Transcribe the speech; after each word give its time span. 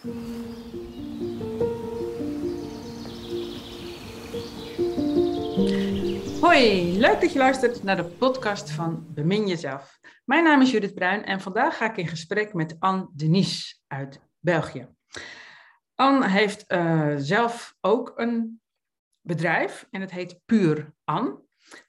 Hoi, 0.00 0.10
leuk 6.98 7.20
dat 7.20 7.32
je 7.32 7.38
luistert 7.38 7.82
naar 7.82 7.96
de 7.96 8.04
podcast 8.18 8.70
van 8.70 9.06
Bemin 9.14 9.46
Jezelf. 9.46 10.00
Mijn 10.24 10.44
naam 10.44 10.60
is 10.60 10.70
Judith 10.70 10.94
Bruin 10.94 11.24
en 11.24 11.40
vandaag 11.40 11.76
ga 11.76 11.90
ik 11.90 11.96
in 11.96 12.06
gesprek 12.06 12.54
met 12.54 12.76
Anne 12.78 13.08
Denise 13.12 13.74
uit 13.86 14.20
België. 14.38 14.88
Anne 15.94 16.28
heeft 16.28 16.72
uh, 16.72 17.14
zelf 17.16 17.76
ook 17.80 18.12
een 18.16 18.60
bedrijf 19.20 19.86
en 19.90 20.00
het 20.00 20.10
heet 20.10 20.40
Puur 20.44 20.94
An. 21.04 21.42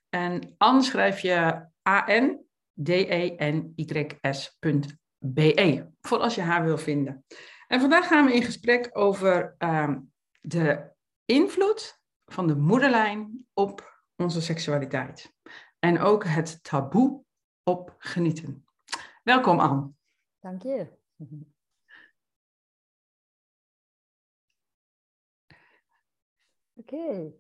En 0.10 0.56
An 0.58 0.84
schrijf 0.84 1.20
je 1.20 1.68
A-N-D-E-N-Y-S.be, 1.90 2.40
voor 6.02 6.18
als 6.18 6.36
je 6.36 6.42
haar 6.42 6.64
wil 6.64 6.78
vinden. 6.78 7.26
En 7.70 7.80
vandaag 7.80 8.08
gaan 8.08 8.26
we 8.26 8.34
in 8.34 8.44
gesprek 8.44 8.90
over 8.92 9.56
uh, 9.60 9.96
de 10.42 10.92
invloed 11.26 12.02
van 12.26 12.48
de 12.48 12.56
moederlijn 12.56 13.48
op 13.54 14.04
onze 14.16 14.42
seksualiteit. 14.42 15.34
En 15.80 16.00
ook 16.00 16.24
het 16.26 16.64
taboe 16.64 17.24
op 17.64 17.96
genieten. 17.98 18.66
Welkom 19.24 19.60
Anne. 19.60 19.92
Dank 20.40 20.62
je. 20.62 20.88
Oké, 26.74 27.34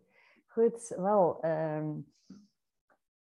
goed. 0.47 0.87
Wel, 0.87 1.45
um, 1.45 2.13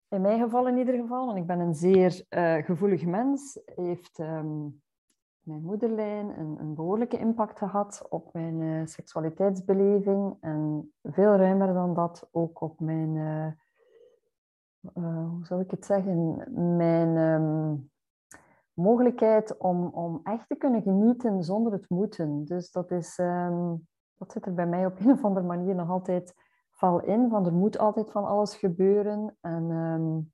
in 0.08 0.22
mijn 0.22 0.40
geval 0.40 0.68
in 0.68 0.78
ieder 0.78 0.96
geval, 0.96 1.26
want 1.26 1.38
ik 1.38 1.46
ben 1.46 1.60
een 1.60 1.76
zeer 1.76 2.26
uh, 2.30 2.66
gevoelig 2.66 3.06
mens, 3.06 3.60
heeft 3.66 4.20
um, 4.20 4.84
mijn 5.46 5.62
moederlijn 5.62 6.40
een, 6.40 6.60
een, 6.60 6.74
behoorlijke 6.74 7.18
impact 7.18 7.58
gehad 7.58 8.06
op 8.10 8.34
mijn 8.34 8.62
uh, 8.62 8.86
seksualiteitsbeleving 8.86 10.38
en 10.40 10.94
veel 11.04 11.36
ruimer 11.36 11.74
dan 11.74 11.94
dat 11.94 12.28
ook 12.32 12.62
op 12.62 12.80
mijn, 12.80 13.16
uh, 13.16 13.52
hoe 15.30 15.46
zal 15.46 15.60
ik 15.60 15.72
het 15.72 15.86
zeggen, 15.86 16.44
mijn 16.78 17.18
um, 17.18 17.90
mogelijkheid 18.74 19.58
om, 19.58 19.88
om 19.88 20.20
echt 20.24 20.48
te 20.48 20.56
kunnen 20.56 20.82
genieten 20.82 21.44
zonder 21.44 21.72
het 21.72 21.90
moeten. 21.90 22.46
Dus 22.46 22.72
dat 22.72 22.92
is 22.92 23.20
dat 24.18 24.32
zit 24.32 24.46
er 24.46 24.54
bij 24.54 24.68
mij 24.68 24.86
op 24.86 25.00
een 25.00 25.12
of 25.12 25.24
andere 25.24 25.46
manier 25.46 25.76
nog 25.76 25.90
altijd 25.90 26.34
val 26.72 27.02
in. 27.02 27.30
Van 27.30 27.46
er 27.46 27.54
moet 27.54 27.78
altijd 27.78 28.12
van 28.12 28.26
alles 28.26 28.56
gebeuren. 28.56 29.38
En, 29.42 29.70
um, 29.70 30.34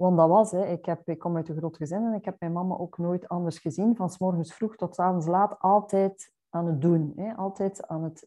want 0.00 0.16
dat 0.16 0.28
was, 0.28 0.50
hè. 0.50 0.66
Ik, 0.66 0.84
heb, 0.84 1.08
ik 1.08 1.18
kom 1.18 1.36
uit 1.36 1.48
een 1.48 1.56
groot 1.56 1.76
gezin 1.76 2.04
en 2.04 2.12
ik 2.12 2.24
heb 2.24 2.36
mijn 2.38 2.52
mama 2.52 2.76
ook 2.76 2.98
nooit 2.98 3.28
anders 3.28 3.58
gezien. 3.58 3.96
Van 3.96 4.10
s 4.10 4.18
morgens 4.18 4.54
vroeg 4.54 4.76
tot 4.76 4.94
s 4.94 4.98
avonds 4.98 5.26
laat 5.26 5.58
altijd 5.58 6.32
aan 6.48 6.66
het 6.66 6.80
doen. 6.80 7.12
Hè. 7.16 7.34
Altijd, 7.34 7.86
aan 7.86 8.02
het, 8.04 8.26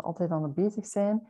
altijd 0.00 0.30
aan 0.30 0.42
het 0.42 0.54
bezig 0.54 0.86
zijn. 0.86 1.26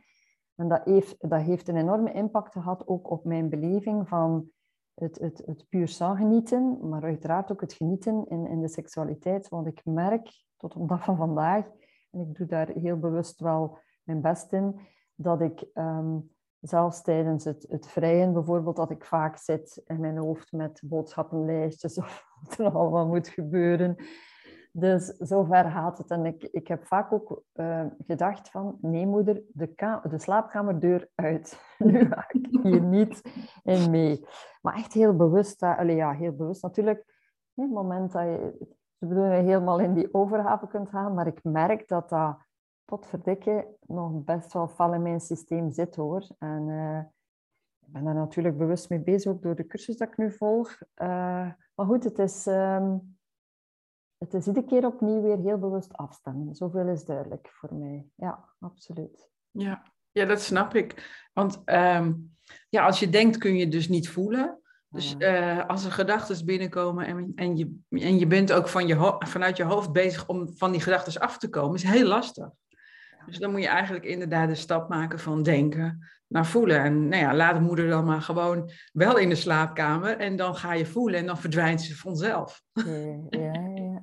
En 0.55 0.67
dat 0.67 0.83
heeft, 0.83 1.29
dat 1.29 1.41
heeft 1.41 1.67
een 1.67 1.75
enorme 1.75 2.11
impact 2.11 2.51
gehad 2.51 2.87
ook 2.87 3.09
op 3.09 3.23
mijn 3.25 3.49
beleving 3.49 4.07
van 4.07 4.49
het, 4.93 5.19
het, 5.19 5.41
het 5.45 5.65
puur 5.69 5.87
genieten, 5.87 6.89
maar 6.89 7.03
uiteraard 7.03 7.51
ook 7.51 7.61
het 7.61 7.73
genieten 7.73 8.25
in, 8.27 8.47
in 8.47 8.61
de 8.61 8.67
seksualiteit. 8.67 9.49
Want 9.49 9.67
ik 9.67 9.81
merk 9.85 10.45
tot 10.57 10.75
op 10.75 10.89
dag 10.89 11.03
van 11.03 11.17
vandaag 11.17 11.65
en 12.11 12.19
ik 12.19 12.37
doe 12.37 12.47
daar 12.47 12.67
heel 12.67 12.99
bewust 12.99 13.39
wel 13.39 13.77
mijn 14.03 14.21
best 14.21 14.53
in, 14.53 14.79
dat 15.15 15.41
ik 15.41 15.65
um, 15.73 16.34
zelfs 16.67 17.01
tijdens 17.01 17.43
het, 17.43 17.65
het 17.69 17.87
vrijen 17.87 18.33
bijvoorbeeld, 18.33 18.75
dat 18.75 18.91
ik 18.91 19.05
vaak 19.05 19.37
zit 19.37 19.81
in 19.85 19.99
mijn 19.99 20.17
hoofd 20.17 20.51
met 20.51 20.81
boodschappenlijstjes 20.85 21.97
of 22.03 22.25
wat 22.41 22.59
er 22.59 22.71
allemaal 22.71 23.07
moet 23.07 23.27
gebeuren. 23.27 23.95
Dus 24.71 25.05
zover 25.05 25.71
gaat 25.71 25.97
het. 25.97 26.11
En 26.11 26.25
ik, 26.25 26.43
ik 26.43 26.67
heb 26.67 26.85
vaak 26.85 27.13
ook 27.13 27.43
uh, 27.53 27.85
gedacht 28.05 28.49
van, 28.49 28.77
nee 28.81 29.07
moeder, 29.07 29.41
de, 29.47 29.99
de 30.09 30.19
slaapkamerdeur 30.19 31.09
uit. 31.15 31.59
nu 31.77 32.05
ga 32.05 32.25
ik 32.27 32.47
hier 32.63 32.81
niet 32.81 33.21
in 33.63 33.89
mee. 33.89 34.25
Maar 34.61 34.75
echt 34.75 34.93
heel 34.93 35.15
bewust, 35.15 35.63
uh, 35.63 35.77
allee, 35.79 35.95
ja, 35.95 36.11
heel 36.11 36.35
bewust 36.35 36.61
natuurlijk. 36.61 37.03
het 37.53 37.71
moment 37.71 38.11
dat 38.11 38.23
je 38.23 38.73
dat 38.99 39.17
je 39.17 39.23
helemaal 39.23 39.79
in 39.79 39.93
die 39.93 40.13
overhaven 40.13 40.67
kunt 40.67 40.89
gaan, 40.89 41.13
maar 41.13 41.27
ik 41.27 41.43
merk 41.43 41.87
dat 41.87 42.09
dat 42.09 42.37
potverdikke 42.85 43.67
nog 43.87 44.23
best 44.23 44.53
wel 44.53 44.67
val 44.67 44.93
in 44.93 45.01
mijn 45.01 45.19
systeem 45.19 45.71
zit 45.71 45.95
hoor. 45.95 46.27
En 46.39 46.67
uh, 46.67 46.99
ik 47.79 47.91
ben 47.91 48.03
daar 48.03 48.13
natuurlijk 48.13 48.57
bewust 48.57 48.89
mee 48.89 48.99
bezig, 48.99 49.31
ook 49.31 49.41
door 49.41 49.55
de 49.55 49.67
cursus 49.67 49.97
dat 49.97 50.07
ik 50.07 50.17
nu 50.17 50.31
volg. 50.31 50.81
Uh, 50.95 51.07
maar 51.75 51.85
goed, 51.85 52.03
het 52.03 52.19
is, 52.19 52.45
um, 52.45 53.17
het 54.17 54.33
is 54.33 54.47
iedere 54.47 54.65
keer 54.65 54.85
opnieuw 54.85 55.21
weer 55.21 55.37
heel 55.37 55.57
bewust 55.57 55.93
afstemmen. 55.93 56.55
Zoveel 56.55 56.87
is 56.87 57.05
duidelijk 57.05 57.49
voor 57.51 57.75
mij. 57.75 58.05
Ja, 58.15 58.49
absoluut. 58.59 59.29
Ja, 59.51 59.83
ja 60.11 60.25
dat 60.25 60.41
snap 60.41 60.73
ik. 60.73 61.19
Want 61.33 61.61
um, 61.65 62.37
ja, 62.69 62.85
als 62.85 62.99
je 62.99 63.09
denkt 63.09 63.37
kun 63.37 63.55
je 63.55 63.67
dus 63.67 63.87
niet 63.87 64.09
voelen. 64.09 64.59
Dus 64.89 65.15
uh, 65.17 65.65
als 65.65 65.85
er 65.85 65.91
gedachten 65.91 66.45
binnenkomen 66.45 67.05
en, 67.05 67.31
en, 67.35 67.57
je, 67.57 67.79
en 67.89 68.19
je 68.19 68.27
bent 68.27 68.51
ook 68.53 68.67
van 68.67 68.87
je 68.87 69.15
vanuit 69.19 69.57
je 69.57 69.63
hoofd 69.63 69.91
bezig 69.91 70.27
om 70.27 70.57
van 70.57 70.71
die 70.71 70.81
gedachten 70.81 71.21
af 71.21 71.37
te 71.37 71.49
komen, 71.49 71.75
is 71.75 71.83
heel 71.83 72.07
lastig. 72.07 72.49
Dus 73.25 73.37
dan 73.37 73.51
moet 73.51 73.61
je 73.61 73.67
eigenlijk 73.67 74.05
inderdaad 74.05 74.49
de 74.49 74.55
stap 74.55 74.89
maken 74.89 75.19
van 75.19 75.43
denken 75.43 76.07
naar 76.27 76.45
voelen. 76.45 76.79
En 76.79 77.07
nou 77.07 77.21
ja, 77.21 77.35
laat 77.35 77.55
de 77.55 77.61
moeder 77.61 77.89
dan 77.89 78.05
maar 78.05 78.21
gewoon 78.21 78.69
wel 78.93 79.17
in 79.17 79.29
de 79.29 79.35
slaapkamer 79.35 80.17
en 80.17 80.35
dan 80.35 80.55
ga 80.55 80.73
je 80.73 80.85
voelen 80.85 81.19
en 81.19 81.25
dan 81.25 81.37
verdwijnt 81.37 81.81
ze 81.81 81.95
vanzelf. 81.95 82.61
Ja, 82.73 82.93
ja, 83.29 83.51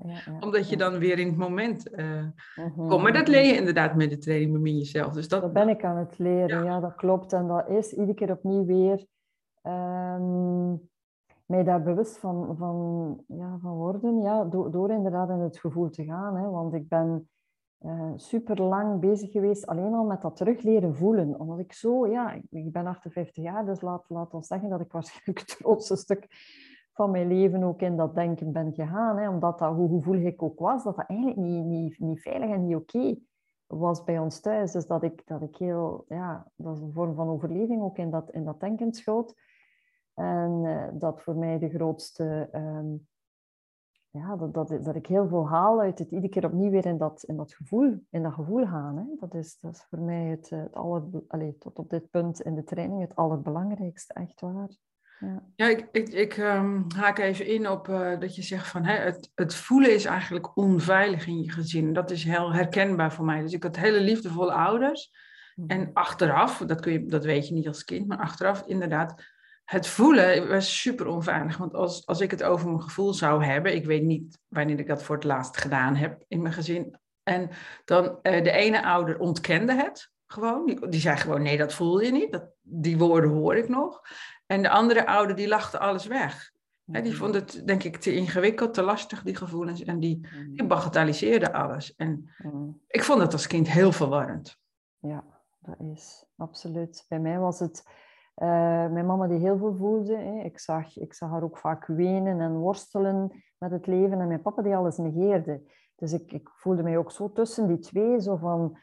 ja, 0.02 0.38
Omdat 0.44 0.68
je 0.68 0.76
dan 0.76 0.98
weer 0.98 1.18
in 1.18 1.26
het 1.26 1.36
moment 1.36 1.92
uh, 1.92 2.26
komt. 2.76 3.02
Maar 3.02 3.12
dat 3.12 3.28
leer 3.28 3.46
je 3.46 3.56
inderdaad 3.56 3.94
met 3.94 4.10
de 4.10 4.18
training 4.18 4.52
Bemin 4.52 4.78
Jezelf. 4.78 5.12
Dus 5.12 5.28
dat... 5.28 5.42
dat 5.42 5.52
ben 5.52 5.68
ik 5.68 5.84
aan 5.84 5.96
het 5.96 6.18
leren, 6.18 6.64
ja. 6.64 6.80
dat 6.80 6.94
klopt. 6.94 7.32
En 7.32 7.46
dat 7.46 7.68
is 7.68 7.92
iedere 7.92 8.14
keer 8.14 8.30
opnieuw 8.30 8.64
weer 8.64 9.06
um, 9.62 10.90
mij 11.46 11.64
daar 11.64 11.82
bewust 11.82 12.18
van, 12.18 12.56
van, 12.58 13.18
ja, 13.26 13.58
van 13.62 13.72
worden, 13.72 14.20
ja, 14.20 14.44
door, 14.44 14.70
door 14.70 14.90
inderdaad 14.90 15.30
in 15.30 15.38
het 15.40 15.58
gevoel 15.58 15.90
te 15.90 16.04
gaan. 16.04 16.36
Hè, 16.36 16.48
want 16.48 16.74
ik 16.74 16.88
ben 16.88 17.28
uh, 17.84 18.12
super 18.16 18.62
lang 18.62 19.00
bezig 19.00 19.30
geweest 19.30 19.66
alleen 19.66 19.94
al 19.94 20.04
met 20.04 20.22
dat 20.22 20.36
terug 20.36 20.62
leren 20.62 20.94
voelen. 20.96 21.40
Omdat 21.40 21.58
ik 21.58 21.72
zo, 21.72 22.06
ja, 22.06 22.32
ik 22.50 22.72
ben 22.72 22.86
58 22.86 23.42
jaar, 23.44 23.64
dus 23.64 23.80
laat, 23.80 24.04
laat 24.08 24.34
ons 24.34 24.46
zeggen 24.46 24.68
dat 24.68 24.80
ik 24.80 24.92
waarschijnlijk 24.92 25.38
het 25.38 25.52
grootste 25.52 25.96
stuk 25.96 26.26
van 26.92 27.10
mijn 27.10 27.28
leven 27.28 27.62
ook 27.62 27.80
in 27.80 27.96
dat 27.96 28.14
denken 28.14 28.52
ben 28.52 28.74
gegaan. 28.74 29.18
Hè, 29.18 29.28
omdat 29.28 29.58
dat, 29.58 29.74
hoe 29.74 29.88
gevoelig 29.88 30.24
ik 30.24 30.42
ook 30.42 30.58
was, 30.58 30.84
dat 30.84 30.96
dat 30.96 31.06
eigenlijk 31.06 31.38
niet, 31.38 31.64
niet, 31.64 31.98
niet 31.98 32.20
veilig 32.20 32.50
en 32.50 32.66
niet 32.66 32.76
oké 32.76 33.16
was 33.66 34.04
bij 34.04 34.18
ons 34.18 34.40
thuis. 34.40 34.72
Dus 34.72 34.86
dat 34.86 35.02
ik, 35.02 35.26
dat 35.26 35.42
ik 35.42 35.56
heel, 35.56 36.04
ja, 36.08 36.50
dat 36.56 36.76
is 36.76 36.82
een 36.82 36.92
vorm 36.92 37.14
van 37.14 37.28
overleving 37.28 37.82
ook 37.82 37.98
in 37.98 38.10
dat, 38.10 38.30
in 38.30 38.44
dat 38.44 38.60
denken 38.60 38.92
schoot. 38.92 39.34
En 40.14 40.64
uh, 40.64 40.88
dat 40.92 41.22
voor 41.22 41.36
mij 41.36 41.58
de 41.58 41.68
grootste, 41.68 42.48
um, 42.52 43.08
ja, 44.12 44.36
dat, 44.36 44.54
dat, 44.54 44.84
dat 44.84 44.94
ik 44.94 45.06
heel 45.06 45.28
veel 45.28 45.48
haal 45.48 45.80
uit 45.80 45.98
het 45.98 46.10
iedere 46.10 46.28
keer 46.28 46.44
opnieuw 46.44 46.70
weer 46.70 46.86
in 46.86 46.98
dat, 46.98 47.22
in 47.22 47.36
dat 47.36 47.54
gevoel, 47.54 48.04
in 48.10 48.22
dat 48.22 48.32
gevoel 48.32 48.66
gaan. 48.66 48.96
Hè. 48.96 49.04
Dat, 49.20 49.34
is, 49.34 49.58
dat 49.60 49.74
is 49.74 49.86
voor 49.90 49.98
mij 49.98 50.24
het, 50.24 50.50
het 50.50 50.74
aller, 50.74 51.02
allez, 51.28 51.58
tot 51.58 51.78
op 51.78 51.90
dit 51.90 52.10
punt 52.10 52.40
in 52.40 52.54
de 52.54 52.64
training 52.64 53.00
het 53.00 53.16
allerbelangrijkste, 53.16 54.12
echt 54.12 54.40
waar. 54.40 54.68
Ja, 55.18 55.42
ja 55.54 55.68
ik, 55.68 55.88
ik, 55.92 56.08
ik 56.08 56.36
um, 56.36 56.86
haak 56.96 57.18
even 57.18 57.46
in 57.46 57.68
op 57.70 57.88
uh, 57.88 58.20
dat 58.20 58.36
je 58.36 58.42
zegt 58.42 58.68
van 58.68 58.84
hè, 58.84 58.94
het, 58.94 59.30
het 59.34 59.54
voelen 59.54 59.94
is 59.94 60.04
eigenlijk 60.04 60.56
onveilig 60.56 61.26
in 61.26 61.42
je 61.42 61.50
gezin. 61.50 61.92
Dat 61.92 62.10
is 62.10 62.24
heel 62.24 62.52
herkenbaar 62.52 63.12
voor 63.12 63.24
mij. 63.24 63.40
Dus 63.40 63.52
ik 63.52 63.62
had 63.62 63.76
hele 63.76 64.00
liefdevolle 64.00 64.52
ouders. 64.52 65.10
En 65.66 65.80
mhm. 65.80 65.90
achteraf, 65.92 66.58
dat, 66.58 66.80
kun 66.80 66.92
je, 66.92 67.06
dat 67.06 67.24
weet 67.24 67.48
je 67.48 67.54
niet 67.54 67.68
als 67.68 67.84
kind, 67.84 68.06
maar 68.06 68.18
achteraf 68.18 68.66
inderdaad 68.66 69.31
het 69.72 69.86
voelen 69.86 70.48
was 70.48 70.80
super 70.80 71.06
onveilig. 71.06 71.56
Want 71.56 71.74
als, 71.74 72.06
als 72.06 72.20
ik 72.20 72.30
het 72.30 72.42
over 72.42 72.68
mijn 72.68 72.82
gevoel 72.82 73.12
zou 73.14 73.44
hebben, 73.44 73.74
ik 73.74 73.84
weet 73.84 74.02
niet 74.02 74.38
wanneer 74.48 74.78
ik 74.78 74.86
dat 74.86 75.02
voor 75.02 75.14
het 75.14 75.24
laatst 75.24 75.56
gedaan 75.56 75.94
heb 75.94 76.24
in 76.28 76.42
mijn 76.42 76.54
gezin. 76.54 76.98
En 77.22 77.50
dan 77.84 78.04
uh, 78.04 78.44
de 78.44 78.50
ene 78.50 78.84
ouder 78.84 79.18
ontkende 79.18 79.74
het 79.74 80.10
gewoon. 80.26 80.66
Die, 80.66 80.88
die, 80.88 81.00
zei 81.00 81.16
gewoon, 81.16 81.42
nee, 81.42 81.56
dat 81.56 81.74
voel 81.74 82.00
je 82.00 82.12
niet. 82.12 82.32
Dat, 82.32 82.44
die 82.60 82.98
woorden 82.98 83.30
hoor 83.30 83.56
ik 83.56 83.68
nog. 83.68 84.02
En 84.46 84.62
de 84.62 84.70
andere 84.70 85.06
ouder, 85.06 85.36
die 85.36 85.48
lachte 85.48 85.78
alles 85.78 86.06
weg. 86.06 86.50
die 86.84 87.02
mm. 87.02 87.12
vond 87.12 87.34
het, 87.34 87.62
denk 87.66 87.82
ik, 87.82 87.96
te 87.96 88.14
ingewikkeld, 88.14 88.74
te 88.74 88.82
lastig, 88.82 89.22
die 89.22 89.36
gevoelens. 89.36 89.82
En 89.82 90.00
die, 90.00 90.16
mm. 90.16 90.54
die 90.54 90.66
bagatelliseerde 90.66 91.52
alles. 91.52 91.94
En 91.94 92.30
mm. 92.38 92.80
ik 92.86 93.02
vond 93.02 93.20
het 93.20 93.32
als 93.32 93.46
kind 93.46 93.68
heel 93.68 93.92
verwarrend. 93.92 94.58
Ja, 94.98 95.24
dat 95.60 95.80
is 95.80 96.24
absoluut. 96.36 97.04
Bij 97.08 97.20
mij 97.20 97.38
was 97.38 97.58
het 97.58 97.84
uh, 98.36 98.48
mijn 98.92 99.06
mama 99.06 99.26
die 99.26 99.38
heel 99.38 99.58
veel 99.58 99.74
voelde. 99.74 100.16
Hè. 100.16 100.40
Ik, 100.40 100.58
zag, 100.58 100.96
ik 100.96 101.14
zag 101.14 101.30
haar 101.30 101.42
ook 101.42 101.58
vaak 101.58 101.86
wenen 101.86 102.40
en 102.40 102.56
worstelen 102.56 103.42
met 103.58 103.70
het 103.70 103.86
leven. 103.86 104.20
En 104.20 104.26
mijn 104.26 104.42
papa 104.42 104.62
die 104.62 104.76
alles 104.76 104.96
negeerde. 104.96 105.62
Dus 105.96 106.12
ik, 106.12 106.32
ik 106.32 106.48
voelde 106.48 106.82
mij 106.82 106.98
ook 106.98 107.10
zo 107.10 107.32
tussen 107.32 107.66
die 107.68 107.78
twee. 107.78 108.20
Zo 108.20 108.36
van, 108.36 108.78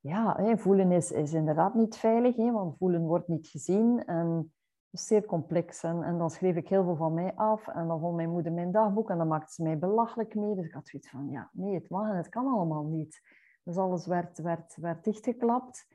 ja, 0.00 0.36
hè, 0.36 0.58
voelen 0.58 0.92
is, 0.92 1.12
is 1.12 1.32
inderdaad 1.32 1.74
niet 1.74 1.96
veilig. 1.96 2.36
Hè, 2.36 2.52
want 2.52 2.76
voelen 2.76 3.02
wordt 3.02 3.28
niet 3.28 3.48
gezien. 3.48 4.04
En 4.04 4.52
zeer 4.90 5.24
complex. 5.24 5.82
En, 5.82 6.02
en 6.02 6.18
dan 6.18 6.30
schreef 6.30 6.56
ik 6.56 6.68
heel 6.68 6.84
veel 6.84 6.96
van 6.96 7.14
mij 7.14 7.34
af. 7.34 7.68
En 7.68 7.86
dan 7.86 8.00
vond 8.00 8.16
mijn 8.16 8.30
moeder 8.30 8.52
mijn 8.52 8.72
dagboek 8.72 9.10
en 9.10 9.18
dan 9.18 9.28
maakte 9.28 9.52
ze 9.52 9.62
mij 9.62 9.78
belachelijk 9.78 10.34
mee. 10.34 10.54
Dus 10.54 10.66
ik 10.66 10.72
had 10.72 10.88
zoiets 10.88 11.10
van, 11.10 11.30
ja, 11.30 11.50
nee, 11.52 11.74
het 11.74 11.88
mag 11.90 12.08
en 12.08 12.16
het 12.16 12.28
kan 12.28 12.46
allemaal 12.46 12.84
niet. 12.84 13.20
Dus 13.64 13.76
alles 13.76 14.06
werd, 14.06 14.38
werd, 14.38 14.76
werd 14.76 15.04
dichtgeklapt. 15.04 15.86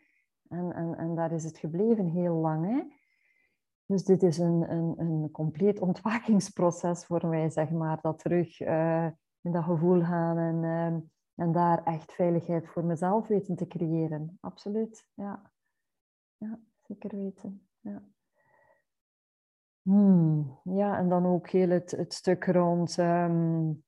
En, 0.49 0.73
en, 0.73 0.97
en 0.97 1.15
daar 1.15 1.31
is 1.31 1.43
het 1.43 1.57
gebleven 1.57 2.05
heel 2.05 2.35
lang. 2.35 2.65
Hè? 2.65 2.83
Dus 3.85 4.03
dit 4.03 4.23
is 4.23 4.37
een, 4.37 4.71
een, 4.71 4.99
een 4.99 5.31
compleet 5.31 5.79
ontwakingsproces 5.79 7.05
voor 7.05 7.27
mij, 7.27 7.49
zeg 7.49 7.69
maar. 7.69 8.01
Dat 8.01 8.19
terug 8.19 8.59
uh, 8.59 9.05
in 9.41 9.51
dat 9.51 9.63
gevoel 9.63 10.01
gaan 10.01 10.37
en, 10.37 10.63
uh, 10.63 10.99
en 11.45 11.51
daar 11.51 11.83
echt 11.83 12.11
veiligheid 12.11 12.67
voor 12.67 12.85
mezelf 12.85 13.27
weten 13.27 13.55
te 13.55 13.67
creëren. 13.67 14.37
Absoluut, 14.41 15.07
ja. 15.13 15.51
Ja, 16.37 16.59
zeker 16.81 17.17
weten. 17.17 17.67
Ja. 17.79 18.03
Hmm, 19.81 20.59
ja, 20.63 20.97
en 20.97 21.09
dan 21.09 21.25
ook 21.25 21.49
heel 21.49 21.69
het, 21.69 21.91
het 21.91 22.13
stuk 22.13 22.45
rond 22.45 22.97
um, 22.97 23.83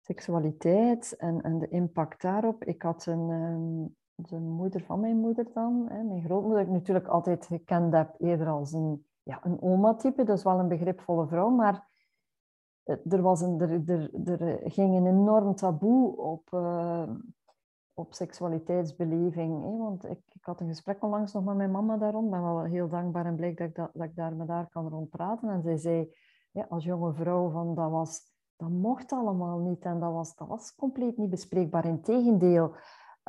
seksualiteit 0.00 1.16
en, 1.16 1.42
en 1.42 1.58
de 1.58 1.68
impact 1.68 2.22
daarop. 2.22 2.64
Ik 2.64 2.82
had 2.82 3.06
een, 3.06 3.30
um, 3.30 3.96
de 4.28 4.38
moeder 4.38 4.82
van 4.84 5.00
mijn 5.00 5.16
moeder 5.16 5.46
dan, 5.54 5.86
hè, 5.88 6.02
mijn 6.02 6.22
grootmoeder, 6.22 6.62
ik 6.62 6.68
natuurlijk 6.68 7.06
altijd 7.06 7.46
gekend 7.46 7.92
heb 7.92 8.14
eerder 8.18 8.48
als 8.48 8.72
een, 8.72 9.06
ja, 9.22 9.40
een 9.44 9.62
oma-type, 9.62 10.24
dus 10.24 10.42
wel 10.42 10.58
een 10.58 10.68
begripvolle 10.68 11.26
vrouw, 11.26 11.48
maar 11.48 11.88
eh, 12.82 13.12
er, 13.12 13.22
was 13.22 13.40
een, 13.40 13.60
er, 13.60 13.90
er, 13.90 14.42
er 14.42 14.70
ging 14.70 14.96
een 14.96 15.06
enorm 15.06 15.54
taboe 15.54 16.16
op, 16.16 16.50
uh, 16.54 17.10
op 17.94 18.14
seksualiteitsbeleving. 18.14 19.62
Hè? 19.62 19.76
Want 19.76 20.04
ik, 20.04 20.20
ik 20.32 20.44
had 20.44 20.60
een 20.60 20.68
gesprek 20.68 21.02
onlangs 21.02 21.32
nog 21.32 21.44
met 21.44 21.56
mijn 21.56 21.70
mama 21.70 21.96
daarom. 21.96 22.30
Ben 22.30 22.42
wel 22.42 22.62
heel 22.62 22.88
dankbaar 22.88 23.26
en 23.26 23.36
blij 23.36 23.54
dat 23.54 23.68
ik, 23.68 23.74
dat, 23.74 23.90
dat 23.92 24.04
ik 24.04 24.16
daar 24.16 24.34
met 24.34 24.48
haar 24.48 24.68
kan 24.68 24.88
rond 24.88 25.10
praten. 25.10 25.48
En 25.48 25.62
zij 25.62 25.76
zei, 25.76 26.14
ja, 26.50 26.66
als 26.68 26.84
jonge 26.84 27.14
vrouw, 27.14 27.50
van, 27.50 27.74
dat, 27.74 27.90
was, 27.90 28.20
dat 28.56 28.68
mocht 28.68 29.12
allemaal 29.12 29.58
niet. 29.58 29.84
En 29.84 30.00
dat 30.00 30.12
was, 30.12 30.34
dat 30.34 30.48
was 30.48 30.74
compleet 30.74 31.16
niet 31.16 31.30
bespreekbaar. 31.30 31.84
Integendeel, 31.84 32.74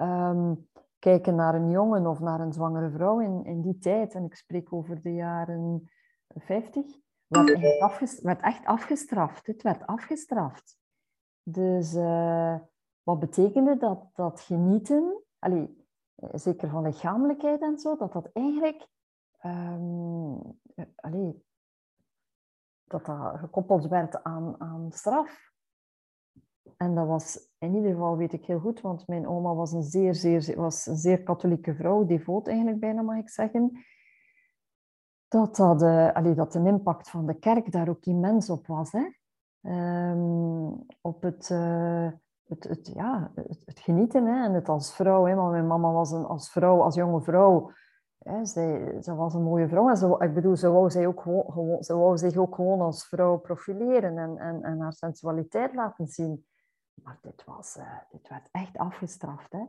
um, 0.02 0.70
kijken 1.00 1.36
naar 1.36 1.56
een 1.56 1.70
jongen 1.70 2.08
of 2.08 2.20
naar 2.20 2.40
een 2.40 2.54
zwangere 2.54 2.90
vrouw 2.90 3.20
in, 3.20 3.46
in 3.46 3.62
die 3.62 3.78
tijd, 3.78 4.14
en 4.14 4.24
ik 4.24 4.36
spreek 4.36 4.74
over 4.74 5.02
de 5.02 5.14
jaren 5.14 5.90
50, 6.28 6.86
werd, 7.28 8.22
werd 8.22 8.42
echt 8.42 8.66
afgestraft. 8.66 9.48
Het 9.48 9.62
werd 9.62 9.86
afgestraft. 9.86 10.78
Dus... 11.44 11.96
Uh, 11.96 12.56
wat 13.04 13.20
betekende 13.20 13.78
dat, 13.78 14.10
dat 14.14 14.42
genieten, 14.42 15.24
allee, 15.40 15.86
zeker 16.16 16.70
van 16.70 16.84
lichamelijkheid 16.84 17.62
en 17.62 17.80
zo, 17.80 17.96
dat 17.96 18.14
dat 18.14 18.30
eigenlijk 18.34 18.88
um, 19.46 20.60
allee, 20.96 21.46
dat 22.84 23.06
dat 23.06 23.40
gekoppeld 23.40 23.88
werd 23.88 24.24
aan, 24.24 24.62
aan 24.62 24.92
straf. 24.92 25.51
En 26.78 26.96
dat 26.96 27.08
was 27.08 27.50
in 27.58 27.76
ieder 27.76 27.92
geval, 27.92 28.18
weet 28.18 28.34
ik 28.34 28.46
heel 28.46 28.60
goed, 28.60 28.82
want 28.82 29.08
mijn 29.08 29.28
oma 29.28 29.54
was 29.54 29.72
een 29.72 29.84
zeer, 29.84 30.16
zeer, 30.16 30.54
was 30.56 30.86
een 30.86 30.98
zeer 30.98 31.24
katholieke 31.24 31.76
vrouw, 31.76 32.06
devoot 32.06 32.48
eigenlijk 32.48 32.80
bijna, 32.80 33.02
mag 33.02 33.18
ik 33.18 33.30
zeggen. 33.30 33.86
Dat, 35.28 35.56
dat, 35.56 35.82
uh, 35.82 36.12
allee, 36.12 36.34
dat 36.34 36.52
de 36.52 36.64
impact 36.64 37.10
van 37.10 37.26
de 37.26 37.40
kerk 37.40 37.72
daar 37.72 37.90
ook 37.90 38.06
immens 38.06 38.50
op 38.50 38.68
was. 38.68 38.92
Hè? 38.92 39.08
Um, 39.62 40.86
op 41.02 41.22
het, 41.22 41.50
uh, 41.50 42.08
het, 42.44 42.64
het, 42.64 42.92
ja, 42.94 43.32
het, 43.36 43.62
het, 43.66 43.80
genieten 43.80 44.26
hè, 44.26 44.46
en 44.46 44.54
het 44.54 44.70
als 44.70 44.96
vrouw. 44.96 45.26
Hè, 45.26 45.36
want 45.36 45.52
mijn 45.52 45.68
mama 45.68 45.92
was 45.92 46.12
een, 46.12 46.26
als 46.26 46.52
vrouw, 46.52 46.82
als 46.82 46.96
jonge 46.96 47.22
vrouw, 47.22 47.72
hè, 48.18 48.46
zij, 48.46 49.02
ze 49.02 49.16
was 49.16 49.34
een 49.34 49.44
mooie 49.44 49.68
vrouw. 49.68 49.90
En 49.90 49.98
ze, 49.98 50.16
ik 50.20 50.34
bedoel, 50.34 50.56
ze 50.56 50.70
wou, 50.70 50.90
zij 50.90 51.08
ook 51.08 51.22
gewoon, 51.22 51.84
ze 51.84 51.96
wou 51.96 52.18
zich 52.18 52.38
ook 52.38 52.56
gewoon 52.56 52.82
als 52.82 53.08
vrouw 53.08 53.38
profileren 53.38 54.18
en, 54.18 54.38
en, 54.38 54.64
en 54.64 54.80
haar 54.80 54.94
sensualiteit 54.94 55.74
laten 55.74 56.08
zien. 56.08 56.46
Maar 57.04 57.18
dit, 57.22 57.44
was, 57.46 57.78
uh, 57.78 57.98
dit 58.10 58.28
werd 58.30 58.50
echt 58.52 58.78
afgestraft. 58.78 59.52
Hè? 59.52 59.64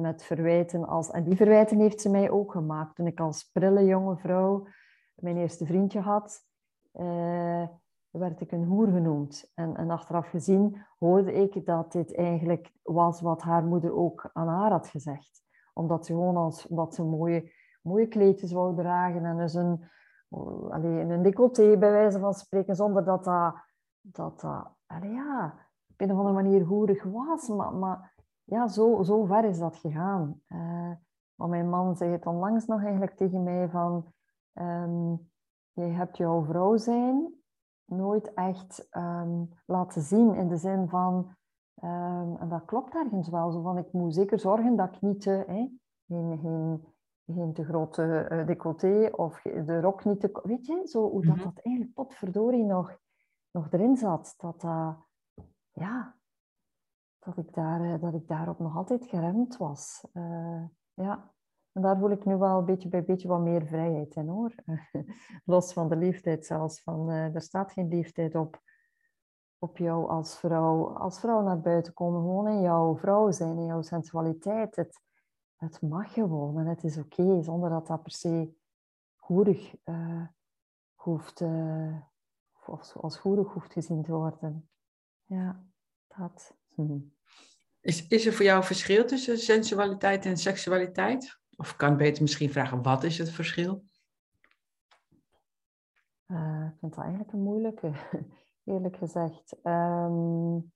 Met 0.00 0.22
verwijten 0.24 0.88
als... 0.88 1.10
En 1.10 1.24
die 1.24 1.36
verwijten 1.36 1.78
heeft 1.78 2.00
ze 2.00 2.10
mij 2.10 2.30
ook 2.30 2.52
gemaakt. 2.52 2.94
Toen 2.94 3.06
ik 3.06 3.20
als 3.20 3.50
prille 3.50 3.84
jonge 3.84 4.16
vrouw 4.16 4.66
mijn 5.14 5.36
eerste 5.36 5.66
vriendje 5.66 6.00
had... 6.00 6.48
Uh, 6.92 7.68
werd 8.10 8.40
ik 8.40 8.52
een 8.52 8.64
hoer 8.64 8.88
genoemd. 8.88 9.50
En, 9.54 9.76
en 9.76 9.90
achteraf 9.90 10.28
gezien 10.28 10.86
hoorde 10.98 11.32
ik 11.32 11.66
dat 11.66 11.92
dit 11.92 12.14
eigenlijk 12.14 12.72
was 12.82 13.20
wat 13.20 13.42
haar 13.42 13.64
moeder 13.64 13.94
ook 13.94 14.30
aan 14.32 14.48
haar 14.48 14.70
had 14.70 14.88
gezegd. 14.88 15.42
Omdat 15.72 16.06
ze 16.06 16.12
gewoon 16.12 16.36
als, 16.36 16.66
omdat 16.66 16.94
ze 16.94 17.04
mooie, 17.04 17.52
mooie 17.82 18.08
kleedjes 18.08 18.52
wou 18.52 18.76
dragen 18.76 19.24
en 19.24 19.36
dus 19.36 19.54
een, 19.54 19.88
alleen 20.70 21.10
een 21.10 21.22
decolleté 21.22 21.76
bij 21.78 21.90
wijze 21.90 22.18
van 22.18 22.34
spreken, 22.34 22.76
zonder 22.76 23.04
dat 23.04 23.24
dat, 23.24 23.54
dat, 24.00 24.40
dat 24.40 24.72
allee, 24.86 25.10
ja, 25.10 25.68
op 26.00 26.08
een 26.08 26.16
of 26.16 26.18
andere 26.18 26.42
manier 26.42 26.64
hoerig 26.64 27.02
was. 27.02 27.48
Maar, 27.48 27.74
maar 27.74 28.14
ja, 28.44 28.68
zo, 28.68 29.02
zo 29.02 29.24
ver 29.24 29.44
is 29.44 29.58
dat 29.58 29.76
gegaan. 29.76 30.40
Uh, 30.48 30.92
maar 31.34 31.48
mijn 31.48 31.68
man 31.68 31.96
zei 31.96 32.10
het 32.10 32.26
onlangs 32.26 32.66
nog 32.66 32.82
eigenlijk 32.82 33.16
tegen 33.16 33.42
mij 33.42 33.68
van... 33.68 34.06
Um, 34.54 35.28
je 35.72 35.82
hebt 35.82 36.16
jouw 36.16 36.44
vrouw 36.44 36.76
zijn 36.76 37.34
nooit 37.84 38.34
echt 38.34 38.88
um, 38.96 39.48
laten 39.66 40.02
zien 40.02 40.34
in 40.34 40.48
de 40.48 40.56
zin 40.56 40.88
van, 40.88 41.36
um, 41.82 42.36
en 42.36 42.48
dat 42.48 42.64
klopt 42.64 42.94
ergens 42.94 43.28
wel, 43.28 43.50
zo 43.50 43.62
van 43.62 43.78
ik 43.78 43.92
moet 43.92 44.14
zeker 44.14 44.38
zorgen 44.38 44.76
dat 44.76 44.94
ik 44.94 45.00
niet 45.00 45.20
te, 45.20 45.44
hè, 45.46 45.68
geen, 46.06 46.38
geen, 46.38 46.84
geen 47.26 47.52
te 47.52 47.64
grote 47.64 48.28
uh, 48.32 48.46
decolleté 48.46 49.08
of 49.12 49.42
de 49.42 49.80
rok 49.80 50.04
niet 50.04 50.20
te, 50.20 50.40
weet 50.42 50.66
je, 50.66 50.82
zo 50.84 51.10
hoe 51.10 51.26
dat, 51.26 51.34
-hmm. 51.34 51.44
dat 51.44 51.64
eigenlijk 51.64 51.94
potverdorie 51.94 52.64
nog, 52.64 52.98
nog 53.50 53.66
erin 53.70 53.96
zat, 53.96 54.34
dat 54.36 54.62
uh, 54.64 54.94
ja, 55.72 56.20
dat 57.20 57.36
ik, 57.36 57.54
daar, 57.54 57.80
uh, 57.80 58.00
dat 58.00 58.14
ik 58.14 58.28
daarop 58.28 58.58
nog 58.58 58.76
altijd 58.76 59.06
geremd 59.06 59.56
was. 59.56 60.06
Uh, 60.12 60.64
ja. 60.94 61.32
En 61.72 61.82
daar 61.82 61.98
voel 61.98 62.10
ik 62.10 62.24
nu 62.24 62.36
wel 62.36 62.64
beetje 62.64 62.88
bij 62.88 63.04
beetje 63.04 63.28
wat 63.28 63.40
meer 63.40 63.66
vrijheid 63.66 64.14
in 64.14 64.28
hoor. 64.28 64.54
Los 65.44 65.72
van 65.72 65.88
de 65.88 65.96
leeftijd 65.96 66.46
zelfs. 66.46 66.82
Van, 66.82 67.10
uh, 67.10 67.34
er 67.34 67.42
staat 67.42 67.72
geen 67.72 67.88
leeftijd 67.88 68.34
op, 68.34 68.60
op 69.58 69.78
jou 69.78 70.08
als 70.08 70.38
vrouw. 70.38 70.96
Als 70.96 71.20
vrouw 71.20 71.42
naar 71.42 71.60
buiten 71.60 71.92
komen, 71.92 72.20
gewoon 72.20 72.48
in 72.48 72.60
jouw 72.60 72.96
vrouw 72.96 73.30
zijn, 73.30 73.58
in 73.58 73.66
jouw 73.66 73.82
sensualiteit. 73.82 74.76
Het, 74.76 75.00
het 75.56 75.82
mag 75.82 76.12
gewoon 76.12 76.58
en 76.58 76.66
het 76.66 76.84
is 76.84 76.98
oké, 76.98 77.42
zonder 77.42 77.70
dat 77.70 77.86
dat 77.86 78.02
per 78.02 78.12
se 78.12 78.58
hoeft, 80.94 81.42
of 82.66 82.96
als 82.96 83.18
goedig 83.18 83.52
hoeft 83.52 83.72
gezien 83.72 84.02
te 84.02 84.12
worden. 84.12 84.70
Ja, 85.30 85.64
dat. 86.16 86.56
Hm. 86.74 86.98
Is, 87.80 88.06
is 88.06 88.26
er 88.26 88.32
voor 88.32 88.44
jou 88.44 88.64
verschil 88.64 89.06
tussen 89.06 89.38
sensualiteit 89.38 90.24
en 90.24 90.36
seksualiteit? 90.36 91.40
Of 91.56 91.76
kan 91.76 91.96
beter 91.96 92.22
misschien 92.22 92.50
vragen, 92.50 92.82
wat 92.82 93.04
is 93.04 93.18
het 93.18 93.30
verschil? 93.30 93.84
Uh, 96.26 96.66
ik 96.72 96.78
vind 96.78 96.94
dat 96.94 97.04
eigenlijk 97.04 97.32
een 97.32 97.42
moeilijke, 97.42 97.92
eerlijk 98.64 98.96
gezegd. 98.96 99.56
Um, 99.62 100.72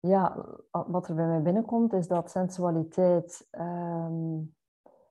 ja, 0.00 0.46
wat 0.70 1.08
er 1.08 1.14
bij 1.14 1.26
mij 1.26 1.42
binnenkomt 1.42 1.92
is 1.92 2.06
dat 2.06 2.30
sensualiteit 2.30 3.48
um, 3.50 4.54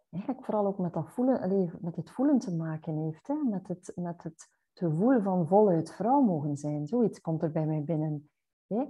eigenlijk 0.10 0.46
vooral 0.46 0.66
ook 0.66 0.78
met, 0.78 0.94
dat 0.94 1.10
voelen, 1.10 1.72
met 1.82 1.96
het 1.96 2.12
voelen 2.12 2.40
te 2.40 2.56
maken 2.56 2.98
heeft. 2.98 3.28
Hè? 3.28 3.36
Met, 3.36 3.68
het, 3.68 3.92
met 3.96 4.24
het 4.24 4.50
gevoel 4.74 5.22
van 5.22 5.48
voluit 5.48 5.94
vrouw 5.94 6.22
mogen 6.22 6.58
zijn. 6.58 6.88
Zoiets 6.88 7.22
komt 7.22 7.44
er 7.44 7.52
bij 7.52 7.66
mij 7.66 7.84
binnen. 7.84 8.30
Hè? 8.68 8.84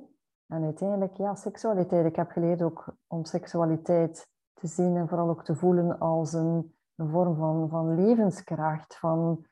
En 0.47 0.63
uiteindelijk, 0.63 1.17
ja, 1.17 1.35
seksualiteit. 1.35 2.05
Ik 2.05 2.15
heb 2.15 2.29
geleerd 2.29 2.61
ook 2.61 2.95
om 3.07 3.25
seksualiteit 3.25 4.27
te 4.53 4.67
zien 4.67 4.95
en 4.95 5.07
vooral 5.07 5.29
ook 5.29 5.43
te 5.43 5.55
voelen 5.55 5.99
als 5.99 6.33
een, 6.33 6.75
een 6.95 7.09
vorm 7.09 7.35
van, 7.35 7.69
van 7.69 7.95
levenskracht, 7.95 8.97
van 8.97 9.45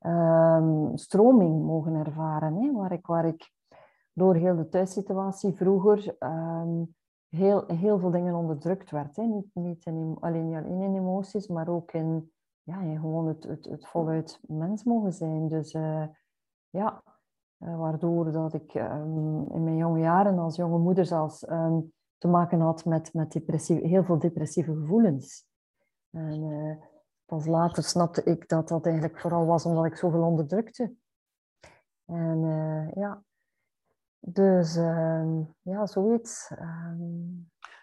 um, 0.00 0.96
stroming 0.96 1.64
mogen 1.64 1.94
ervaren. 1.94 2.54
Hè? 2.54 2.72
Waar, 2.72 2.92
ik, 2.92 3.06
waar 3.06 3.26
ik 3.26 3.52
door 4.12 4.34
heel 4.34 4.56
de 4.56 4.68
thuissituatie 4.68 5.52
vroeger 5.52 6.16
um, 6.18 6.94
heel, 7.28 7.64
heel 7.66 7.98
veel 7.98 8.10
dingen 8.10 8.34
onderdrukt 8.34 8.90
werd. 8.90 9.16
Hè? 9.16 9.22
Niet, 9.22 9.50
niet 9.52 9.86
in, 9.86 10.16
alleen, 10.20 10.54
alleen 10.54 10.80
in 10.80 10.94
emoties, 10.94 11.46
maar 11.46 11.68
ook 11.68 11.92
in, 11.92 12.32
ja, 12.68 12.98
gewoon 12.98 13.26
het, 13.26 13.44
het, 13.44 13.64
het 13.64 13.88
voluit 13.88 14.40
mens 14.42 14.84
mogen 14.84 15.12
zijn. 15.12 15.48
Dus 15.48 15.74
uh, 15.74 16.06
ja, 16.70 17.02
uh, 17.58 17.78
waardoor 17.78 18.32
dat 18.32 18.54
ik 18.54 18.74
um, 18.74 19.46
in 19.50 19.64
mijn 19.64 19.76
jonge 19.76 20.00
jaren 20.00 20.38
als 20.38 20.56
jonge 20.56 20.78
moeder 20.78 21.06
zelfs 21.06 21.48
um, 21.48 21.92
te 22.18 22.28
maken 22.28 22.60
had 22.60 22.84
met, 22.84 23.14
met 23.14 23.32
depressieve, 23.32 23.86
heel 23.86 24.04
veel 24.04 24.18
depressieve 24.18 24.74
gevoelens. 24.74 25.46
En 26.10 26.42
uh, 26.42 26.76
pas 27.24 27.46
later 27.46 27.82
snapte 27.82 28.22
ik 28.22 28.48
dat 28.48 28.68
dat 28.68 28.86
eigenlijk 28.86 29.20
vooral 29.20 29.46
was 29.46 29.64
omdat 29.64 29.84
ik 29.84 29.96
zoveel 29.96 30.22
onderdrukte. 30.22 30.94
En 32.04 32.40
ja, 32.94 33.22
dus 34.18 34.76
uh, 34.76 35.40
ja, 35.60 35.86
zoiets. 35.86 36.52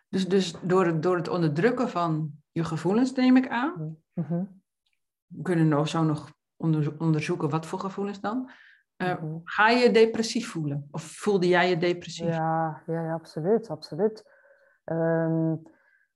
Dus, 0.10 0.28
dus 0.28 0.60
door, 0.62 0.86
het, 0.86 1.04
door 1.04 1.16
het 1.16 1.28
onderdrukken 1.28 1.90
van 1.90 2.32
je 2.52 2.64
gevoelens, 2.64 3.14
neem 3.14 3.38
ik 3.38 3.50
aan. 3.50 3.98
Mm 4.14 4.64
We 5.36 5.42
kunnen 5.42 5.68
nog 5.68 5.88
zo 5.88 6.04
nog 6.04 6.32
onderzoeken 6.98 7.50
wat 7.50 7.66
voor 7.66 7.80
gevoelens 7.80 8.22
dan. 8.22 8.50
Uh, 8.98 9.24
Ga 9.44 9.70
je 9.70 9.92
depressief 9.92 10.48
voelen? 10.48 10.88
Of 10.92 11.04
voelde 11.04 11.48
jij 11.48 11.70
je 11.70 11.78
depressief? 11.78 12.28
Ja, 12.28 12.84
ja, 12.88 13.02
ja 13.02 13.14
absoluut. 13.14 13.70
absoluut. 13.70 14.24
Um, 14.86 15.62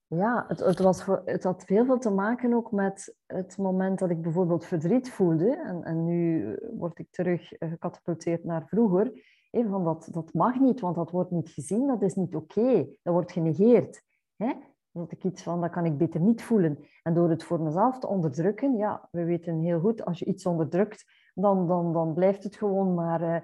ja, 0.06 0.44
het, 0.48 0.60
het, 0.60 0.78
was 0.78 1.04
voor, 1.04 1.22
het 1.24 1.44
had 1.44 1.66
heel 1.66 1.84
veel 1.84 1.98
te 1.98 2.10
maken 2.10 2.54
ook 2.54 2.72
met 2.72 3.16
het 3.26 3.58
moment 3.58 3.98
dat 3.98 4.10
ik 4.10 4.22
bijvoorbeeld 4.22 4.64
verdriet 4.64 5.10
voelde. 5.10 5.56
En, 5.56 5.84
en 5.84 6.04
nu 6.04 6.54
word 6.72 6.98
ik 6.98 7.06
terug 7.10 7.52
eh, 7.52 7.70
gecatapulteerd 7.70 8.44
naar 8.44 8.66
vroeger. 8.66 9.12
Even 9.50 9.70
van 9.70 9.84
dat, 9.84 10.08
dat 10.10 10.32
mag 10.32 10.58
niet, 10.58 10.80
want 10.80 10.94
dat 10.94 11.10
wordt 11.10 11.30
niet 11.30 11.48
gezien, 11.48 11.86
dat 11.86 12.02
is 12.02 12.14
niet 12.14 12.34
oké. 12.34 12.86
Dat 13.02 13.12
wordt 13.12 13.32
genegeerd. 13.32 14.02
Hè? 14.36 14.52
Dat 14.92 15.12
ik 15.12 15.24
iets 15.24 15.42
van, 15.42 15.60
dat 15.60 15.70
kan 15.70 15.84
ik 15.84 15.98
beter 15.98 16.20
niet 16.20 16.42
voelen. 16.42 16.78
En 17.02 17.14
door 17.14 17.30
het 17.30 17.44
voor 17.44 17.60
mezelf 17.60 17.98
te 17.98 18.06
onderdrukken, 18.06 18.76
ja, 18.76 19.08
we 19.10 19.24
weten 19.24 19.58
heel 19.58 19.80
goed, 19.80 20.04
als 20.04 20.18
je 20.18 20.24
iets 20.24 20.46
onderdrukt, 20.46 21.04
dan, 21.34 21.66
dan, 21.66 21.92
dan 21.92 22.14
blijft 22.14 22.44
het 22.44 22.56
gewoon 22.56 22.94
maar 22.94 23.22
uh, 23.22 23.36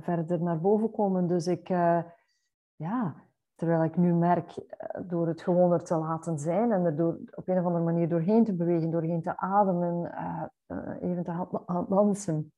verder 0.00 0.42
naar 0.42 0.60
boven 0.60 0.90
komen. 0.90 1.26
Dus 1.26 1.46
ik, 1.46 1.68
uh, 1.68 2.02
ja, 2.76 3.14
terwijl 3.54 3.84
ik 3.84 3.96
nu 3.96 4.14
merk, 4.14 4.56
uh, 4.56 4.64
door 5.08 5.26
het 5.26 5.42
gewoon 5.42 5.82
te 5.82 5.96
laten 5.96 6.38
zijn 6.38 6.72
en 6.72 6.84
er 6.84 6.96
door, 6.96 7.18
op 7.30 7.48
een 7.48 7.58
of 7.58 7.64
andere 7.64 7.84
manier 7.84 8.08
doorheen 8.08 8.44
te 8.44 8.54
bewegen, 8.54 8.90
doorheen 8.90 9.22
te 9.22 9.36
ademen, 9.36 10.12
even 11.00 11.24
te 11.24 11.32
gaan 11.66 11.86
dansen, 11.88 12.52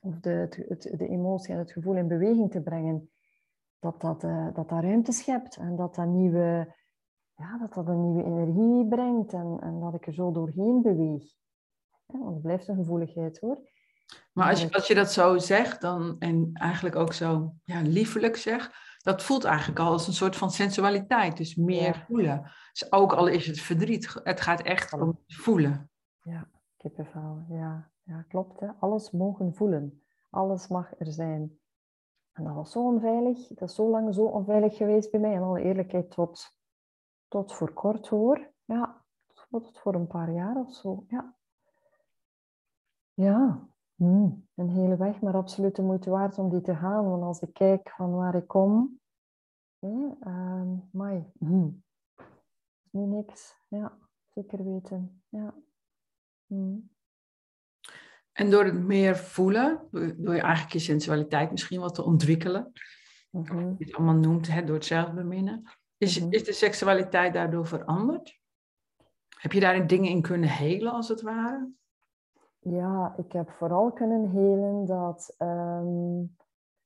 of 0.00 0.20
de, 0.20 0.64
het, 0.68 0.94
de 0.96 1.08
emotie 1.08 1.52
en 1.52 1.58
het 1.58 1.72
gevoel 1.72 1.96
in 1.96 2.08
beweging 2.08 2.50
te 2.50 2.62
brengen, 2.62 3.10
dat 3.78 4.00
dat, 4.00 4.20
dat, 4.20 4.54
dat 4.54 4.70
ruimte 4.70 5.12
schept 5.12 5.56
en 5.56 5.76
dat 5.76 5.94
dat 5.94 6.06
nieuwe 6.06 6.74
ja, 7.36 7.58
dat 7.58 7.74
dat 7.74 7.86
een 7.86 8.02
nieuwe 8.02 8.24
energie 8.24 8.88
brengt 8.88 9.32
en, 9.32 9.58
en 9.60 9.80
dat 9.80 9.94
ik 9.94 10.06
er 10.06 10.14
zo 10.14 10.32
doorheen 10.32 10.82
beweeg. 10.82 11.24
Ja, 12.06 12.18
want 12.18 12.32
het 12.32 12.42
blijft 12.42 12.68
een 12.68 12.76
gevoeligheid 12.76 13.38
hoor. 13.38 13.58
Maar 14.32 14.50
als 14.50 14.60
je, 14.60 14.72
als 14.72 14.86
je 14.86 14.94
dat 14.94 15.12
zo 15.12 15.38
zegt 15.38 15.80
dan, 15.80 16.16
en 16.18 16.50
eigenlijk 16.52 16.96
ook 16.96 17.12
zo 17.12 17.54
ja, 17.64 17.80
liefelijk 17.80 18.36
zegt, 18.36 18.74
dat 18.98 19.22
voelt 19.22 19.44
eigenlijk 19.44 19.78
al 19.78 19.92
als 19.92 20.06
een 20.06 20.12
soort 20.12 20.36
van 20.36 20.50
sensualiteit. 20.50 21.36
Dus 21.36 21.54
meer 21.54 22.04
voelen. 22.08 22.50
Dus 22.72 22.92
ook 22.92 23.12
al 23.12 23.26
is 23.26 23.46
het 23.46 23.60
verdriet, 23.60 24.20
het 24.22 24.40
gaat 24.40 24.60
echt 24.60 24.92
om 24.92 25.18
voelen. 25.26 25.90
Ja, 26.22 26.48
kippenvel. 26.76 27.44
Ja, 27.48 27.90
ja 28.02 28.22
klopt. 28.22 28.60
Hè? 28.60 28.68
Alles 28.80 29.10
mogen 29.10 29.54
voelen. 29.54 30.02
Alles 30.30 30.68
mag 30.68 30.92
er 30.98 31.12
zijn. 31.12 31.58
En 32.32 32.44
dat 32.44 32.54
was 32.54 32.72
zo 32.72 32.86
onveilig. 32.86 33.48
Dat 33.48 33.68
is 33.68 33.74
zo 33.74 33.90
lang 33.90 34.14
zo 34.14 34.24
onveilig 34.24 34.76
geweest 34.76 35.10
bij 35.10 35.20
mij. 35.20 35.32
In 35.32 35.42
alle 35.42 35.62
eerlijkheid, 35.62 36.10
tot 36.10 36.55
tot 37.28 37.54
voor 37.54 37.72
kort 37.72 38.08
hoor. 38.08 38.52
Ja, 38.64 39.04
tot 39.50 39.78
voor 39.78 39.94
een 39.94 40.06
paar 40.06 40.32
jaar 40.32 40.56
of 40.56 40.74
zo. 40.74 41.04
Ja, 41.08 41.36
ja 43.14 43.68
hmm. 43.94 44.48
een 44.54 44.68
hele 44.68 44.96
weg, 44.96 45.20
maar 45.20 45.34
absoluut 45.34 45.76
de 45.76 45.82
moeite 45.82 46.10
waard 46.10 46.38
om 46.38 46.50
die 46.50 46.60
te 46.60 46.76
gaan. 46.76 47.10
Want 47.10 47.22
als 47.22 47.40
ik 47.40 47.52
kijk 47.52 47.90
van 47.90 48.14
waar 48.14 48.34
ik 48.34 48.46
kom, 48.46 49.00
uh, 49.80 50.62
mai, 50.90 51.24
hmm. 51.38 51.84
nu 52.90 53.00
niks. 53.00 53.64
Ja, 53.68 53.98
zeker 54.34 54.64
weten. 54.64 55.22
Ja. 55.28 55.54
Hmm. 56.46 56.90
En 58.32 58.50
door 58.50 58.64
het 58.64 58.74
meer 58.74 59.16
voelen, 59.16 59.88
door 60.16 60.34
je 60.34 60.40
eigenlijk 60.40 60.72
je 60.72 60.78
sensualiteit 60.78 61.50
misschien 61.50 61.80
wat 61.80 61.94
te 61.94 62.02
ontwikkelen, 62.02 62.72
mm 63.30 63.46
-hmm. 63.46 63.74
je 63.78 63.84
het 63.84 63.94
allemaal 63.94 64.14
noemt, 64.14 64.48
hè, 64.48 64.64
door 64.64 64.74
het 64.74 64.84
zelfbeminnen, 64.84 65.62
is, 65.98 66.20
mhm. 66.20 66.32
is 66.32 66.44
de 66.44 66.52
seksualiteit 66.52 67.32
daardoor 67.32 67.66
veranderd? 67.66 68.40
Heb 69.28 69.52
je 69.52 69.60
daarin 69.60 69.86
dingen 69.86 70.10
in 70.10 70.22
kunnen 70.22 70.48
helen, 70.48 70.92
als 70.92 71.08
het 71.08 71.22
ware? 71.22 71.72
Ja, 72.58 73.14
ik 73.16 73.32
heb 73.32 73.50
vooral 73.50 73.92
kunnen 73.92 74.30
helen 74.30 74.86
dat 74.86 75.34
ehm, 75.36 76.24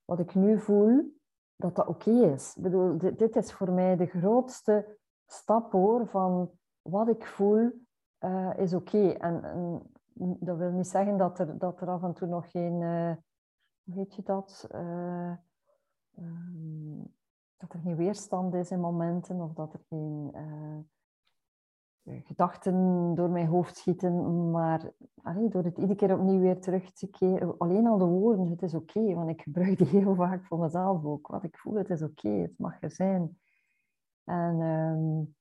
wat 0.04 0.18
ik 0.18 0.34
nu 0.34 0.60
voel, 0.60 1.18
dat 1.56 1.76
dat 1.76 1.86
oké 1.86 2.10
is. 2.10 2.56
Ik 2.56 2.62
bedoel, 2.62 2.98
dit, 2.98 3.18
dit, 3.18 3.36
is 3.36 3.52
voor 3.52 3.72
mij 3.72 3.96
de 3.96 4.06
grootste 4.06 4.98
stap 5.26 5.72
hoor, 5.72 6.06
van 6.06 6.50
wat 6.82 7.08
ik 7.08 7.26
voel 7.26 7.70
uh, 8.20 8.50
is 8.56 8.74
oké. 8.74 9.08
En, 9.08 9.44
en, 9.44 9.82
dat 10.40 10.56
wil 10.56 10.70
niet 10.70 10.86
zeggen 10.86 11.16
dat 11.16 11.38
er, 11.38 11.58
dat 11.58 11.80
er 11.80 11.88
af 11.88 12.02
en 12.02 12.12
toe 12.12 12.28
nog 12.28 12.50
geen, 12.50 12.80
uh, 12.80 13.12
hoe 13.82 13.94
heet 13.94 14.14
je 14.14 14.22
dat? 14.22 14.68
Uh, 14.74 15.32
um, 16.18 17.14
dat 17.60 17.72
er 17.72 17.78
geen 17.80 17.96
weerstand 17.96 18.54
is 18.54 18.70
in 18.70 18.80
momenten 18.80 19.40
of 19.40 19.52
dat 19.52 19.72
er 19.72 19.80
geen 19.88 20.32
uh, 20.34 20.78
gedachten 22.24 23.14
door 23.14 23.30
mijn 23.30 23.46
hoofd 23.46 23.76
schieten, 23.76 24.50
maar 24.50 24.92
allee, 25.22 25.48
door 25.48 25.64
het 25.64 25.78
iedere 25.78 25.94
keer 25.94 26.18
opnieuw 26.18 26.40
weer 26.40 26.60
terug 26.60 26.92
te 26.92 27.06
keren, 27.06 27.58
alleen 27.58 27.86
al 27.86 27.98
de 27.98 28.04
woorden, 28.04 28.46
het 28.46 28.62
is 28.62 28.74
oké, 28.74 29.14
want 29.14 29.28
ik 29.28 29.42
gebruik 29.42 29.78
die 29.78 29.86
heel 29.86 30.14
vaak 30.14 30.44
voor 30.44 30.58
mezelf 30.58 31.04
ook. 31.04 31.26
Wat 31.26 31.42
ik 31.42 31.58
voel, 31.58 31.74
het 31.74 31.90
is 31.90 32.02
oké, 32.02 32.28
het 32.28 32.58
mag 32.58 32.82
er 32.82 32.90
zijn. 32.90 33.38
En 34.24 34.60
um, 34.60 35.34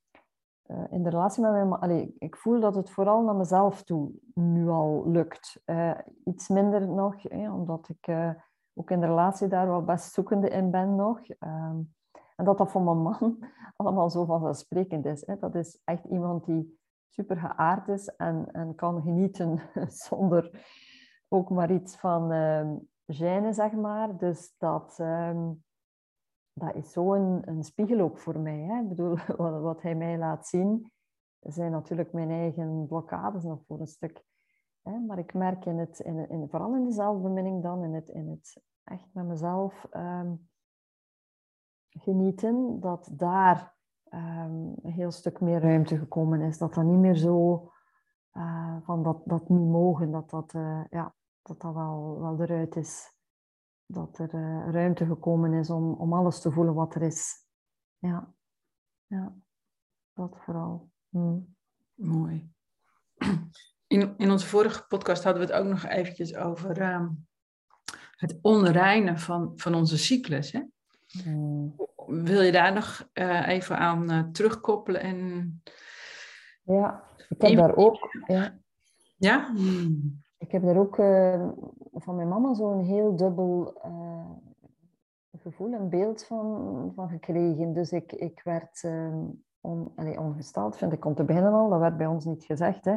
uh, 0.65 0.91
in 0.91 1.03
de 1.03 1.09
relatie 1.09 1.41
met 1.41 1.51
mijn 1.51 1.67
man, 1.67 2.11
ik 2.17 2.35
voel 2.35 2.59
dat 2.59 2.75
het 2.75 2.89
vooral 2.89 3.23
naar 3.23 3.35
mezelf 3.35 3.83
toe 3.83 4.11
nu 4.33 4.67
al 4.67 5.09
lukt. 5.09 5.63
Iets 6.23 6.47
minder 6.47 6.87
nog, 6.87 7.29
omdat 7.31 7.89
ik 7.89 8.15
ook 8.73 8.91
in 8.91 8.99
de 8.99 9.05
relatie 9.05 9.47
daar 9.47 9.67
wel 9.67 9.83
best 9.83 10.13
zoekende 10.13 10.49
in 10.49 10.71
ben 10.71 10.95
nog. 10.95 11.19
Um, 11.39 11.93
en 12.39 12.45
dat 12.45 12.57
dat 12.57 12.71
voor 12.71 12.81
mijn 12.81 13.01
man 13.01 13.39
allemaal 13.75 14.09
zo 14.09 14.25
vanzelfsprekend 14.25 15.05
is. 15.05 15.25
Hè. 15.25 15.39
Dat 15.39 15.55
is 15.55 15.81
echt 15.83 16.05
iemand 16.05 16.45
die 16.45 16.79
super 17.09 17.37
geaard 17.37 17.87
is 17.87 18.07
en, 18.07 18.51
en 18.51 18.75
kan 18.75 19.01
genieten 19.01 19.61
zonder 20.07 20.67
ook 21.27 21.49
maar 21.49 21.71
iets 21.71 21.95
van 21.95 22.31
uh, 22.31 22.71
gêne, 23.05 23.49
zeg 23.49 23.71
maar. 23.71 24.17
Dus 24.17 24.55
dat, 24.57 24.97
um, 25.01 25.63
dat 26.53 26.75
is 26.75 26.91
zo 26.91 27.13
een, 27.13 27.41
een, 27.45 27.63
spiegel 27.63 27.99
ook 27.99 28.17
voor 28.17 28.39
mij. 28.39 28.59
Hè. 28.59 28.81
Ik 28.81 28.89
bedoel, 28.89 29.17
wat, 29.37 29.61
wat, 29.61 29.81
hij 29.81 29.95
mij 29.95 30.17
laat 30.17 30.47
zien, 30.47 30.91
zijn 31.39 31.71
natuurlijk 31.71 32.13
mijn 32.13 32.29
eigen 32.29 32.85
blokkades 32.87 33.43
nog 33.43 33.63
voor 33.67 33.79
een 33.79 33.87
stuk. 33.87 34.23
Hè. 34.81 34.99
Maar 34.99 35.19
ik 35.19 35.33
merk 35.33 35.65
in 35.65 35.77
het, 35.77 35.99
in, 35.99 36.29
in, 36.29 36.47
vooral 36.49 36.75
in 36.75 36.83
de 36.83 36.91
zelfbeminning 36.91 37.63
dan, 37.63 37.83
in 37.83 37.93
het, 37.93 38.09
in 38.09 38.29
het 38.29 38.61
echt 38.83 39.07
met 39.13 39.25
mezelf... 39.25 39.87
Um, 39.91 40.47
genieten, 41.89 42.79
dat 42.79 43.09
daar 43.11 43.75
um, 44.09 44.75
een 44.81 44.91
heel 44.91 45.11
stuk 45.11 45.41
meer 45.41 45.61
ruimte 45.61 45.97
gekomen 45.97 46.41
is. 46.41 46.57
Dat 46.57 46.73
dat 46.73 46.83
niet 46.83 46.99
meer 46.99 47.15
zo 47.15 47.71
uh, 48.33 48.77
van 48.81 49.03
dat, 49.03 49.21
dat 49.25 49.49
niet 49.49 49.69
mogen, 49.69 50.11
dat 50.11 50.29
dat, 50.29 50.53
uh, 50.53 50.83
ja, 50.89 51.15
dat, 51.41 51.61
dat 51.61 51.73
wel, 51.73 52.19
wel 52.19 52.41
eruit 52.41 52.75
is. 52.75 53.17
Dat 53.85 54.17
er 54.17 54.33
uh, 54.33 54.69
ruimte 54.71 55.05
gekomen 55.05 55.53
is 55.53 55.69
om, 55.69 55.93
om 55.93 56.13
alles 56.13 56.41
te 56.41 56.51
voelen 56.51 56.73
wat 56.73 56.95
er 56.95 57.01
is. 57.01 57.45
Ja, 57.97 58.33
ja 59.07 59.35
dat 60.13 60.37
vooral. 60.39 60.89
Mm. 61.09 61.55
Mooi. 61.93 62.53
In, 63.87 64.17
in 64.17 64.31
onze 64.31 64.47
vorige 64.47 64.85
podcast 64.87 65.23
hadden 65.23 65.47
we 65.47 65.53
het 65.53 65.61
ook 65.63 65.67
nog 65.67 65.83
eventjes 65.83 66.35
over 66.35 66.93
um, 66.93 67.27
het 68.15 68.39
onreinen 68.41 69.19
van, 69.19 69.51
van 69.55 69.73
onze 69.73 69.97
cyclus. 69.97 70.51
Hè? 70.51 70.63
Wil 72.05 72.41
je 72.41 72.51
daar 72.51 72.73
nog 72.73 73.09
uh, 73.13 73.47
even 73.47 73.77
aan 73.77 74.11
uh, 74.11 74.23
terugkoppelen? 74.31 75.01
En... 75.01 75.61
Ja, 76.63 77.03
ik 77.29 77.41
heb 77.41 77.55
daar 77.55 77.75
ook. 77.75 77.97
Ja? 78.27 78.59
ja? 79.17 79.53
Ik 80.37 80.51
heb 80.51 80.63
daar 80.63 80.77
ook 80.77 80.97
uh, 80.97 81.49
van 81.93 82.15
mijn 82.15 82.27
mama 82.27 82.53
zo'n 82.53 82.83
heel 82.83 83.15
dubbel 83.15 83.81
gevoel 85.37 85.73
en 85.73 85.89
beeld 85.89 86.25
van, 86.25 86.91
van 86.95 87.09
gekregen. 87.09 87.73
Dus 87.73 87.91
ik, 87.91 88.11
ik 88.11 88.41
werd 88.43 88.83
on, 89.61 89.91
allez, 89.95 90.17
ongesteld, 90.17 90.77
vind 90.77 90.93
ik 90.93 91.05
om 91.05 91.15
te 91.15 91.23
beginnen 91.23 91.53
al. 91.53 91.69
Dat 91.69 91.79
werd 91.79 91.97
bij 91.97 92.07
ons 92.07 92.25
niet 92.25 92.43
gezegd. 92.43 92.85
Hè. 92.85 92.95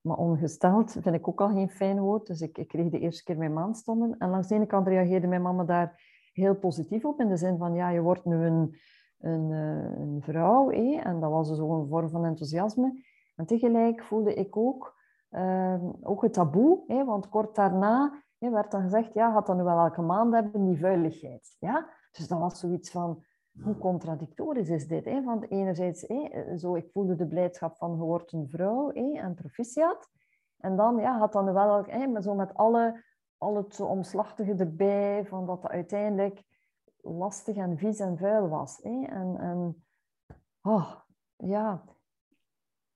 Maar 0.00 0.16
ongesteld 0.16 0.92
vind 0.92 1.14
ik 1.14 1.28
ook 1.28 1.40
al 1.40 1.48
geen 1.48 1.70
fijn 1.70 2.00
woord. 2.00 2.26
Dus 2.26 2.40
ik, 2.40 2.58
ik 2.58 2.68
kreeg 2.68 2.90
de 2.90 2.98
eerste 2.98 3.24
keer 3.24 3.36
mijn 3.36 3.52
maandstonden. 3.52 4.14
En 4.18 4.30
langs 4.30 4.48
de 4.48 4.54
ene 4.54 4.66
kant 4.66 4.86
reageerde 4.86 5.26
mijn 5.26 5.42
mama 5.42 5.64
daar 5.64 6.05
heel 6.36 6.54
positief 6.54 7.04
op. 7.04 7.20
In 7.20 7.28
de 7.28 7.36
zin 7.36 7.58
van, 7.58 7.74
ja, 7.74 7.88
je 7.88 8.00
wordt 8.00 8.24
nu 8.24 8.44
een, 8.44 8.76
een, 9.18 9.52
eh, 9.52 10.00
een 10.00 10.22
vrouw. 10.22 10.70
En 10.70 11.20
dat 11.20 11.30
was 11.30 11.56
zo 11.56 11.80
een 11.80 11.88
vorm 11.88 12.08
van 12.08 12.24
enthousiasme. 12.24 13.04
En 13.36 13.46
tegelijk 13.46 14.02
voelde 14.02 14.34
ik 14.34 14.56
ook, 14.56 14.94
uh, 15.30 15.84
ook 16.00 16.22
het 16.22 16.32
taboe. 16.32 17.04
Want 17.04 17.28
kort 17.28 17.54
daarna 17.54 18.22
werd 18.38 18.70
dan 18.70 18.82
gezegd, 18.82 19.14
ja, 19.14 19.32
gaat 19.32 19.46
dan 19.46 19.56
nu 19.56 19.62
wel 19.62 19.78
elke 19.78 20.02
maand 20.02 20.34
hebben, 20.34 20.66
die 20.66 20.78
vuiligheid. 20.78 21.56
Ja? 21.58 21.88
Dus 22.10 22.28
dat 22.28 22.38
was 22.38 22.60
zoiets 22.60 22.90
van, 22.90 23.24
hoe 23.62 23.78
contradictorisch 23.78 24.68
is 24.68 24.88
dit? 24.88 25.04
Hè? 25.04 25.22
Want 25.22 25.50
enerzijds, 25.50 26.04
hè, 26.06 26.56
zo, 26.58 26.74
ik 26.74 26.90
voelde 26.92 27.16
de 27.16 27.26
blijdschap 27.26 27.76
van, 27.76 27.90
je 27.90 28.02
wordt 28.02 28.32
een 28.32 28.48
vrouw 28.48 28.90
hè, 28.92 29.12
en 29.12 29.34
proficiat. 29.34 30.08
En 30.58 30.76
dan 30.76 30.96
ja, 30.96 31.18
had 31.18 31.32
dan 31.32 31.52
wel, 31.52 31.84
hè, 31.84 32.22
zo 32.22 32.34
met 32.34 32.54
alle 32.54 33.04
al 33.38 33.56
het 33.56 33.80
omslachtige 33.80 34.54
erbij, 34.54 35.26
van 35.26 35.46
dat 35.46 35.62
het 35.62 35.72
uiteindelijk 35.72 36.42
lastig 36.96 37.56
en 37.56 37.78
vies 37.78 37.98
en 37.98 38.18
vuil 38.18 38.48
was. 38.48 38.78
Hè? 38.82 39.04
En, 39.04 39.36
en 39.38 39.84
oh, 40.62 40.94
ja, 41.36 41.84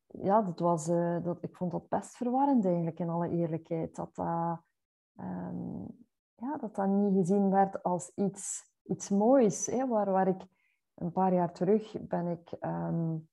ja, 0.07 0.43
dat 0.43 0.59
was, 0.59 0.89
uh, 0.89 1.23
dat, 1.23 1.43
ik 1.43 1.57
vond 1.57 1.71
dat 1.71 1.89
best 1.89 2.17
verwarrend 2.17 2.65
eigenlijk, 2.65 2.99
in 2.99 3.09
alle 3.09 3.29
eerlijkheid. 3.29 3.97
Dat 3.97 4.15
dat, 4.15 4.63
um, 5.17 5.87
ja, 6.35 6.57
dat, 6.57 6.75
dat 6.75 6.89
niet 6.89 7.15
gezien 7.15 7.51
werd 7.51 7.83
als 7.83 8.13
iets, 8.15 8.73
iets 8.83 9.09
moois. 9.09 9.67
Hè, 9.67 9.89
waar, 9.89 10.11
waar 10.11 10.29
ik 10.29 10.43
een 10.95 11.13
paar 11.13 11.35
jaar 11.35 11.53
terug 11.53 11.97
ben 12.01 12.27
ik 12.27 12.53
um, 12.61 13.29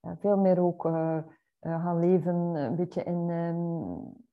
veel 0.00 0.36
meer 0.36 0.60
ook 0.60 0.84
uh, 0.84 1.18
gaan 1.60 1.98
leven, 1.98 2.34
een 2.34 2.76
beetje 2.76 3.02
in, 3.02 3.30
um, 3.30 4.23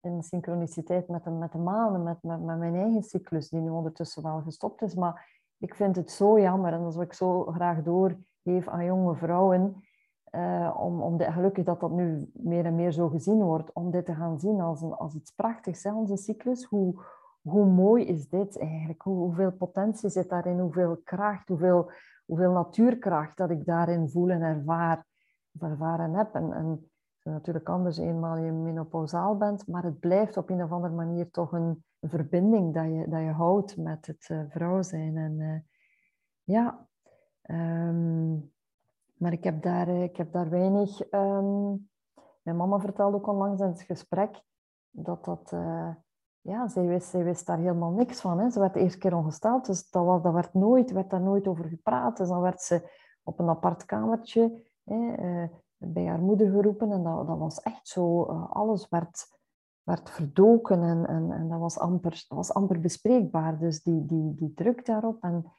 in 0.00 0.22
synchroniciteit 0.22 1.08
met 1.08 1.24
de, 1.24 1.30
met 1.30 1.52
de 1.52 1.58
maan, 1.58 2.02
met, 2.02 2.22
met, 2.22 2.42
mijn 2.42 2.74
eigen 2.74 3.02
cyclus, 3.02 3.48
die 3.48 3.60
nu 3.60 3.70
ondertussen 3.70 4.22
wel 4.22 4.40
gestopt 4.40 4.82
is. 4.82 4.94
Maar 4.94 5.42
ik 5.58 5.74
vind 5.74 5.96
het 5.96 6.10
zo 6.10 6.40
jammer 6.40 6.72
en 6.72 6.82
dat 6.82 6.94
is 6.94 7.00
ik 7.00 7.12
zo 7.12 7.44
graag 7.44 7.82
doorgeef 7.82 8.68
aan 8.68 8.84
jonge 8.84 9.14
vrouwen 9.14 9.82
uh, 10.30 10.76
om, 10.78 11.02
om 11.02 11.16
de, 11.16 11.32
gelukkig 11.32 11.64
dat 11.64 11.80
dat 11.80 11.90
nu 11.90 12.30
meer 12.32 12.64
en 12.64 12.74
meer 12.74 12.92
zo 12.92 13.08
gezien 13.08 13.42
wordt, 13.42 13.72
om 13.72 13.90
dit 13.90 14.06
te 14.06 14.14
gaan 14.14 14.38
zien 14.38 14.60
als, 14.60 14.82
een, 14.82 14.92
als 14.92 15.14
iets 15.14 15.30
prachtigs, 15.30 15.82
hè, 15.82 15.94
onze 15.94 16.16
cyclus. 16.16 16.64
Hoe, 16.64 17.02
hoe 17.42 17.66
mooi 17.66 18.04
is 18.04 18.28
dit 18.28 18.58
eigenlijk? 18.58 19.02
Hoe, 19.02 19.16
hoeveel 19.16 19.52
potentie 19.52 20.10
zit 20.10 20.28
daarin? 20.28 20.58
Hoeveel 20.58 21.00
kracht, 21.04 21.48
hoeveel, 21.48 21.90
hoeveel 22.26 22.52
natuurkracht 22.52 23.36
dat 23.36 23.50
ik 23.50 23.64
daarin 23.64 24.08
voel 24.08 24.30
en 24.30 24.42
ervaar, 24.42 25.06
ervaren 25.58 26.14
heb. 26.14 26.34
En, 26.34 26.52
en 26.52 26.89
is 27.22 27.32
natuurlijk 27.32 27.68
anders 27.68 27.98
eenmaal 27.98 28.36
je 28.36 28.52
menopausaal 28.52 29.36
bent, 29.36 29.66
maar 29.66 29.82
het 29.82 29.98
blijft 29.98 30.36
op 30.36 30.50
een 30.50 30.62
of 30.62 30.70
andere 30.70 30.94
manier 30.94 31.30
toch 31.30 31.52
een, 31.52 31.84
verbinding 32.00 32.74
dat 32.74 32.84
je, 32.84 33.08
dat 33.08 33.20
je 33.20 33.30
houdt 33.30 33.76
met 33.76 34.06
het 34.06 34.28
uh, 34.28 34.42
vrouw 34.48 34.82
zijn. 34.82 35.16
En 35.16 35.38
uh, 35.38 35.58
ja, 36.42 36.86
um, 37.42 38.52
maar 39.14 39.32
ik 39.32 39.44
heb 39.44 39.62
daar, 39.62 39.88
eh, 39.88 40.02
ik 40.02 40.16
heb 40.16 40.32
daar 40.32 40.50
weinig... 40.50 41.00
Ehm, 41.00 41.74
mijn 42.42 42.56
mama 42.56 42.78
vertelde 42.78 43.16
ook 43.16 43.26
onlangs 43.26 43.60
in 43.60 43.66
het 43.66 43.82
gesprek 43.82 44.42
dat 44.90 45.24
dat... 45.24 45.54
Ja, 46.42 46.68
zij 46.68 46.86
wist, 46.86 47.08
zij 47.08 47.24
wist 47.24 47.46
daar 47.46 47.58
helemaal 47.58 47.90
niks 47.90 48.20
van. 48.20 48.38
Hè. 48.38 48.50
Ze 48.50 48.60
werd 48.60 48.74
de 48.74 48.80
eerste 48.80 48.98
keer 48.98 49.16
ongesteld, 49.16 49.66
dus 49.66 49.90
dat, 49.90 50.04
was, 50.04 50.22
dat 50.22 50.32
werd, 50.32 50.54
nooit, 50.54 50.90
werd 50.90 51.10
daar 51.10 51.20
nooit 51.20 51.46
over 51.46 51.64
gepraat. 51.64 52.16
Dus 52.16 52.28
dan 52.28 52.40
werd 52.40 52.60
ze 52.60 52.90
op 53.22 53.38
een 53.38 53.48
apart 53.48 53.84
kamertje 53.84 54.62
hè, 54.84 55.46
bij 55.84 56.06
haar 56.06 56.20
moeder 56.20 56.50
geroepen. 56.50 56.92
En 56.92 57.02
dat, 57.02 57.26
dat 57.26 57.38
was 57.38 57.60
echt 57.60 57.88
zo... 57.88 58.30
Uh, 58.30 58.50
alles 58.50 58.88
werd, 58.88 59.38
werd 59.82 60.10
verdoken 60.10 60.82
en, 60.82 61.06
en, 61.06 61.30
en 61.32 61.48
dat, 61.48 61.60
was 61.60 61.78
amper, 61.78 62.24
dat 62.28 62.38
was 62.38 62.54
amper 62.54 62.80
bespreekbaar. 62.80 63.58
Dus 63.58 63.82
die, 63.82 64.06
die, 64.06 64.34
die 64.34 64.54
druk 64.54 64.86
daarop... 64.86 65.22
En 65.22 65.52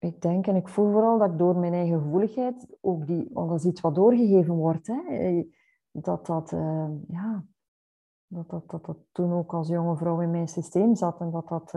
ik 0.00 0.20
denk 0.20 0.46
en 0.46 0.56
ik 0.56 0.68
voel 0.68 0.90
vooral 0.90 1.18
dat 1.18 1.30
ik 1.30 1.38
door 1.38 1.56
mijn 1.56 1.72
eigen 1.72 2.00
gevoeligheid, 2.00 2.76
ook 2.80 3.06
die, 3.06 3.30
want 3.32 3.48
dat 3.48 3.58
is 3.58 3.64
iets 3.64 3.80
wat 3.80 3.94
doorgegeven 3.94 4.54
wordt, 4.54 4.86
hè, 4.86 5.00
eh, 5.06 5.44
dat 5.90 6.26
dat, 6.26 6.52
uh, 6.52 6.88
ja, 7.08 7.44
dat, 8.26 8.50
dat, 8.50 8.70
dat 8.70 8.84
dat 8.84 8.96
toen 9.12 9.32
ook 9.32 9.54
als 9.54 9.68
jonge 9.68 9.96
vrouw 9.96 10.20
in 10.20 10.30
mijn 10.30 10.48
systeem 10.48 10.94
zat 10.94 11.20
en 11.20 11.30
dat 11.30 11.48
dat, 11.48 11.70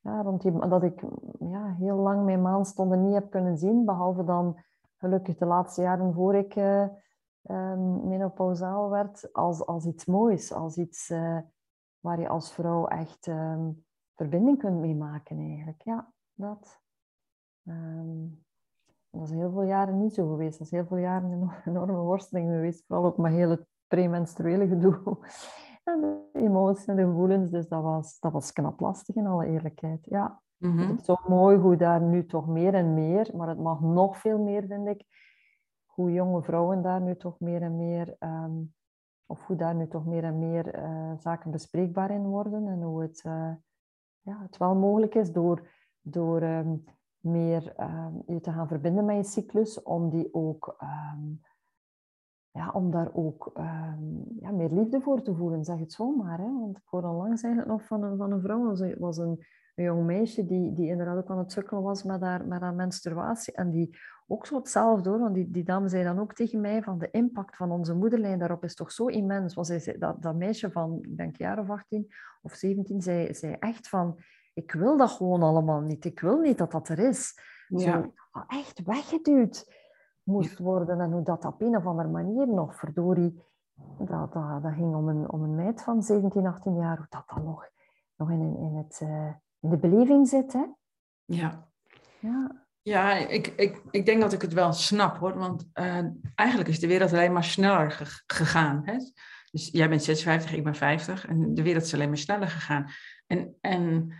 ja, 0.00 0.22
rond 0.22 0.70
dat 0.70 0.82
ik 0.82 1.04
ja, 1.38 1.74
heel 1.78 1.96
lang 1.96 2.24
mijn 2.24 2.42
maanstonden 2.42 3.02
niet 3.02 3.14
heb 3.14 3.30
kunnen 3.30 3.58
zien, 3.58 3.84
behalve 3.84 4.24
dan 4.24 4.56
gelukkig 5.02 5.36
de 5.36 5.46
laatste 5.46 5.82
jaren 5.82 6.14
voor 6.14 6.34
ik 6.34 6.56
uh, 6.56 6.88
um, 7.42 8.08
menopausaal 8.08 8.90
werd, 8.90 9.32
als, 9.32 9.66
als 9.66 9.86
iets 9.86 10.04
moois, 10.04 10.52
als 10.52 10.76
iets 10.76 11.08
waar 12.00 12.20
je 12.20 12.28
als 12.28 12.52
vrouw 12.52 12.86
echt 12.86 13.26
um, 13.26 13.84
verbinding 14.14 14.58
kunt 14.58 14.80
mee 14.80 14.94
maken 14.94 15.38
eigenlijk. 15.38 15.82
Ja, 15.82 16.12
dat. 16.34 16.80
Um, 17.64 18.44
dat 19.10 19.22
is 19.22 19.30
heel 19.30 19.50
veel 19.50 19.62
jaren 19.62 19.98
niet 19.98 20.14
zo 20.14 20.28
geweest. 20.28 20.58
Dat 20.58 20.66
is 20.66 20.72
heel 20.72 20.86
veel 20.86 20.96
jaren 20.96 21.30
een 21.30 21.50
enorme 21.64 21.98
worsteling 21.98 22.50
geweest. 22.50 22.84
Vooral 22.86 23.04
ook 23.06 23.28
heel 23.28 23.50
het 23.50 23.66
premenstruele 23.86 24.68
gedoe. 24.68 25.00
En 25.84 26.00
de 26.00 26.40
emoties 26.40 26.86
en 26.86 26.96
de 26.96 27.04
gevoelens. 27.04 27.50
Dus 27.50 27.68
dat 27.68 27.82
was, 27.82 28.18
dat 28.18 28.32
was 28.32 28.52
knap 28.52 28.80
lastig 28.80 29.14
in 29.14 29.26
alle 29.26 29.46
eerlijkheid. 29.46 30.04
Ja. 30.04 30.42
-hmm. 30.70 30.88
Het 30.88 30.98
is 30.98 31.04
zo 31.04 31.16
mooi 31.28 31.56
hoe 31.58 31.76
daar 31.76 32.00
nu 32.00 32.26
toch 32.26 32.46
meer 32.46 32.74
en 32.74 32.94
meer, 32.94 33.30
maar 33.36 33.48
het 33.48 33.58
mag 33.58 33.80
nog 33.80 34.16
veel 34.16 34.38
meer, 34.38 34.66
vind 34.66 34.88
ik, 34.88 35.04
hoe 35.84 36.12
jonge 36.12 36.42
vrouwen 36.42 36.82
daar 36.82 37.00
nu 37.00 37.16
toch 37.16 37.40
meer 37.40 37.62
en 37.62 37.76
meer, 37.76 38.16
um, 38.20 38.74
of 39.26 39.46
hoe 39.46 39.56
daar 39.56 39.74
nu 39.74 39.88
toch 39.88 40.06
meer 40.06 40.24
en 40.24 40.38
meer 40.38 40.78
uh, 40.78 41.12
zaken 41.18 41.50
bespreekbaar 41.50 42.10
in 42.10 42.26
worden 42.26 42.68
en 42.68 42.82
hoe 42.82 43.02
het, 43.02 43.22
uh, 43.26 43.54
ja, 44.20 44.42
het 44.42 44.56
wel 44.56 44.74
mogelijk 44.74 45.14
is 45.14 45.32
door, 45.32 45.68
door 46.00 46.42
um, 46.42 46.84
meer 47.20 47.74
um, 47.80 48.22
je 48.26 48.40
te 48.40 48.52
gaan 48.52 48.68
verbinden 48.68 49.04
met 49.04 49.16
je 49.16 49.22
cyclus, 49.22 49.82
om 49.82 50.10
die 50.10 50.34
ook, 50.34 50.76
ja, 52.50 52.70
om 52.70 52.90
daar 52.90 53.14
ook 53.14 53.50
ja, 54.40 54.50
meer 54.50 54.70
liefde 54.70 55.00
voor 55.00 55.22
te 55.22 55.34
voelen, 55.34 55.64
zeg 55.64 55.78
het 55.78 55.92
zomaar. 55.92 56.38
Hè? 56.38 56.58
Want 56.60 56.76
ik 56.76 56.82
hoorde 56.84 57.08
onlangs 57.08 57.42
eigenlijk 57.42 57.72
nog 57.72 57.86
van 57.86 58.02
een, 58.02 58.16
van 58.16 58.32
een 58.32 58.40
vrouw, 58.40 58.76
was 58.98 59.16
een, 59.16 59.44
een 59.74 59.84
jong 59.84 60.04
meisje 60.04 60.46
die, 60.46 60.72
die 60.74 60.88
inderdaad 60.88 61.16
ook 61.16 61.30
aan 61.30 61.38
het 61.38 61.52
sukkelen 61.52 61.82
was 61.82 62.02
met 62.02 62.20
haar, 62.20 62.46
met 62.46 62.60
haar 62.60 62.74
menstruatie 62.74 63.54
en 63.54 63.70
die 63.70 63.98
ook 64.26 64.46
zo 64.46 64.56
hetzelfde 64.56 65.08
hoor, 65.08 65.18
want 65.18 65.34
die, 65.34 65.50
die 65.50 65.64
dame 65.64 65.88
zei 65.88 66.04
dan 66.04 66.18
ook 66.18 66.34
tegen 66.34 66.60
mij 66.60 66.82
van 66.82 66.98
de 66.98 67.10
impact 67.10 67.56
van 67.56 67.70
onze 67.70 67.94
moederlijn 67.94 68.38
daarop 68.38 68.64
is 68.64 68.74
toch 68.74 68.92
zo 68.92 69.06
immens. 69.06 69.54
Want 69.54 69.66
zij 69.66 69.78
zei, 69.78 69.98
dat, 69.98 70.22
dat 70.22 70.34
meisje 70.34 70.70
van, 70.70 70.98
ik 71.02 71.16
denk 71.16 71.36
jaar 71.36 71.58
of 71.58 71.70
18 71.70 72.12
of 72.42 72.54
17, 72.54 73.00
zei, 73.00 73.34
zei 73.34 73.56
echt 73.58 73.88
van 73.88 74.18
ik 74.54 74.72
wil 74.72 74.96
dat 74.96 75.10
gewoon 75.10 75.42
allemaal 75.42 75.80
niet. 75.80 76.04
Ik 76.04 76.20
wil 76.20 76.38
niet 76.38 76.58
dat 76.58 76.70
dat 76.70 76.88
er 76.88 76.98
is. 76.98 77.38
Ja. 77.68 77.78
Zo, 77.78 78.12
echt 78.46 78.82
weggeduwd 78.82 79.66
moest 80.22 80.58
worden. 80.58 81.00
En 81.00 81.12
hoe 81.12 81.22
dat 81.22 81.44
op 81.44 81.60
een 81.60 81.76
of 81.76 81.86
andere 81.86 82.08
manier 82.08 82.48
nog, 82.48 82.76
verdorie, 82.76 83.42
dat, 83.98 84.32
dat, 84.32 84.62
dat 84.62 84.72
ging 84.72 84.94
om 84.94 85.08
een, 85.08 85.30
om 85.32 85.42
een 85.42 85.54
meid 85.54 85.82
van 85.82 86.02
17, 86.02 86.46
18 86.46 86.76
jaar, 86.76 86.96
hoe 86.96 87.06
dat 87.08 87.24
dan 87.34 87.44
nog, 87.44 87.68
nog 88.16 88.30
in, 88.30 88.56
in, 88.56 88.76
het, 88.76 89.00
uh, 89.02 89.26
in 89.26 89.41
de 89.70 89.76
beleving 89.76 90.28
zit. 90.28 90.52
Hè? 90.52 90.64
Ja. 91.24 91.68
Ja. 92.18 92.60
Ja, 92.82 93.12
ik, 93.12 93.46
ik, 93.46 93.82
ik 93.90 94.06
denk 94.06 94.20
dat 94.20 94.32
ik 94.32 94.42
het 94.42 94.52
wel 94.52 94.72
snap 94.72 95.16
hoor. 95.16 95.38
Want 95.38 95.68
uh, 95.74 95.98
eigenlijk 96.34 96.68
is 96.68 96.80
de 96.80 96.86
wereld 96.86 97.12
alleen 97.12 97.32
maar 97.32 97.44
sneller 97.44 98.22
gegaan. 98.26 98.82
Hè? 98.84 98.96
Dus 99.50 99.68
jij 99.72 99.88
bent 99.88 100.02
56, 100.02 100.52
ik 100.52 100.64
ben 100.64 100.74
50 100.74 101.26
en 101.26 101.54
de 101.54 101.62
wereld 101.62 101.84
is 101.84 101.94
alleen 101.94 102.08
maar 102.08 102.18
sneller 102.18 102.48
gegaan. 102.48 102.90
En, 103.26 103.56
en 103.60 104.12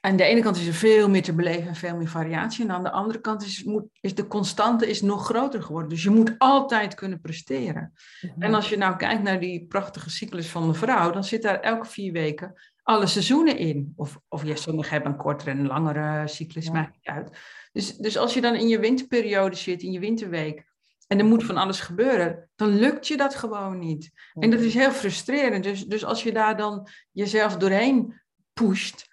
aan 0.00 0.16
de 0.16 0.24
ene 0.24 0.40
kant 0.40 0.56
is 0.56 0.66
er 0.66 0.72
veel 0.72 1.08
meer 1.08 1.22
te 1.22 1.34
beleven 1.34 1.68
en 1.68 1.74
veel 1.74 1.96
meer 1.96 2.08
variatie. 2.08 2.64
En 2.64 2.70
aan 2.70 2.82
de 2.82 2.90
andere 2.90 3.20
kant 3.20 3.42
is, 3.42 3.64
moet, 3.64 3.84
is 4.00 4.14
de 4.14 4.26
constante 4.26 4.88
is 4.88 5.02
nog 5.02 5.24
groter 5.24 5.62
geworden. 5.62 5.90
Dus 5.90 6.02
je 6.02 6.10
moet 6.10 6.34
altijd 6.38 6.94
kunnen 6.94 7.20
presteren. 7.20 7.92
Mhm. 8.20 8.42
En 8.42 8.54
als 8.54 8.68
je 8.68 8.76
nou 8.76 8.96
kijkt 8.96 9.22
naar 9.22 9.40
die 9.40 9.66
prachtige 9.66 10.10
cyclus 10.10 10.48
van 10.48 10.68
de 10.68 10.74
vrouw, 10.74 11.10
dan 11.10 11.24
zit 11.24 11.42
daar 11.42 11.60
elke 11.60 11.86
vier 11.86 12.12
weken 12.12 12.54
alle 12.88 13.06
seizoenen 13.06 13.56
in. 13.56 13.92
Of, 13.96 14.18
of 14.28 14.44
ja, 14.44 14.56
sommigen 14.56 14.92
hebben 14.92 15.12
een 15.12 15.18
kortere 15.18 15.50
en 15.50 15.58
een 15.58 15.66
langere 15.66 16.28
cyclus, 16.28 16.64
ja. 16.64 16.72
maakt 16.72 16.94
niet 16.94 17.06
uit. 17.06 17.38
Dus, 17.72 17.96
dus 17.96 18.16
als 18.18 18.34
je 18.34 18.40
dan 18.40 18.54
in 18.54 18.68
je 18.68 18.78
winterperiode 18.78 19.56
zit, 19.56 19.82
in 19.82 19.92
je 19.92 19.98
winterweek, 19.98 20.66
en 21.06 21.18
er 21.18 21.24
moet 21.24 21.44
van 21.44 21.56
alles 21.56 21.80
gebeuren, 21.80 22.50
dan 22.56 22.78
lukt 22.78 23.06
je 23.06 23.16
dat 23.16 23.34
gewoon 23.34 23.78
niet. 23.78 24.10
En 24.34 24.50
dat 24.50 24.60
is 24.60 24.74
heel 24.74 24.90
frustrerend. 24.90 25.64
Dus, 25.64 25.86
dus 25.86 26.04
als 26.04 26.22
je 26.22 26.32
daar 26.32 26.56
dan 26.56 26.88
jezelf 27.12 27.56
doorheen 27.56 28.20
pusht, 28.52 29.08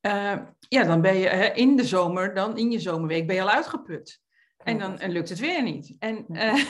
uh, 0.00 0.38
ja, 0.68 0.84
dan 0.84 1.00
ben 1.00 1.16
je 1.16 1.28
hè, 1.28 1.46
in 1.46 1.76
de 1.76 1.84
zomer, 1.84 2.34
dan 2.34 2.58
in 2.58 2.70
je 2.70 2.80
zomerweek 2.80 3.26
ben 3.26 3.36
je 3.36 3.42
al 3.42 3.50
uitgeput. 3.50 4.20
En 4.56 4.78
dan 4.78 4.98
en 4.98 5.10
lukt 5.10 5.28
het 5.28 5.38
weer 5.38 5.62
niet. 5.62 5.96
En, 5.98 6.24
uh, 6.28 6.64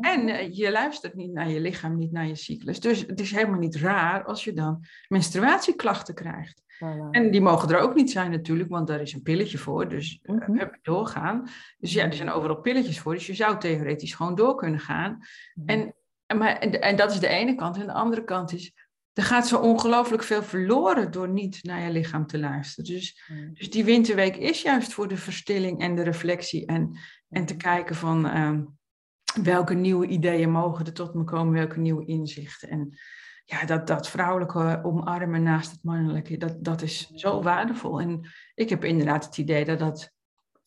en 0.00 0.28
uh, 0.28 0.54
je 0.54 0.70
luistert 0.70 1.14
niet 1.14 1.32
naar 1.32 1.48
je 1.48 1.60
lichaam, 1.60 1.96
niet 1.96 2.12
naar 2.12 2.26
je 2.26 2.34
cyclus. 2.34 2.80
Dus 2.80 3.00
het 3.00 3.20
is 3.20 3.30
helemaal 3.30 3.58
niet 3.58 3.76
raar 3.76 4.24
als 4.24 4.44
je 4.44 4.52
dan 4.52 4.84
menstruatieklachten 5.08 6.14
krijgt. 6.14 6.62
Voilà. 6.78 7.10
En 7.10 7.30
die 7.30 7.40
mogen 7.40 7.68
er 7.68 7.80
ook 7.80 7.94
niet 7.94 8.10
zijn 8.10 8.30
natuurlijk, 8.30 8.68
want 8.68 8.86
daar 8.86 9.00
is 9.00 9.12
een 9.12 9.22
pilletje 9.22 9.58
voor. 9.58 9.88
Dus 9.88 10.20
mm 10.22 10.42
-hmm. 10.42 10.78
doorgaan. 10.82 11.48
Dus 11.78 11.92
ja, 11.92 12.04
er 12.04 12.14
zijn 12.14 12.30
overal 12.30 12.60
pilletjes 12.60 12.98
voor. 12.98 13.14
Dus 13.14 13.26
je 13.26 13.34
zou 13.34 13.58
theoretisch 13.58 14.14
gewoon 14.14 14.34
door 14.34 14.54
kunnen 14.54 14.80
gaan. 14.80 15.10
Mm 15.10 15.18
-hmm. 15.54 15.66
en, 15.66 15.94
en, 16.26 16.38
maar, 16.38 16.58
en, 16.58 16.80
en 16.80 16.96
dat 16.96 17.10
is 17.10 17.20
de 17.20 17.28
ene 17.28 17.54
kant. 17.54 17.76
En 17.76 17.86
de 17.86 17.92
andere 17.92 18.24
kant 18.24 18.52
is, 18.52 18.72
er 19.12 19.24
gaat 19.24 19.48
zo 19.48 19.58
ongelooflijk 19.58 20.22
veel 20.22 20.42
verloren 20.42 21.10
door 21.10 21.28
niet 21.28 21.58
naar 21.62 21.82
je 21.82 21.90
lichaam 21.90 22.26
te 22.26 22.38
luisteren. 22.38 22.94
Dus, 22.94 23.22
mm. 23.26 23.54
dus 23.54 23.70
die 23.70 23.84
winterweek 23.84 24.36
is 24.36 24.62
juist 24.62 24.92
voor 24.92 25.08
de 25.08 25.16
verstilling 25.16 25.80
en 25.80 25.94
de 25.94 26.02
reflectie 26.02 26.66
en, 26.66 26.98
en 27.28 27.46
te 27.46 27.56
kijken 27.56 27.94
van 27.94 28.26
uh, 28.26 28.58
welke 29.42 29.74
nieuwe 29.74 30.06
ideeën 30.06 30.50
mogen 30.50 30.86
er 30.86 30.92
tot 30.92 31.14
me 31.14 31.24
komen, 31.24 31.52
welke 31.52 31.78
nieuwe 31.78 32.04
inzichten. 32.04 32.68
En 32.68 32.98
ja, 33.44 33.64
dat, 33.64 33.86
dat 33.86 34.08
vrouwelijke 34.08 34.80
omarmen 34.82 35.42
naast 35.42 35.70
het 35.70 35.84
mannelijke, 35.84 36.36
dat, 36.36 36.64
dat 36.64 36.82
is 36.82 37.10
zo 37.10 37.42
waardevol. 37.42 38.00
En 38.00 38.28
ik 38.54 38.68
heb 38.68 38.84
inderdaad 38.84 39.24
het 39.24 39.38
idee 39.38 39.64
dat 39.64 39.78
dat 39.78 40.12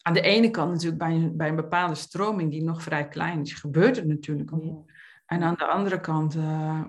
aan 0.01 0.13
de 0.13 0.21
ene 0.21 0.49
kant 0.49 0.71
natuurlijk 0.71 0.99
bij 0.99 1.12
een, 1.12 1.38
bij 1.38 1.49
een 1.49 1.55
bepaalde 1.55 1.95
stroming 1.95 2.51
die 2.51 2.63
nog 2.63 2.81
vrij 2.81 3.07
klein 3.07 3.41
is, 3.41 3.53
gebeurt 3.53 3.95
het 3.95 4.07
natuurlijk 4.07 4.51
niet. 4.51 4.91
En 5.25 5.43
aan 5.43 5.55
de 5.55 5.65
andere 5.65 5.99
kant 5.99 6.36
uh, 6.36 6.84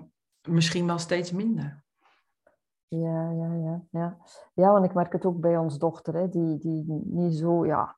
misschien 0.49 0.85
wel 0.85 0.97
steeds 0.97 1.31
minder. 1.31 1.83
Ja, 2.87 3.31
ja, 3.31 3.53
ja, 3.53 3.83
ja. 3.89 4.17
Ja, 4.53 4.71
want 4.71 4.85
ik 4.85 4.93
merk 4.93 5.13
het 5.13 5.25
ook 5.25 5.39
bij 5.39 5.57
ons 5.57 5.77
dochter, 5.77 6.13
hè, 6.13 6.29
die, 6.29 6.57
die 6.57 6.83
niet 7.03 7.35
zo, 7.35 7.65
ja, 7.65 7.95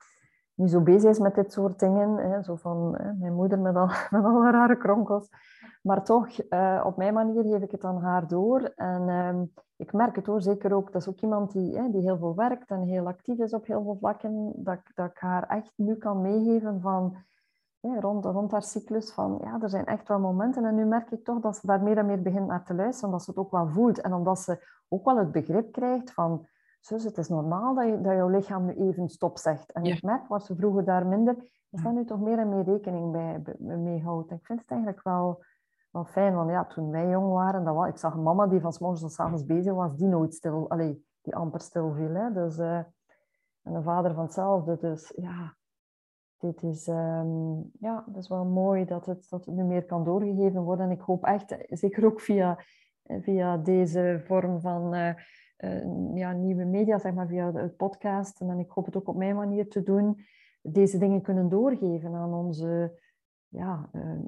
niet 0.55 0.71
zo 0.71 0.81
bezig 0.81 1.09
is 1.09 1.19
met 1.19 1.35
dit 1.35 1.51
soort 1.51 1.79
dingen. 1.79 2.17
Hè, 2.17 2.43
zo 2.43 2.55
van 2.55 2.91
mijn 3.19 3.33
moeder 3.33 3.59
met 3.59 3.75
al, 3.75 3.87
met 4.11 4.23
alle 4.23 4.51
rare 4.51 4.77
kronkels. 4.77 5.29
Maar 5.81 6.03
toch, 6.03 6.27
uh, 6.49 6.83
op 6.85 6.97
mijn 6.97 7.13
manier 7.13 7.43
geef 7.43 7.61
ik 7.61 7.71
het 7.71 7.83
aan 7.83 8.01
haar 8.01 8.27
door. 8.27 8.61
En 8.75 9.07
uh, 9.07 9.41
ik 9.75 9.93
merk 9.93 10.15
het 10.15 10.25
hoor, 10.25 10.41
zeker 10.41 10.73
ook. 10.73 10.91
Dat 10.91 11.01
is 11.01 11.07
ook 11.07 11.21
iemand 11.21 11.51
die, 11.51 11.77
hè, 11.77 11.89
die 11.89 12.01
heel 12.01 12.17
veel 12.17 12.35
werkt 12.35 12.69
en 12.69 12.81
heel 12.81 13.07
actief 13.07 13.37
is 13.37 13.53
op 13.53 13.65
heel 13.65 13.83
veel 13.83 13.97
vlakken. 13.99 14.51
Dat, 14.55 14.79
dat 14.93 15.11
ik 15.11 15.17
haar 15.17 15.47
echt 15.47 15.73
nu 15.75 15.95
kan 15.95 16.21
meegeven 16.21 16.81
van 16.81 17.17
rond, 17.81 18.25
rond 18.25 18.51
haar 18.51 18.63
cyclus 18.63 19.13
van 19.13 19.37
ja, 19.43 19.61
er 19.61 19.69
zijn 19.69 19.85
echt 19.85 20.07
wel 20.07 20.19
momenten. 20.19 20.65
En 20.65 20.75
nu 20.75 20.85
merk 20.85 21.11
ik 21.11 21.23
toch 21.23 21.39
dat 21.39 21.57
ze 21.57 21.67
daar 21.67 21.83
meer 21.83 21.97
en 21.97 22.05
meer 22.05 22.21
begint 22.21 22.47
naar 22.47 22.65
te 22.65 22.73
luisteren, 22.73 23.09
omdat 23.09 23.23
ze 23.23 23.29
het 23.29 23.39
ook 23.39 23.51
wel 23.51 23.67
voelt. 23.67 24.01
En 24.01 24.13
omdat 24.13 24.39
ze 24.39 24.67
ook 24.87 25.05
wel 25.05 25.17
het 25.17 25.31
begrip 25.31 25.71
krijgt 25.71 26.13
van, 26.13 26.47
zus, 26.85 27.03
het 27.03 27.17
is 27.17 27.29
normaal 27.29 27.75
dat, 27.75 27.85
je, 27.85 28.01
dat 28.01 28.13
jouw 28.13 28.29
lichaam 28.29 28.65
nu 28.65 28.73
even 28.73 29.09
stop 29.09 29.37
zegt. 29.37 29.71
En 29.71 29.83
ik 29.83 30.03
merk, 30.03 30.27
waar 30.27 30.41
ze 30.41 30.55
vroeger 30.55 30.85
daar 30.85 31.07
minder, 31.07 31.35
is 31.69 31.81
dat 31.81 31.93
nu 31.93 32.05
toch 32.05 32.19
meer 32.19 32.39
en 32.39 32.49
meer 32.49 32.63
rekening 32.63 33.11
bij, 33.11 33.41
mee 33.57 34.03
houdt. 34.03 34.31
ik 34.31 34.45
vind 34.45 34.59
het 34.59 34.69
eigenlijk 34.69 35.03
wel, 35.03 35.43
wel 35.91 36.05
fijn, 36.05 36.35
want 36.35 36.49
ja, 36.49 36.65
toen 36.65 36.91
wij 36.91 37.09
jong 37.09 37.31
waren, 37.31 37.63
dat 37.63 37.75
was, 37.75 37.87
ik 37.87 37.97
zag 37.97 38.13
een 38.13 38.23
mama 38.23 38.47
die 38.47 38.59
van 38.59 38.73
s 38.73 38.79
morgens 38.79 39.01
tot 39.01 39.11
s 39.11 39.19
avonds 39.19 39.45
bezig 39.45 39.73
was, 39.73 39.95
die 39.97 40.07
nooit 40.07 40.33
stil, 40.33 40.69
allee, 40.69 41.05
die 41.21 41.35
amper 41.35 41.61
stil 41.61 41.93
viel. 41.93 42.13
Hè. 42.13 42.33
Dus, 42.33 42.57
uh, 42.57 42.77
en 43.61 43.73
een 43.73 43.83
vader 43.83 44.13
van 44.13 44.23
hetzelfde. 44.23 44.77
Dus 44.77 45.13
ja, 45.15 45.55
dit 46.37 46.63
is, 46.63 46.87
um, 46.87 47.71
ja, 47.79 48.03
dat 48.07 48.23
is 48.23 48.27
wel 48.27 48.45
mooi 48.45 48.85
dat 48.85 49.05
het, 49.05 49.29
dat 49.29 49.45
het 49.45 49.55
nu 49.55 49.63
meer 49.63 49.85
kan 49.85 50.03
doorgegeven 50.03 50.61
worden. 50.61 50.85
En 50.85 50.91
ik 50.91 51.01
hoop 51.01 51.23
echt, 51.23 51.55
zeker 51.67 52.05
ook 52.05 52.21
via, 52.21 52.59
via 53.03 53.57
deze 53.57 54.23
vorm 54.25 54.61
van 54.61 54.95
uh, 54.95 55.13
uh, 55.57 56.15
ja, 56.15 56.31
nieuwe 56.31 56.65
media, 56.65 56.99
zeg 56.99 57.13
maar, 57.13 57.27
via 57.27 57.51
het 57.53 57.75
podcast. 57.75 58.41
En 58.41 58.59
ik 58.59 58.69
hoop 58.69 58.85
het 58.85 58.95
ook 58.95 59.07
op 59.07 59.15
mijn 59.15 59.35
manier 59.35 59.69
te 59.69 59.83
doen, 59.83 60.25
deze 60.61 60.97
dingen 60.97 61.21
kunnen 61.21 61.49
doorgeven 61.49 62.13
aan 62.13 62.33
onze 62.33 62.99
ja, 63.47 63.89
uh, 63.93 64.19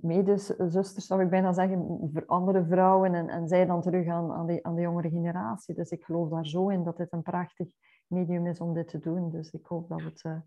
medezusters, 0.00 1.06
zou 1.06 1.22
ik 1.22 1.30
bijna 1.30 1.52
zeggen, 1.52 2.10
andere 2.26 2.64
vrouwen. 2.64 3.14
En, 3.14 3.28
en 3.28 3.48
zij 3.48 3.66
dan 3.66 3.80
terug 3.80 4.06
aan, 4.06 4.32
aan, 4.32 4.46
de, 4.46 4.62
aan 4.62 4.74
de 4.74 4.80
jongere 4.80 5.10
generatie. 5.10 5.74
Dus 5.74 5.90
ik 5.90 6.04
geloof 6.04 6.28
daar 6.28 6.46
zo 6.46 6.68
in 6.68 6.84
dat 6.84 6.96
dit 6.96 7.12
een 7.12 7.22
prachtig 7.22 7.68
medium 8.06 8.46
is 8.46 8.60
om 8.60 8.74
dit 8.74 8.88
te 8.88 8.98
doen. 8.98 9.30
Dus 9.30 9.50
ik 9.50 9.66
hoop 9.66 9.88
dat 9.88 10.02
we 10.02 10.08
het 10.08 10.42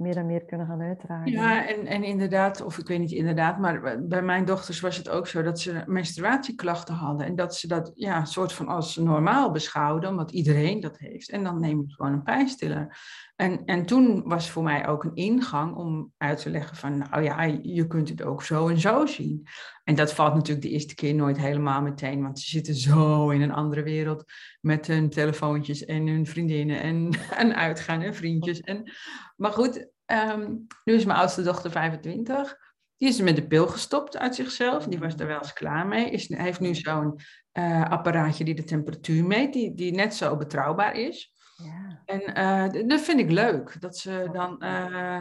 meer 0.00 0.16
en 0.16 0.26
meer 0.26 0.44
kunnen 0.44 0.66
gaan 0.66 0.80
uitdragen. 0.80 1.32
Ja, 1.32 1.68
en, 1.68 1.86
en 1.86 2.04
inderdaad, 2.04 2.62
of 2.62 2.78
ik 2.78 2.86
weet 2.86 2.98
niet 2.98 3.10
inderdaad, 3.12 3.58
maar 3.58 4.02
bij 4.02 4.22
mijn 4.22 4.44
dochters 4.44 4.80
was 4.80 4.96
het 4.96 5.08
ook 5.08 5.26
zo 5.26 5.42
dat 5.42 5.60
ze 5.60 5.82
menstruatieklachten 5.86 6.94
hadden. 6.94 7.26
En 7.26 7.36
dat 7.36 7.56
ze 7.56 7.68
dat 7.68 7.92
ja, 7.94 8.24
soort 8.24 8.52
van 8.52 8.68
als 8.68 8.96
normaal 8.96 9.50
beschouwden, 9.50 10.10
omdat 10.10 10.30
iedereen 10.30 10.80
dat 10.80 10.98
heeft. 10.98 11.30
En 11.30 11.44
dan 11.44 11.60
neem 11.60 11.80
je 11.80 11.94
gewoon 11.94 12.12
een 12.12 12.22
pijnstiller. 12.22 12.98
En, 13.36 13.64
en 13.64 13.86
toen 13.86 14.22
was 14.24 14.50
voor 14.50 14.62
mij 14.62 14.88
ook 14.88 15.04
een 15.04 15.14
ingang 15.14 15.76
om 15.76 16.12
uit 16.16 16.42
te 16.42 16.50
leggen 16.50 16.76
van, 16.76 16.98
nou 16.98 17.22
ja, 17.22 17.42
je 17.62 17.86
kunt 17.86 18.08
het 18.08 18.22
ook 18.22 18.42
zo 18.42 18.68
en 18.68 18.78
zo 18.78 19.06
zien. 19.06 19.46
En 19.84 19.94
dat 19.94 20.12
valt 20.12 20.34
natuurlijk 20.34 20.66
de 20.66 20.72
eerste 20.72 20.94
keer 20.94 21.14
nooit 21.14 21.38
helemaal 21.38 21.82
meteen, 21.82 22.22
want 22.22 22.40
ze 22.40 22.48
zitten 22.48 22.74
zo 22.74 23.30
in 23.30 23.40
een 23.40 23.52
andere 23.52 23.82
wereld 23.82 24.24
met 24.60 24.86
hun 24.86 25.10
telefoontjes 25.10 25.84
en 25.84 26.06
hun 26.06 26.26
vriendinnen 26.26 26.80
en, 26.80 27.10
en 27.36 27.56
uitgaan 27.56 28.02
en 28.02 28.14
vriendjes. 28.14 28.60
En, 28.60 28.92
maar 29.36 29.52
goed, 29.52 29.90
ehm, 30.04 30.54
nu 30.84 30.94
is 30.94 31.04
mijn 31.04 31.18
oudste 31.18 31.42
dochter 31.42 31.70
25. 31.70 32.58
Die 32.96 33.08
is 33.08 33.20
met 33.20 33.36
de 33.36 33.46
pil 33.46 33.66
gestopt 33.66 34.18
uit 34.18 34.34
zichzelf. 34.34 34.84
Die 34.84 34.98
was 34.98 35.14
er 35.14 35.26
wel 35.26 35.38
eens 35.38 35.52
klaar 35.52 35.86
mee. 35.86 36.10
Is, 36.10 36.28
heeft 36.28 36.60
nu 36.60 36.74
zo'n 36.74 37.20
uh, 37.52 37.90
apparaatje 37.90 38.44
die 38.44 38.54
de 38.54 38.64
temperatuur 38.64 39.24
meet, 39.24 39.52
die, 39.52 39.74
die 39.74 39.92
net 39.92 40.14
zo 40.14 40.36
betrouwbaar 40.36 40.94
is. 40.94 41.32
Ja. 41.56 42.02
En 42.04 42.38
uh, 42.74 42.88
dat 42.88 43.00
vind 43.00 43.20
ik 43.20 43.30
leuk. 43.30 43.80
Dat 43.80 43.96
ze 43.96 44.28
dan. 44.32 44.64
Uh, 44.64 45.20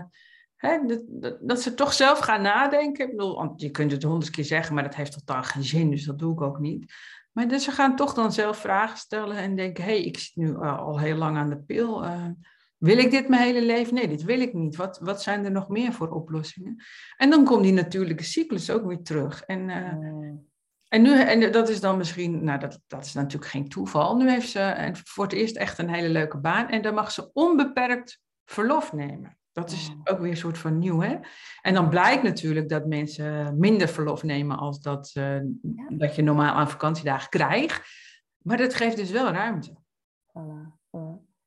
hè, 0.59 0.85
dat, 0.85 1.37
dat, 1.41 1.61
ze 1.61 1.73
toch 1.73 1.93
zelf 1.93 2.19
gaan 2.19 2.41
nadenken. 2.41 3.05
Ik 3.05 3.11
bedoel, 3.11 3.53
je 3.55 3.69
kunt 3.69 3.91
het 3.91 4.03
honderd 4.03 4.31
keer 4.31 4.45
zeggen, 4.45 4.75
maar 4.75 4.83
dat 4.83 4.95
heeft 4.95 5.11
totaal 5.11 5.43
geen 5.43 5.63
zin, 5.63 5.89
dus 5.89 6.03
dat 6.03 6.19
doe 6.19 6.33
ik 6.33 6.41
ook 6.41 6.59
niet. 6.59 6.93
Maar 7.31 7.47
dus 7.47 7.63
ze 7.63 7.71
gaan 7.71 7.95
toch 7.95 8.13
dan 8.13 8.31
zelf 8.31 8.57
vragen 8.57 8.97
stellen 8.97 9.37
en 9.37 9.55
denken: 9.55 9.83
hé, 9.83 9.89
hey, 9.89 10.03
ik 10.03 10.17
zit 10.17 10.35
nu 10.35 10.57
al 10.57 10.99
heel 10.99 11.15
lang 11.15 11.37
aan 11.37 11.49
de 11.49 11.57
pil. 11.57 12.03
Uh, 12.03 12.25
wil 12.77 12.97
ik 12.97 13.11
dit 13.11 13.29
mijn 13.29 13.41
hele 13.41 13.61
leven? 13.61 13.93
Nee, 13.93 14.07
dit 14.07 14.23
wil 14.23 14.39
ik 14.39 14.53
niet. 14.53 14.75
Wat, 14.75 14.99
wat 14.99 15.21
zijn 15.21 15.45
er 15.45 15.51
nog 15.51 15.69
meer 15.69 15.93
voor 15.93 16.09
oplossingen? 16.09 16.83
En 17.17 17.29
dan 17.29 17.45
komt 17.45 17.63
die 17.63 17.73
natuurlijke 17.73 18.23
cyclus 18.23 18.69
ook 18.69 18.85
weer 18.85 19.01
terug. 19.01 19.41
En, 19.41 19.69
uh, 19.69 19.75
en, 20.87 21.01
nu, 21.01 21.19
en 21.19 21.51
dat 21.51 21.69
is 21.69 21.79
dan 21.79 21.97
misschien, 21.97 22.43
nou 22.43 22.59
dat, 22.59 22.79
dat 22.87 23.05
is 23.05 23.13
natuurlijk 23.13 23.51
geen 23.51 23.69
toeval. 23.69 24.15
Nu 24.15 24.29
heeft 24.29 24.49
ze 24.49 24.91
voor 25.03 25.23
het 25.23 25.33
eerst 25.33 25.55
echt 25.55 25.77
een 25.77 25.93
hele 25.93 26.09
leuke 26.09 26.37
baan 26.37 26.69
en 26.69 26.81
dan 26.81 26.93
mag 26.93 27.11
ze 27.11 27.29
onbeperkt 27.33 28.19
verlof 28.45 28.93
nemen. 28.93 29.38
Dat 29.59 29.71
is 29.71 29.95
ook 30.03 30.19
weer 30.19 30.29
een 30.29 30.37
soort 30.37 30.57
van 30.57 30.77
nieuw, 30.77 30.99
hè? 30.99 31.17
En 31.61 31.73
dan 31.73 31.89
blijkt 31.89 32.23
natuurlijk 32.23 32.69
dat 32.69 32.85
mensen 32.85 33.59
minder 33.59 33.87
verlof 33.87 34.23
nemen 34.23 34.57
als 34.57 34.81
dat, 34.81 35.11
uh, 35.17 35.39
dat 35.89 36.15
je 36.15 36.21
normaal 36.21 36.53
aan 36.53 36.69
vakantiedagen 36.69 37.29
krijgt. 37.29 37.81
Maar 38.37 38.57
dat 38.57 38.73
geeft 38.73 38.97
dus 38.97 39.11
wel 39.11 39.31
ruimte. 39.31 39.77
Voilà. 40.27 40.77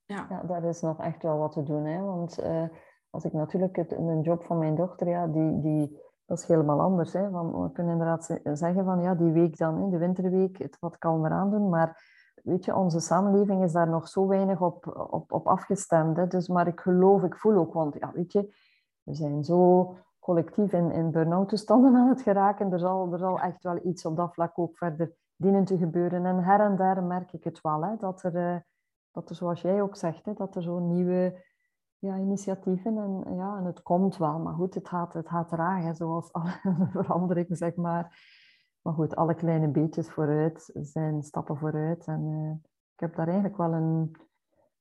Ja. 0.05 0.27
ja, 0.31 0.43
daar 0.47 0.65
is 0.65 0.81
nog 0.81 1.01
echt 1.01 1.23
wel 1.23 1.39
wat 1.39 1.53
te 1.53 1.63
doen, 1.63 1.85
hè? 1.85 2.01
Want 2.01 2.41
uh, 2.41 2.65
als 3.11 3.25
ik 3.25 3.33
natuurlijk 3.33 3.77
het, 3.77 3.93
een 3.93 4.21
job 4.21 4.45
van 4.45 4.59
mijn 4.59 4.75
dochter, 4.75 5.09
ja, 5.09 5.27
die, 5.27 5.61
die 5.61 6.01
dat 6.27 6.39
is 6.39 6.47
helemaal 6.47 6.81
anders. 6.81 7.13
Hè? 7.13 7.31
Van, 7.31 7.63
we 7.63 7.73
kunnen 7.73 7.93
inderdaad 7.93 8.41
zeggen 8.45 8.85
van 8.85 9.01
ja, 9.01 9.15
die 9.15 9.33
week 9.33 9.57
dan, 9.57 9.81
in 9.81 9.91
de 9.91 9.99
winterweek, 9.99 10.59
het 10.59 10.77
wat 10.81 10.99
kalmer 10.99 11.31
aan 11.31 11.51
doen. 11.51 11.69
Maar 11.69 12.12
weet 12.43 12.65
je, 12.65 12.77
onze 12.77 13.01
samenleving 13.01 13.63
is 13.63 13.73
daar 13.73 13.89
nog 13.89 14.09
zo 14.09 14.27
weinig 14.27 14.61
op, 14.61 15.07
op, 15.11 15.33
op 15.33 15.47
afgestemd. 15.47 16.17
Hè? 16.17 16.27
Dus, 16.27 16.49
maar 16.49 16.67
ik 16.67 16.81
geloof, 16.81 17.23
ik 17.23 17.37
voel 17.37 17.57
ook, 17.57 17.73
want 17.73 17.95
ja, 17.99 18.13
weet 18.13 18.33
je, 18.33 18.55
we 19.03 19.15
zijn 19.15 19.45
zo 19.45 19.95
collectief 20.19 20.73
in, 20.73 20.91
in 20.91 21.11
burn-out 21.11 21.49
toestanden 21.49 21.95
aan 22.01 22.09
het 22.09 22.23
geraken. 22.23 22.73
Er 22.73 22.79
zal, 22.79 23.13
er 23.13 23.19
zal 23.19 23.41
echt 23.41 23.63
wel 23.63 23.87
iets 23.87 24.05
op 24.05 24.17
dat 24.17 24.35
vlak 24.35 24.59
ook 24.59 24.77
verder 24.77 25.13
dienen 25.37 25.65
te 25.65 25.77
gebeuren. 25.77 26.27
En 26.27 26.45
her 26.45 26.61
en 26.61 26.77
der 26.77 27.03
merk 27.03 27.33
ik 27.33 27.45
het 27.45 27.61
wel, 27.61 27.85
hè, 27.85 27.97
dat, 27.97 28.23
er, 28.23 28.37
eh, 28.37 28.57
dat 29.11 29.31
er, 29.31 29.35
zoals 29.35 29.61
jij 29.61 29.83
ook 29.83 29.97
zegt, 29.97 30.25
hè, 30.25 30.33
dat 30.33 30.57
er 30.57 30.63
zo'n 30.63 30.95
nieuwe 30.95 31.45
ja, 31.99 32.17
initiatieven. 32.17 32.99
En, 32.99 33.35
ja, 33.37 33.57
en 33.57 33.65
het 33.65 33.83
komt 33.83 34.17
wel, 34.17 34.39
maar 34.39 34.55
goed, 34.55 34.75
het 34.75 34.89
gaat, 34.89 35.13
het 35.13 35.29
gaat 35.29 35.49
traag, 35.49 35.83
hè, 35.83 35.95
zoals 35.95 36.33
alle 36.63 36.89
veranderingen, 36.91 37.57
zeg 37.57 37.77
maar. 37.77 38.31
Maar 38.83 38.95
goed, 38.95 39.17
alle 39.17 39.35
kleine 39.35 39.69
beetjes 39.69 40.11
vooruit 40.11 40.71
zijn 40.75 41.23
stappen 41.23 41.57
vooruit. 41.57 42.07
En 42.07 42.27
uh, 42.27 42.51
ik 42.95 43.01
heb 43.01 43.15
daar 43.15 43.27
eigenlijk 43.27 43.57
wel 43.57 43.73
een, 43.73 44.17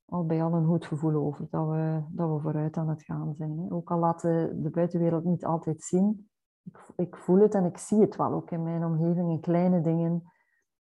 al 0.04 0.26
bij 0.26 0.42
al 0.42 0.52
een 0.52 0.66
goed 0.66 0.86
gevoel 0.86 1.14
over, 1.14 1.46
dat 1.50 1.68
we, 1.68 2.02
dat 2.08 2.30
we 2.30 2.40
vooruit 2.40 2.76
aan 2.76 2.88
het 2.88 3.02
gaan 3.02 3.34
zijn. 3.34 3.58
Hè. 3.58 3.74
Ook 3.74 3.90
al 3.90 3.98
laat 3.98 4.20
de, 4.20 4.52
de 4.54 4.70
buitenwereld 4.70 5.24
niet 5.24 5.44
altijd 5.44 5.82
zien, 5.82 6.30
ik, 6.62 6.78
ik 6.96 7.16
voel 7.16 7.38
het 7.38 7.54
en 7.54 7.64
ik 7.64 7.78
zie 7.78 8.00
het 8.00 8.16
wel 8.16 8.32
ook 8.32 8.50
in 8.50 8.62
mijn 8.62 8.84
omgeving, 8.84 9.30
in 9.30 9.40
kleine 9.40 9.80
dingen, 9.80 10.22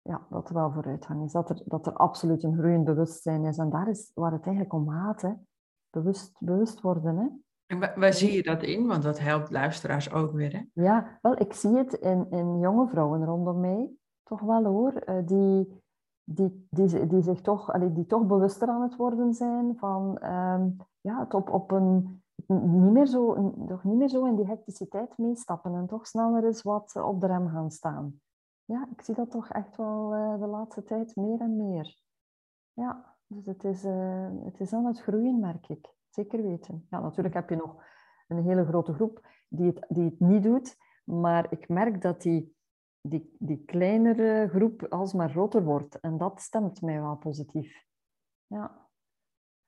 ja, 0.02 0.26
dat 0.30 0.50
er 0.50 0.56
wel 0.56 0.72
vooruitgang 0.72 1.24
is. 1.24 1.32
Dat 1.32 1.50
er, 1.50 1.62
dat 1.66 1.86
er 1.86 1.94
absoluut 1.94 2.44
een 2.44 2.58
groeiend 2.58 2.84
bewustzijn 2.84 3.46
is. 3.46 3.58
En 3.58 3.70
daar 3.70 3.90
is 3.90 4.12
waar 4.14 4.32
het 4.32 4.46
eigenlijk 4.46 4.74
om 4.74 4.90
gaat. 4.90 5.22
Hè 5.22 5.34
bewust, 5.90 6.36
bewust 6.40 6.82
worden. 6.82 7.18
Hè? 7.18 7.28
En 7.70 7.80
waar, 7.80 8.14
zie 8.14 8.32
je 8.32 8.44
dat 8.44 8.64
in? 8.64 8.88
Want 8.88 9.04
dat 9.04 9.20
helpt 9.20 9.50
luisteraars 9.50 10.12
ook 10.12 10.32
weer. 10.32 10.54
Hè? 10.54 10.84
Ja, 10.84 11.20
wel, 11.22 11.40
ik 11.40 11.54
zie 11.54 11.78
het 11.78 11.94
in, 11.94 12.28
in 12.30 12.60
jonge 12.60 12.88
vrouwen 12.88 13.26
rondom 13.26 13.60
mij. 13.60 13.92
Toch 14.24 14.42
wel 14.42 14.64
hoor. 14.66 15.04
Uh, 15.06 15.26
die, 15.26 15.82
die, 16.24 16.68
die, 16.70 17.08
die 17.08 17.22
zich 17.22 17.42
toch, 17.42 17.72
die 17.80 18.06
toch 18.06 18.26
bewuster 18.26 18.68
aan 18.68 18.82
het 18.82 18.96
worden 18.96 19.34
zijn 19.34 19.78
van 19.78 20.24
um, 20.24 20.78
ja, 21.02 21.28
op, 21.30 21.50
op 21.50 21.72
een 21.72 22.24
niet 22.48 22.92
meer, 22.92 23.06
zo, 23.06 23.54
toch 23.68 23.84
niet 23.84 23.98
meer 23.98 24.10
zo 24.10 24.26
in 24.26 24.36
die 24.36 24.48
hecticiteit 24.48 25.18
meestappen 25.18 25.76
en 25.76 25.88
toch 25.88 26.08
sneller 26.08 26.46
eens 26.46 26.62
wat 26.62 26.96
op 26.96 27.22
de 27.22 27.28
rem 27.28 27.48
gaan 27.48 27.72
staan. 27.72 28.22
Ja, 28.66 28.88
ik 28.92 29.02
zie 29.02 29.16
dat 29.16 29.32
toch 29.32 29.50
echt 29.50 29.78
wel 29.78 30.16
uh, 30.16 30.40
de 30.40 30.48
laatste 30.48 30.84
tijd 30.84 31.16
meer 31.16 31.40
en 31.40 31.56
meer. 31.56 32.02
Ja. 32.74 33.18
Dus 33.28 33.46
het 33.46 33.64
is, 33.64 33.86
uh, 33.86 34.28
het 34.44 34.60
is 34.60 34.74
aan 34.74 34.86
het 34.86 35.02
groeien, 35.02 35.40
merk 35.40 35.68
ik. 35.68 35.98
Zeker 36.10 36.44
weten. 36.44 36.86
Ja, 36.90 37.00
natuurlijk 37.00 37.36
heb 37.36 37.50
je 37.50 37.56
nog 37.56 37.84
een 38.28 38.44
hele 38.44 38.66
grote 38.66 38.94
groep 38.94 39.28
die 39.48 39.66
het, 39.66 39.86
die 39.88 40.04
het 40.04 40.20
niet 40.20 40.44
doet. 40.44 40.78
Maar 41.04 41.52
ik 41.52 41.70
merk 41.70 42.02
dat 42.02 42.22
die, 42.22 42.56
die, 43.02 43.36
die 43.40 43.64
kleinere 43.66 44.48
groep 44.50 44.84
alsmaar 44.84 45.30
groter 45.30 45.64
wordt. 45.64 46.00
En 46.00 46.18
dat 46.18 46.42
stemt 46.42 46.82
mij 46.82 47.02
wel 47.02 47.16
positief. 47.16 47.86
Ja. 48.48 48.88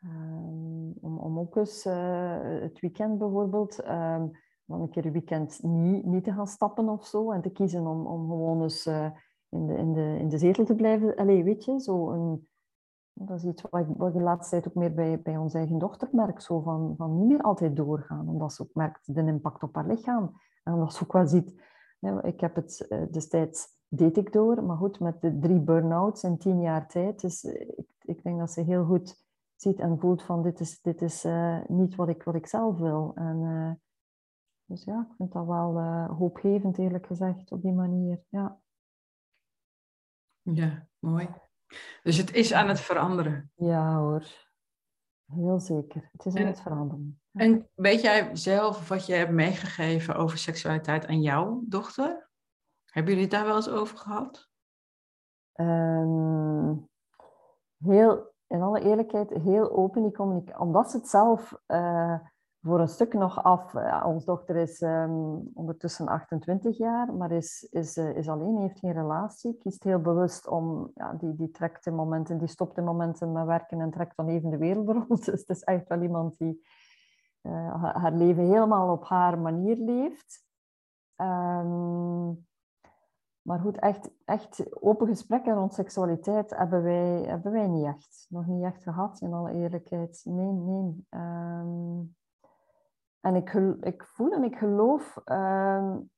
Um, 0.03 0.93
om, 1.01 1.39
ook 1.39 1.55
eens 1.55 1.85
uh, 1.85 2.39
het 2.41 2.79
weekend 2.79 3.17
bijvoorbeeld, 3.17 3.79
um, 3.79 4.31
dan 4.65 4.81
een 4.81 4.89
keer 4.89 5.05
een 5.05 5.11
weekend 5.11 5.63
niet, 5.63 6.05
niet 6.05 6.23
te 6.23 6.33
gaan 6.33 6.47
stappen 6.47 6.89
of 6.89 7.05
zo. 7.05 7.31
En 7.31 7.41
te 7.41 7.51
kiezen 7.51 7.87
om, 7.87 8.07
om 8.07 8.27
gewoon 8.27 8.61
eens 8.61 8.85
uh, 8.85 9.11
in, 9.49 9.67
de, 9.67 9.77
in, 9.77 9.93
de, 9.93 10.15
in 10.19 10.29
de 10.29 10.37
zetel 10.37 10.65
te 10.65 10.75
blijven. 10.75 11.15
Allee, 11.15 11.43
weet 11.43 11.65
je, 11.65 11.79
zo 11.79 12.11
een 12.11 12.49
dat 13.25 13.37
is 13.37 13.43
iets 13.43 13.61
wat 13.61 13.81
ik, 13.81 13.87
wat 13.97 14.13
de 14.13 14.21
laatste 14.21 14.49
tijd 14.49 14.67
ook 14.67 14.75
meer 14.75 14.93
bij, 14.93 15.21
bij 15.21 15.37
onze 15.37 15.57
eigen 15.57 15.77
dochter 15.77 16.09
merk. 16.11 16.41
Zo 16.41 16.61
van, 16.61 16.93
van 16.97 17.17
niet 17.17 17.27
meer 17.27 17.41
altijd 17.41 17.75
doorgaan. 17.75 18.27
Omdat 18.27 18.53
ze 18.53 18.61
ook 18.61 18.73
merkt 18.73 19.15
de 19.15 19.25
impact 19.25 19.63
op 19.63 19.75
haar 19.75 19.87
lichaam. 19.87 20.31
En 20.63 20.73
omdat 20.73 20.93
ze 20.93 21.03
ook 21.03 21.13
wel 21.13 21.27
ziet... 21.27 21.69
Ik 22.21 22.39
heb 22.39 22.55
het 22.55 22.87
eh, 22.87 23.01
destijds 23.11 23.67
deed 23.87 24.17
ik 24.17 24.33
door. 24.33 24.63
Maar 24.63 24.77
goed, 24.77 24.99
met 24.99 25.21
de 25.21 25.39
drie 25.39 25.59
burn-outs 25.59 26.23
in 26.23 26.37
tien 26.37 26.61
jaar 26.61 26.87
tijd. 26.87 27.21
Dus 27.21 27.43
ik, 27.43 27.87
ik 28.01 28.23
denk 28.23 28.39
dat 28.39 28.51
ze 28.51 28.61
heel 28.61 28.85
goed 28.85 29.25
ziet 29.55 29.79
en 29.79 29.99
voelt 29.99 30.23
van 30.23 30.43
dit 30.43 30.59
is, 30.59 30.81
dit 30.81 31.01
is 31.01 31.25
uh, 31.25 31.65
niet 31.67 31.95
wat 31.95 32.09
ik, 32.09 32.23
wat 32.23 32.35
ik 32.35 32.47
zelf 32.47 32.77
wil. 32.77 33.11
En, 33.15 33.81
dus 34.65 34.83
ja, 34.83 35.07
ik 35.09 35.15
vind 35.17 35.31
dat 35.31 35.45
wel 35.45 35.81
hoopgevend 36.07 36.77
eerlijk 36.77 37.05
gezegd 37.05 37.51
op 37.51 37.61
die 37.61 37.73
manier. 37.73 38.21
Ja. 38.29 38.59
ja, 40.41 40.87
mooi. 40.99 41.29
Dus 42.03 42.17
het 42.17 42.33
is 42.33 42.53
aan 42.53 42.67
het 42.67 42.79
veranderen. 42.79 43.51
Ja 43.55 43.97
hoor, 43.97 44.23
heel 45.25 45.59
zeker. 45.59 46.09
Het 46.11 46.25
is 46.25 46.35
aan 46.35 46.45
het 46.45 46.61
veranderen. 46.61 47.21
En 47.31 47.69
weet 47.75 48.01
jij 48.01 48.35
zelf 48.35 48.87
wat 48.87 49.05
je 49.05 49.13
hebt 49.13 49.31
meegegeven 49.31 50.15
over 50.15 50.37
seksualiteit 50.37 51.07
aan 51.07 51.21
jouw 51.21 51.61
dochter? 51.65 52.29
Hebben 52.85 53.13
jullie 53.13 53.27
het 53.27 53.37
daar 53.37 53.45
wel 53.45 53.55
eens 53.55 53.69
over 53.69 53.97
gehad? 53.97 54.49
Um, 55.55 56.89
heel, 57.77 58.33
in 58.47 58.61
alle 58.61 58.81
eerlijkheid, 58.81 59.29
heel 59.29 59.71
open 59.71 60.01
die 60.01 60.11
communicatie. 60.11 60.61
Omdat 60.61 60.91
ze 60.91 60.97
het 60.97 61.07
zelf 61.07 61.53
uh, 61.67 62.19
voor 62.61 62.79
een 62.79 62.87
stuk 62.87 63.13
nog 63.13 63.43
af... 63.43 63.75
Onze 64.03 64.25
dochter 64.25 64.55
is 64.55 64.81
um, 64.81 65.51
ondertussen 65.53 66.07
28 66.07 66.77
jaar, 66.77 67.13
maar 67.13 67.31
is, 67.31 67.67
is, 67.71 67.97
uh, 67.97 68.17
is 68.17 68.29
alleen, 68.29 68.57
heeft 68.57 68.79
geen 68.79 68.93
relatie. 68.93 69.57
Kiest 69.57 69.83
heel 69.83 70.01
bewust 70.01 70.47
om... 70.47 70.91
Ja, 70.95 71.13
die, 71.13 71.35
die 71.35 71.51
trekt 71.51 71.85
in 71.85 71.95
momenten, 71.95 72.37
die 72.37 72.47
stopt 72.47 72.77
in 72.77 72.83
momenten 72.83 73.31
met 73.31 73.45
werken 73.45 73.81
en 73.81 73.91
trekt 73.91 74.15
dan 74.15 74.27
even 74.27 74.49
de 74.49 74.57
wereld 74.57 74.89
rond. 75.07 75.25
Dus 75.25 75.39
het 75.39 75.49
is 75.49 75.63
echt 75.63 75.87
wel 75.87 76.01
iemand 76.01 76.37
die 76.37 76.61
haar 77.41 78.13
leven 78.13 78.43
helemaal 78.43 78.91
op 78.91 79.03
haar 79.05 79.39
manier 79.39 79.75
leeft. 79.77 80.45
Um, 81.15 82.45
maar 83.41 83.59
goed, 83.59 83.79
echt, 83.79 84.11
echt 84.25 84.81
open 84.81 85.07
gesprekken 85.07 85.53
rond 85.53 85.73
seksualiteit 85.73 86.57
hebben 86.57 86.83
wij, 86.83 87.23
hebben 87.27 87.51
wij 87.51 87.67
niet 87.67 87.85
echt. 87.85 88.25
Nog 88.29 88.45
niet 88.45 88.63
echt 88.63 88.83
gehad, 88.83 89.21
in 89.21 89.33
alle 89.33 89.51
eerlijkheid. 89.51 90.21
Nee, 90.23 90.51
nee. 90.51 91.05
Um, 91.09 91.50
en 93.21 93.35
ik, 93.35 93.53
ik 93.81 94.03
voel 94.03 94.31
en 94.31 94.43
ik 94.43 94.55
geloof, 94.55 95.21
um, 95.25 96.09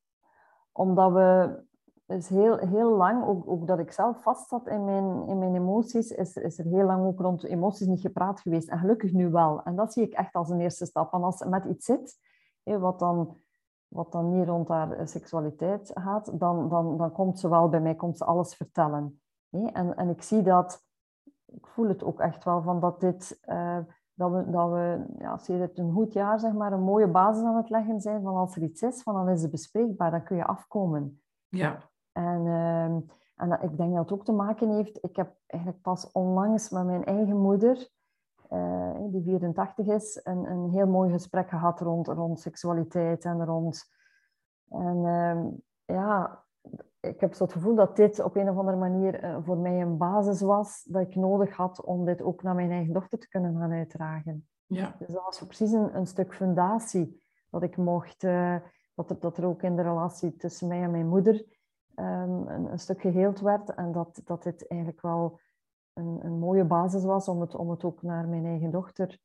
omdat 0.72 1.12
we 1.12 1.62
is 2.08 2.30
heel, 2.30 2.58
heel 2.58 2.96
lang, 2.96 3.26
ook, 3.26 3.50
ook 3.50 3.68
dat 3.68 3.80
ik 3.80 3.92
zelf 3.92 4.22
vast 4.22 4.48
zat 4.48 4.68
in 4.68 4.86
mijn, 4.86 5.28
in 5.28 5.40
mijn 5.40 5.56
emoties, 5.56 6.12
is, 6.12 6.36
is 6.36 6.60
er 6.60 6.66
heel 6.66 6.86
lang 6.86 7.06
ook 7.06 7.20
rond 7.20 7.44
emoties 7.44 7.88
niet 7.88 8.02
gepraat 8.02 8.40
geweest. 8.40 8.70
En 8.70 8.78
gelukkig 8.78 9.12
nu 9.12 9.30
wel. 9.30 9.64
En 9.64 9.76
dat 9.76 9.94
zie 9.94 10.04
ik 10.04 10.14
echt 10.14 10.34
als 10.34 10.50
een 10.50 10.62
eerste 10.62 10.86
stap. 10.86 11.14
En 11.14 11.24
als 11.24 11.40
het 11.40 11.50
met 11.50 11.66
iets 11.66 11.86
zit, 11.86 12.18
wat 12.64 13.00
dan 13.00 13.38
wat 13.94 14.12
dan 14.12 14.30
niet 14.30 14.48
rond 14.48 14.68
haar 14.68 14.92
eh, 14.92 15.06
seksualiteit 15.06 15.92
gaat, 15.94 16.40
dan, 16.40 16.70
dan, 16.70 16.98
dan 16.98 17.12
komt 17.12 17.40
ze 17.40 17.50
wel 17.50 17.70
bij 17.70 17.82
mij, 17.82 17.96
komt 17.96 18.18
ze 18.18 18.26
alles 18.26 18.56
vertellen. 18.56 19.22
En, 19.50 19.96
en 19.96 20.10
ik 20.10 20.22
zie 20.22 20.42
dat, 20.42 20.86
ik 21.46 21.68
voel 21.68 21.88
het 21.88 22.04
ook 22.04 22.20
echt 22.20 22.44
wel, 22.44 22.62
van 22.62 22.80
dat 22.80 23.00
dit, 23.00 23.40
uh, 23.46 23.78
dat 24.14 24.32
we, 24.32 24.50
dat 24.50 24.70
we 24.70 25.06
ja, 25.18 25.40
het 25.54 25.78
een 25.78 25.92
goed 25.92 26.14
jaar, 26.14 26.40
zeg 26.40 26.54
maar, 26.54 26.74
een 26.74 26.84
mooie 26.84 27.08
basis 27.08 27.44
aan 27.44 27.56
het 27.56 27.70
leggen 27.70 28.02
zijn, 28.02 28.22
van 28.22 28.36
als 28.36 28.56
er 28.56 28.62
iets 28.62 28.82
is, 28.82 29.04
van 29.04 29.14
dan 29.14 29.30
is 29.30 29.42
het 29.42 29.52
bespreekbaar, 29.52 30.12
dan 30.12 30.24
kun 30.24 30.36
je 30.36 30.46
afkomen. 30.46 31.22
Ja. 31.48 31.78
En, 32.12 32.46
uh, 32.46 32.84
en 33.36 33.62
ik 33.62 33.78
denk 33.78 33.94
dat 33.94 34.10
het 34.10 34.12
ook 34.12 34.26
te 34.26 34.32
maken 34.32 34.70
heeft, 34.70 35.04
ik 35.04 35.16
heb 35.16 35.36
eigenlijk 35.46 35.82
pas 35.82 36.12
onlangs 36.12 36.70
met 36.70 36.86
mijn 36.86 37.06
eigen 37.06 37.38
moeder, 37.38 37.90
uh, 38.52 38.96
die 39.08 39.24
84 39.24 39.88
is, 39.88 40.20
een, 40.24 40.46
een 40.52 40.70
heel 40.70 40.88
mooi 40.88 41.12
gesprek 41.12 41.50
gehad 41.50 41.80
rond, 41.80 42.08
rond 42.08 42.40
seksualiteit 42.40 43.26
en 43.26 43.46
rond... 43.46 43.92
En 44.70 44.98
uh, 44.98 45.44
ja, 45.86 46.43
ik 47.08 47.20
heb 47.20 47.34
zo 47.34 47.44
het 47.44 47.54
gevoel 47.54 47.76
dat 47.76 47.96
dit 47.96 48.20
op 48.20 48.36
een 48.36 48.50
of 48.50 48.58
andere 48.58 48.78
manier 48.78 49.24
uh, 49.24 49.38
voor 49.42 49.58
mij 49.58 49.82
een 49.82 49.98
basis 49.98 50.42
was 50.42 50.84
dat 50.84 51.02
ik 51.02 51.16
nodig 51.16 51.56
had 51.56 51.84
om 51.84 52.06
dit 52.06 52.22
ook 52.22 52.44
naar 52.44 52.56
mijn 52.56 52.72
eigen 52.72 52.94
dochter 52.94 53.20
te 53.20 53.28
kunnen 53.28 53.60
gaan 53.60 53.72
uitdragen. 53.72 54.48
Ja. 54.66 54.96
Dus 55.00 55.08
dat 55.08 55.24
was 55.24 55.44
precies 55.44 55.72
een, 55.72 55.96
een 55.96 56.08
stuk 56.08 56.34
fundatie 56.36 57.24
dat 57.50 57.64
ik 57.64 57.78
mocht, 57.78 58.24
uh, 58.24 58.56
dat, 58.96 59.10
er, 59.10 59.20
dat 59.20 59.38
er 59.38 59.46
ook 59.46 59.62
in 59.62 59.76
de 59.76 59.82
relatie 59.82 60.36
tussen 60.36 60.68
mij 60.68 60.82
en 60.82 60.92
mijn 60.92 61.08
moeder 61.08 61.36
um, 61.96 62.48
een, 62.48 62.72
een, 62.72 62.80
stuk 62.80 63.02
geheeld 63.02 63.40
werd 63.40 63.70
en 63.70 63.92
dat, 63.92 64.22
dat 64.26 64.44
dit 64.44 64.68
eigenlijk 64.68 65.02
wel 65.02 65.40
een, 65.94 66.20
een 66.26 66.40
mooie 66.40 66.66
basis 66.66 67.04
was 67.04 67.28
om 67.28 67.42
het, 67.42 67.56
om 67.56 67.70
het 67.70 67.84
ook 67.84 68.02
naar 68.02 68.28
mijn 68.28 68.46
eigen 68.46 68.72
dochter. 68.72 69.20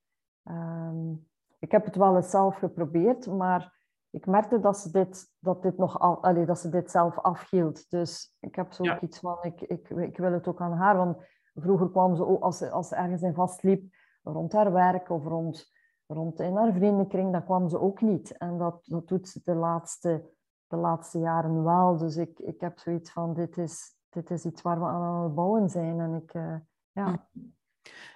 Um, 0.45 1.27
ik 1.59 1.71
heb 1.71 1.85
het 1.85 1.97
wel 1.97 2.17
eens 2.17 2.31
zelf 2.31 2.57
geprobeerd, 2.57 3.27
maar 3.27 3.78
ik 4.11 4.27
merkte 4.27 4.61
dat 4.61 4.79
ze 4.79 4.91
dit, 4.91 5.35
dat 5.39 5.63
dit, 5.63 5.79
nog 5.79 6.01
al, 6.01 6.23
allee, 6.23 6.47
dat 6.47 6.59
ze 6.59 6.69
dit 6.69 6.91
zelf 6.91 7.19
afhield. 7.19 7.91
Dus 7.91 8.37
ik 8.41 8.55
heb 8.55 8.73
zo 8.73 8.85
ja. 8.85 9.01
iets 9.01 9.19
van, 9.19 9.39
ik, 9.41 9.61
ik, 9.61 9.91
ik 9.91 10.17
wil 10.17 10.33
het 10.33 10.49
ook 10.49 10.61
aan 10.61 10.73
haar. 10.73 10.97
Want 10.97 11.17
vroeger 11.55 11.91
kwam 11.91 12.17
ze 12.17 12.27
ook, 12.27 12.43
als 12.43 12.59
ze, 12.59 12.71
als 12.71 12.89
ze 12.89 12.95
ergens 12.95 13.23
in 13.23 13.35
vastliep, 13.35 13.95
rond 14.23 14.53
haar 14.53 14.73
werk 14.73 15.11
of 15.11 15.25
rond, 15.25 15.73
rond 16.07 16.41
in 16.41 16.57
haar 16.57 16.73
vriendenkring, 16.73 17.33
dan 17.33 17.45
kwam 17.45 17.69
ze 17.69 17.81
ook 17.81 18.01
niet. 18.01 18.37
En 18.37 18.59
dat, 18.59 18.81
dat 18.85 19.09
doet 19.09 19.29
ze 19.29 19.41
de 19.45 19.55
laatste, 19.55 20.31
de 20.67 20.77
laatste 20.77 21.19
jaren 21.19 21.65
wel. 21.65 21.97
Dus 21.97 22.17
ik, 22.17 22.39
ik 22.39 22.61
heb 22.61 22.79
zoiets 22.79 23.13
van, 23.13 23.35
dit 23.35 23.57
is, 23.57 23.97
dit 24.09 24.31
is 24.31 24.45
iets 24.45 24.63
waar 24.63 24.79
we 24.79 24.87
aan 24.87 25.23
het 25.23 25.35
bouwen 25.35 25.69
zijn. 25.69 26.01
En, 26.01 26.15
ik, 26.15 26.35
uh, 26.35 26.57
ja. 26.93 27.29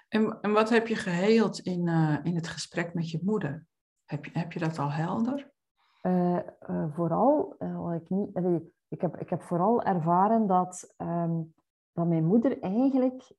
en, 0.08 0.40
en 0.40 0.52
wat 0.52 0.68
heb 0.68 0.86
je 0.86 0.96
geheeld 0.96 1.58
in, 1.58 1.86
uh, 1.86 2.18
in 2.22 2.34
het 2.34 2.48
gesprek 2.48 2.94
met 2.94 3.10
je 3.10 3.20
moeder? 3.22 3.66
Heb 4.04 4.24
je, 4.24 4.30
heb 4.38 4.52
je 4.52 4.58
dat 4.58 4.78
al 4.78 4.90
helder? 4.90 5.51
Uh, 6.02 6.38
vooral, 6.92 7.54
wat 7.58 7.94
ik, 7.94 8.10
niet, 8.10 8.36
ik, 8.88 9.00
heb, 9.00 9.16
ik 9.16 9.30
heb 9.30 9.42
vooral 9.42 9.82
ervaren 9.82 10.46
dat, 10.46 10.94
um, 10.98 11.54
dat 11.92 12.06
mijn 12.06 12.24
moeder 12.24 12.62
eigenlijk 12.62 13.32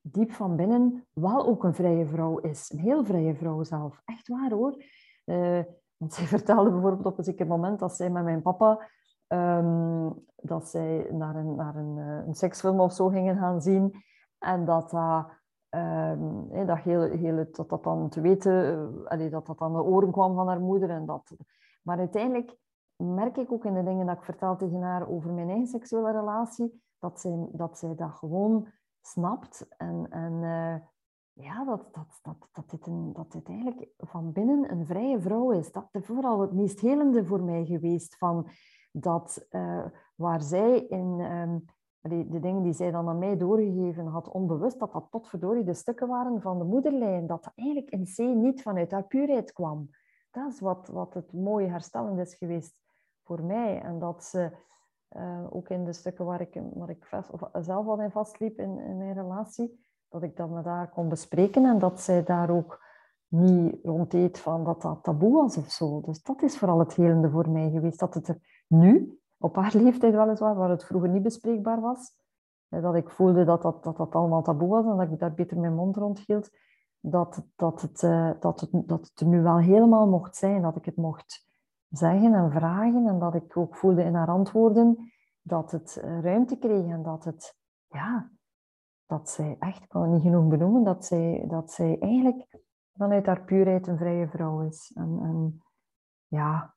diep 0.00 0.32
van 0.32 0.56
binnen 0.56 1.06
wel 1.12 1.46
ook 1.46 1.64
een 1.64 1.74
vrije 1.74 2.06
vrouw 2.06 2.38
is. 2.38 2.70
Een 2.72 2.78
heel 2.78 3.04
vrije 3.04 3.34
vrouw 3.34 3.62
zelf. 3.62 4.00
Echt 4.04 4.28
waar 4.28 4.50
hoor. 4.50 4.84
want 5.96 6.12
zij 6.14 6.26
vertelde 6.36 6.70
bijvoorbeeld 6.70 7.06
op 7.06 7.18
een 7.18 7.24
zeker 7.24 7.46
moment 7.46 7.78
dat 7.78 7.96
zij 7.96 8.10
met 8.10 8.24
mijn 8.24 8.42
papa 8.42 8.88
Um, 9.28 10.24
dat 10.36 10.68
zij 10.68 11.08
naar 11.10 11.36
een, 11.36 11.54
naar 11.54 11.76
een, 11.76 11.96
een 11.96 12.34
seksfilm 12.34 12.80
of 12.80 12.92
zo 12.92 13.08
gingen 13.08 13.36
gaan 13.36 13.62
zien. 13.62 13.94
En 14.38 14.64
dat 14.64 14.90
dat, 14.90 15.42
um, 16.20 16.66
dat, 16.66 16.78
heel, 16.78 17.00
heel, 17.00 17.36
dat, 17.52 17.68
dat 17.68 17.84
dan 17.84 18.08
te 18.08 18.20
weten, 18.20 19.06
uh, 19.12 19.30
dat 19.30 19.46
dat 19.46 19.60
aan 19.60 19.72
de 19.72 19.82
oren 19.82 20.10
kwam 20.10 20.34
van 20.34 20.48
haar 20.48 20.60
moeder. 20.60 20.90
En 20.90 21.06
dat. 21.06 21.36
Maar 21.82 21.98
uiteindelijk 21.98 22.56
merk 22.96 23.36
ik 23.36 23.52
ook 23.52 23.64
in 23.64 23.74
de 23.74 23.82
dingen 23.82 24.06
dat 24.06 24.16
ik 24.16 24.24
vertel 24.24 24.56
tegen 24.56 24.80
haar 24.80 25.08
over 25.08 25.32
mijn 25.32 25.48
eigen 25.48 25.66
seksuele 25.66 26.10
relatie, 26.10 26.82
dat 26.98 27.20
zij 27.20 27.48
dat, 27.52 27.78
zij 27.78 27.94
gewoon 27.96 28.68
snapt. 29.00 29.66
En, 29.76 30.06
en 30.10 30.32
uh, 30.32 30.76
ja, 31.32 31.64
dat, 31.64 31.94
dat, 31.94 32.18
dat, 32.22 32.48
dat, 32.52 32.70
dit 32.70 32.86
een, 32.86 33.12
dat 33.12 33.32
dit 33.32 33.48
eigenlijk 33.48 33.88
van 33.96 34.32
binnen 34.32 34.70
een 34.70 34.86
vrije 34.86 35.20
vrouw 35.20 35.50
is. 35.50 35.72
Dat 35.72 35.88
is 35.92 36.06
vooral 36.06 36.40
het 36.40 36.52
meest 36.52 36.80
helende 36.80 37.24
voor 37.24 37.42
mij 37.42 37.64
geweest 37.64 38.16
van 38.16 38.46
dat 38.92 39.46
uh, 39.50 39.84
waar 40.14 40.40
zij 40.40 40.80
in 40.80 41.20
um, 41.20 41.64
de, 42.08 42.40
dingen 42.40 42.62
die 42.62 42.72
zij 42.72 42.90
dan 42.90 43.08
aan 43.08 43.18
mij 43.18 43.36
doorgegeven 43.36 44.06
had, 44.06 44.28
onbewust, 44.28 44.78
dat 44.78 44.92
dat 44.92 45.10
potverdorie 45.10 45.64
de 45.64 45.74
stukken 45.74 46.08
waren 46.08 46.40
van 46.40 46.58
de 46.58 46.64
moederlijn, 46.64 47.26
dat 47.26 47.44
dat 47.44 47.52
eigenlijk 47.54 47.90
in 47.90 48.04
C 48.04 48.18
niet 48.18 48.62
vanuit 48.62 48.90
haar 48.90 49.06
puurheid 49.06 49.52
kwam. 49.52 49.88
Dat 50.30 50.52
is 50.52 50.60
wat, 50.60 50.88
wat 50.88 51.14
het 51.14 51.32
mooie 51.32 51.68
herstellend 51.68 52.18
is 52.18 52.34
geweest 52.34 52.76
voor 53.22 53.42
mij. 53.42 53.80
En 53.80 53.98
dat 53.98 54.24
ze 54.24 54.50
uh, 55.16 55.46
ook 55.50 55.68
in 55.68 55.84
de 55.84 55.92
stukken 55.92 56.24
waar 56.24 56.40
ik, 56.40 56.60
waar 56.74 56.90
ik 56.90 57.04
vast, 57.04 57.30
of 57.30 57.48
zelf 57.52 57.86
al 57.86 58.00
in 58.00 58.10
vastliep 58.10 58.58
in, 58.58 58.78
in 58.78 58.96
mijn 58.96 59.14
relatie, 59.14 59.84
dat 60.08 60.22
ik 60.22 60.36
dat 60.36 60.50
met 60.50 60.64
haar 60.64 60.90
kon 60.90 61.08
bespreken 61.08 61.64
en 61.64 61.78
dat 61.78 62.00
zij 62.00 62.22
daar 62.22 62.50
ook 62.50 62.82
niet 63.28 63.78
rond 63.82 64.10
deed 64.10 64.38
van 64.38 64.64
dat 64.64 64.82
dat 64.82 65.02
taboe 65.02 65.32
was 65.32 65.56
of 65.56 65.70
zo. 65.70 66.00
Dus 66.00 66.22
dat 66.22 66.42
is 66.42 66.58
vooral 66.58 66.78
het 66.78 66.94
helende 66.94 67.30
voor 67.30 67.50
mij 67.50 67.70
geweest. 67.70 67.98
Dat 67.98 68.14
het 68.14 68.28
er 68.28 68.64
nu, 68.68 69.18
op 69.44 69.56
haar 69.56 69.76
leeftijd 69.76 70.14
weliswaar, 70.14 70.54
waar 70.54 70.70
het 70.70 70.84
vroeger 70.84 71.08
niet 71.08 71.22
bespreekbaar 71.22 71.80
was, 71.80 72.16
dat 72.68 72.94
ik 72.94 73.10
voelde 73.10 73.44
dat 73.44 73.62
dat, 73.62 73.84
dat, 73.84 73.96
dat 73.96 74.14
allemaal 74.14 74.42
taboe 74.42 74.68
was 74.68 74.84
en 74.84 74.96
dat 74.96 75.12
ik 75.12 75.18
daar 75.18 75.34
beter 75.34 75.58
mijn 75.58 75.74
mond 75.74 75.96
rond 75.96 76.18
hield, 76.18 76.50
dat, 77.00 77.46
dat, 77.56 77.80
het, 77.80 78.02
uh, 78.02 78.30
dat, 78.40 78.60
het, 78.60 78.70
dat 78.72 79.06
het 79.08 79.20
er 79.20 79.26
nu 79.26 79.42
wel 79.42 79.58
helemaal 79.58 80.08
mocht 80.08 80.36
zijn. 80.36 80.62
Dat 80.62 80.76
ik 80.76 80.84
het 80.84 80.96
mocht 80.96 81.46
zeggen 81.88 82.34
en 82.34 82.50
vragen 82.50 83.06
en 83.06 83.18
dat 83.18 83.34
ik 83.34 83.56
ook 83.56 83.76
voelde 83.76 84.02
in 84.02 84.14
haar 84.14 84.28
antwoorden 84.28 85.12
dat 85.42 85.70
het 85.70 86.02
uh, 86.04 86.20
ruimte 86.20 86.58
kreeg 86.58 86.86
en 86.86 87.02
dat 87.02 87.24
het, 87.24 87.58
ja, 87.86 88.30
dat 89.06 89.30
zij 89.30 89.56
echt, 89.58 89.82
ik 89.82 89.88
kan 89.88 90.02
het 90.02 90.10
niet 90.10 90.22
genoeg 90.22 90.48
benoemen, 90.48 90.84
dat 90.84 91.04
zij, 91.04 91.44
dat 91.48 91.72
zij 91.72 91.98
eigenlijk 91.98 92.58
vanuit 92.92 93.26
haar 93.26 93.44
puurheid 93.44 93.86
een 93.86 93.98
vrije 93.98 94.28
vrouw 94.28 94.60
is. 94.60 94.92
En, 94.94 95.18
en 95.22 95.62
ja, 96.26 96.74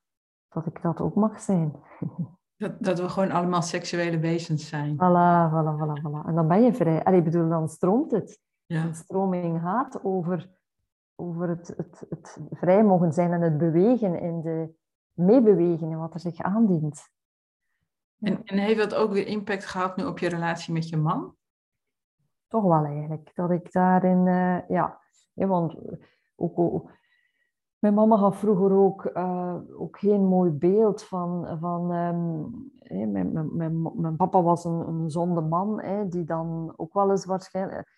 dat 0.50 0.66
ik 0.66 0.82
dat 0.82 1.00
ook 1.00 1.16
mag 1.16 1.40
zijn. 1.40 1.76
Dat, 2.58 2.84
dat 2.84 3.00
we 3.00 3.10
gewoon 3.10 3.32
allemaal 3.32 3.62
seksuele 3.62 4.20
wezens 4.20 4.68
zijn. 4.68 4.96
Voilà, 4.96 5.52
voilà, 5.52 5.76
voilà, 5.80 6.02
voilà. 6.02 6.28
En 6.28 6.36
dan 6.36 6.48
ben 6.48 6.64
je 6.64 6.74
vrij. 6.74 7.04
Allee, 7.04 7.20
ik 7.20 7.26
bedoel, 7.26 7.50
dan 7.50 7.70
stroomt 7.70 8.12
het. 8.12 8.40
Ja. 8.66 8.94
Stroming 8.94 9.62
gaat 9.62 10.04
over, 10.04 10.50
over 11.16 11.50
het, 11.50 11.74
het, 11.78 12.06
het 12.10 12.38
vrij 12.52 12.84
mogen 12.84 13.14
zijn 13.14 13.32
en 13.32 13.42
het 13.42 13.58
bewegen 13.58 14.20
in 14.20 14.42
de 14.42 14.74
meebewegen 15.14 15.90
in 15.90 15.98
wat 15.98 16.14
er 16.14 16.20
zich 16.20 16.42
aandient. 16.42 17.10
En, 18.20 18.44
en 18.44 18.58
heeft 18.58 18.80
dat 18.80 18.96
ook 18.96 19.12
weer 19.12 19.28
impact 19.28 19.66
gehad 19.66 19.96
nu 19.96 20.06
op 20.06 20.20
je 20.20 20.30
relatie 20.30 20.74
met 20.74 20.90
je 20.90 20.98
man? 20.98 21.38
toch 22.48 22.64
wel 22.64 22.86
eigenlijk. 22.86 23.32
Dat 23.36 23.52
ik 23.52 23.72
daarin, 23.72 24.26
uh, 24.26 24.68
ja, 24.68 25.02
want 25.34 25.76
ook, 26.36 26.60
ook, 26.60 26.92
mijn 27.80 27.94
mama 27.94 28.16
had 28.16 28.36
vroeger 28.36 28.72
ook, 28.72 29.06
uh, 29.14 29.56
ook 29.78 30.00
geen 30.00 30.26
mooi 30.26 30.52
beeld 30.52 31.04
van, 31.04 31.58
van 31.60 31.92
um, 31.92 32.72
mijn, 33.12 33.32
mijn, 33.56 33.92
mijn, 33.96 34.16
papa 34.16 34.42
was 34.42 34.66
een, 34.66 34.88
een 34.88 35.10
zonde 35.10 35.42
man, 35.42 35.82
hè, 35.82 36.08
die 36.08 36.24
dan 36.24 36.74
ook 36.76 36.94
wel 36.94 37.12
eens 37.12 37.26
waarschijnlijk... 37.26 37.96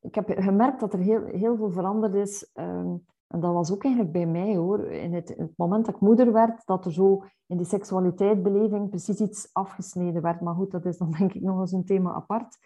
Ik 0.00 0.14
heb 0.14 0.30
gemerkt 0.34 0.80
dat 0.80 0.92
er 0.92 0.98
heel, 0.98 1.24
heel 1.24 1.56
veel 1.56 1.70
veranderd 1.70 2.14
is. 2.14 2.50
Um, 2.54 3.04
en 3.32 3.40
dat 3.40 3.52
was 3.52 3.72
ook 3.72 3.84
eigenlijk 3.84 4.12
bij 4.12 4.26
mij 4.26 4.56
hoor. 4.56 4.80
In 4.90 5.14
het, 5.14 5.28
het, 5.28 5.52
moment 5.56 5.86
dat 5.86 5.94
ik 5.94 6.00
moeder 6.00 6.32
werd, 6.32 6.66
dat 6.66 6.84
er 6.84 6.92
zo 6.92 7.24
in 7.46 7.56
die 7.56 7.66
seksualiteitsbeleving 7.66 8.88
precies 8.88 9.20
iets 9.20 9.48
afgesneden 9.52 10.22
werd. 10.22 10.40
Maar 10.40 10.54
goed, 10.54 10.70
dat 10.70 10.84
is 10.84 10.98
dan 10.98 11.10
denk 11.18 11.32
ik 11.32 11.42
nog 11.42 11.60
eens 11.60 11.72
een 11.72 11.84
thema 11.84 12.12
apart. 12.12 12.56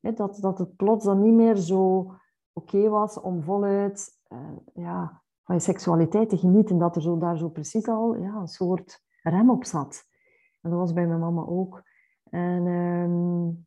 dat, 0.00 0.38
dat 0.40 0.58
het 0.58 0.76
plots 0.76 1.04
dan 1.04 1.22
niet 1.22 1.34
meer 1.34 1.56
zo 1.56 2.12
oké 2.52 2.88
was 2.88 3.20
om 3.20 3.42
voluit 3.42 4.18
uh, 4.28 4.38
ja, 4.74 5.22
van 5.48 5.56
je 5.56 5.62
seksualiteit 5.62 6.28
te 6.28 6.36
genieten. 6.36 6.78
Dat 6.78 6.96
er 6.96 7.02
zo, 7.02 7.18
daar 7.18 7.38
zo 7.38 7.48
precies 7.48 7.88
al 7.88 8.16
ja, 8.16 8.34
een 8.34 8.48
soort 8.48 9.02
rem 9.22 9.50
op 9.50 9.64
zat. 9.64 10.04
En 10.60 10.70
dat 10.70 10.78
was 10.78 10.92
bij 10.92 11.06
mijn 11.06 11.20
mama 11.20 11.42
ook. 11.42 11.82
En, 12.30 12.66
um, 12.66 13.66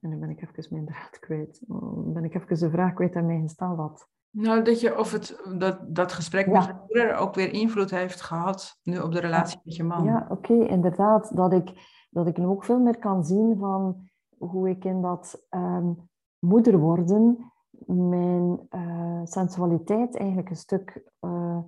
en 0.00 0.10
dan 0.10 0.20
ben 0.20 0.30
ik 0.30 0.42
even 0.42 0.74
mijn 0.74 0.86
draad 0.86 1.18
kwijt. 1.18 1.60
Dan 1.66 2.12
ben 2.12 2.24
ik 2.24 2.34
even 2.34 2.58
de 2.58 2.70
vraag 2.70 2.92
kwijt 2.92 3.16
aan 3.16 3.26
mij 3.26 3.40
gesteld 3.40 3.76
had. 3.76 4.08
Nou, 4.30 4.62
dat, 4.62 4.80
je, 4.80 4.98
of 4.98 5.12
het, 5.12 5.42
dat, 5.58 5.94
dat 5.94 6.12
gesprek 6.12 6.46
met 6.46 6.64
je 6.64 6.74
moeder 6.80 7.16
ook 7.16 7.34
weer 7.34 7.52
invloed 7.52 7.90
heeft 7.90 8.20
gehad 8.20 8.78
nu 8.82 8.98
op 8.98 9.12
de 9.12 9.20
relatie 9.20 9.60
met 9.64 9.76
je 9.76 9.84
man. 9.84 10.04
Ja, 10.04 10.26
oké, 10.28 10.54
inderdaad. 10.54 11.36
Dat 11.36 11.52
ik, 11.52 11.72
dat 12.10 12.26
ik 12.26 12.36
nu 12.36 12.46
ook 12.46 12.64
veel 12.64 12.78
meer 12.78 12.98
kan 12.98 13.24
zien 13.24 13.56
van 13.58 14.08
hoe 14.38 14.68
ik 14.68 14.84
in 14.84 15.02
dat 15.02 15.46
um, 15.50 16.08
moeder 16.38 16.78
worden 16.78 17.52
mijn 17.86 18.68
uh, 18.70 19.20
sensualiteit 19.24 20.16
eigenlijk 20.16 20.50
een 20.50 20.56
stuk, 20.56 21.10
uh, 21.20 21.58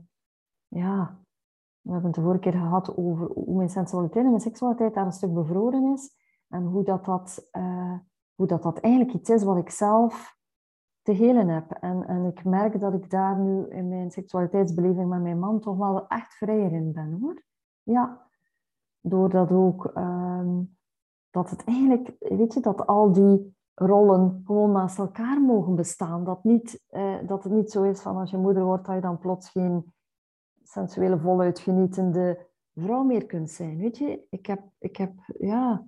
ja, 0.69 1.19
we 1.81 1.91
hebben 1.93 2.11
het 2.11 2.15
de 2.15 2.23
vorige 2.23 2.41
keer 2.41 2.61
gehad 2.61 2.97
over 2.97 3.27
hoe 3.27 3.57
mijn 3.57 3.69
sensualiteit 3.69 4.25
en 4.25 4.31
mijn 4.31 4.43
seksualiteit 4.43 4.95
daar 4.95 5.07
een 5.07 5.13
stuk 5.13 5.35
bevroren 5.35 5.93
is. 5.93 6.17
En 6.49 6.65
hoe 6.65 6.85
dat, 6.85 7.05
dat, 7.05 7.49
uh, 7.53 7.99
hoe 8.35 8.47
dat, 8.47 8.63
dat 8.63 8.79
eigenlijk 8.79 9.15
iets 9.15 9.31
is 9.31 9.43
wat 9.43 9.57
ik 9.57 9.71
zelf 9.71 10.37
te 11.03 11.13
helen 11.13 11.49
heb. 11.49 11.71
En, 11.71 12.07
en 12.07 12.25
ik 12.25 12.45
merk 12.45 12.81
dat 12.81 12.95
ik 12.95 13.11
daar 13.11 13.39
nu 13.39 13.69
in 13.69 13.89
mijn 13.89 14.11
seksualiteitsbeleving 14.11 15.09
met 15.09 15.23
mijn 15.23 15.39
man 15.39 15.61
toch 15.61 15.77
wel 15.77 16.07
echt 16.07 16.35
vrijer 16.35 16.73
in 16.73 16.93
ben 16.93 17.19
hoor. 17.21 17.43
Ja, 17.83 18.27
doordat 19.01 19.53
ook 19.53 19.93
um, 19.97 20.77
dat 21.31 21.51
het 21.51 21.65
eigenlijk, 21.65 22.17
weet 22.19 22.55
je, 22.55 22.61
dat 22.61 22.87
al 22.87 23.13
die 23.13 23.57
rollen 23.79 24.43
gewoon 24.45 24.73
naast 24.73 24.99
elkaar 24.99 25.41
mogen 25.41 25.75
bestaan. 25.75 26.25
Dat, 26.25 26.45
niet, 26.45 26.85
eh, 26.89 27.17
dat 27.27 27.45
het 27.45 27.53
niet 27.53 27.71
zo 27.71 27.83
is 27.83 28.01
van 28.01 28.17
als 28.17 28.31
je 28.31 28.37
moeder 28.37 28.65
wordt, 28.65 28.87
dat 28.87 28.95
je 28.95 29.01
dan 29.01 29.19
plots 29.19 29.51
geen 29.51 29.93
sensuele, 30.63 31.19
voluit 31.19 31.59
genietende 31.59 32.47
vrouw 32.75 33.03
meer 33.03 33.27
kunt 33.27 33.51
zijn. 33.51 33.79
Weet 33.79 33.99
je, 33.99 34.27
ik 34.31 34.47
heb, 34.47 34.63
ik 34.79 34.97
heb 34.97 35.13
ja, 35.39 35.87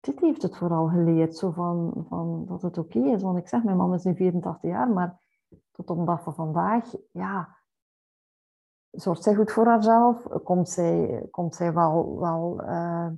dit 0.00 0.20
heeft 0.20 0.42
het 0.42 0.56
vooral 0.56 0.88
geleerd, 0.88 1.36
zo 1.36 1.50
van, 1.50 2.04
van 2.08 2.44
dat 2.46 2.62
het 2.62 2.78
oké 2.78 2.98
is. 2.98 3.22
Want 3.22 3.38
ik 3.38 3.48
zeg, 3.48 3.64
mijn 3.64 3.76
mama 3.76 3.94
is 3.94 4.04
nu 4.04 4.14
84 4.14 4.70
jaar, 4.70 4.88
maar 4.88 5.20
tot 5.70 5.90
op 5.90 5.98
de 5.98 6.04
dag 6.04 6.22
van 6.22 6.34
vandaag, 6.34 6.94
ja, 7.12 7.56
zorgt 8.90 9.22
zij 9.22 9.34
goed 9.34 9.52
voor 9.52 9.66
haarzelf? 9.66 10.28
Komt 10.42 10.68
zij, 10.68 11.26
komt 11.30 11.54
zij 11.54 11.72
wel, 11.72 12.18
wel 12.18 12.62
uh, 12.62 13.08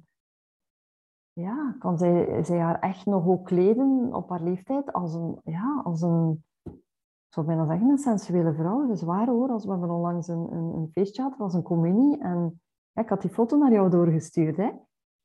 ja, 1.33 1.77
kan 1.79 1.99
zij, 1.99 2.45
zij 2.45 2.59
haar 2.59 2.79
echt 2.79 3.07
nog 3.07 3.27
ook 3.27 3.45
kleden 3.45 4.15
op 4.15 4.29
haar 4.29 4.43
leeftijd 4.43 4.93
als 4.93 5.15
een, 5.15 5.41
ja, 5.45 5.81
als 5.85 6.03
een, 6.03 6.45
zou 7.29 7.47
bijna 7.47 7.67
zeggen, 7.67 7.89
een 7.89 7.99
sensuele 7.99 8.55
vrouw. 8.55 8.87
Dat 8.87 8.97
is 8.97 9.03
waar 9.03 9.27
hoor, 9.27 9.49
als 9.49 9.65
we 9.65 9.71
hebben 9.71 9.91
onlangs 9.91 10.29
een, 10.29 10.53
een, 10.53 10.75
een 10.75 10.89
feestje 10.93 11.23
hadden, 11.23 11.41
was 11.41 11.55
een 11.55 11.63
communie, 11.63 12.19
en 12.19 12.61
ja, 12.93 13.03
ik 13.03 13.09
had 13.09 13.21
die 13.21 13.31
foto 13.31 13.57
naar 13.57 13.73
jou 13.73 13.91
doorgestuurd, 13.91 14.57
hè. 14.57 14.71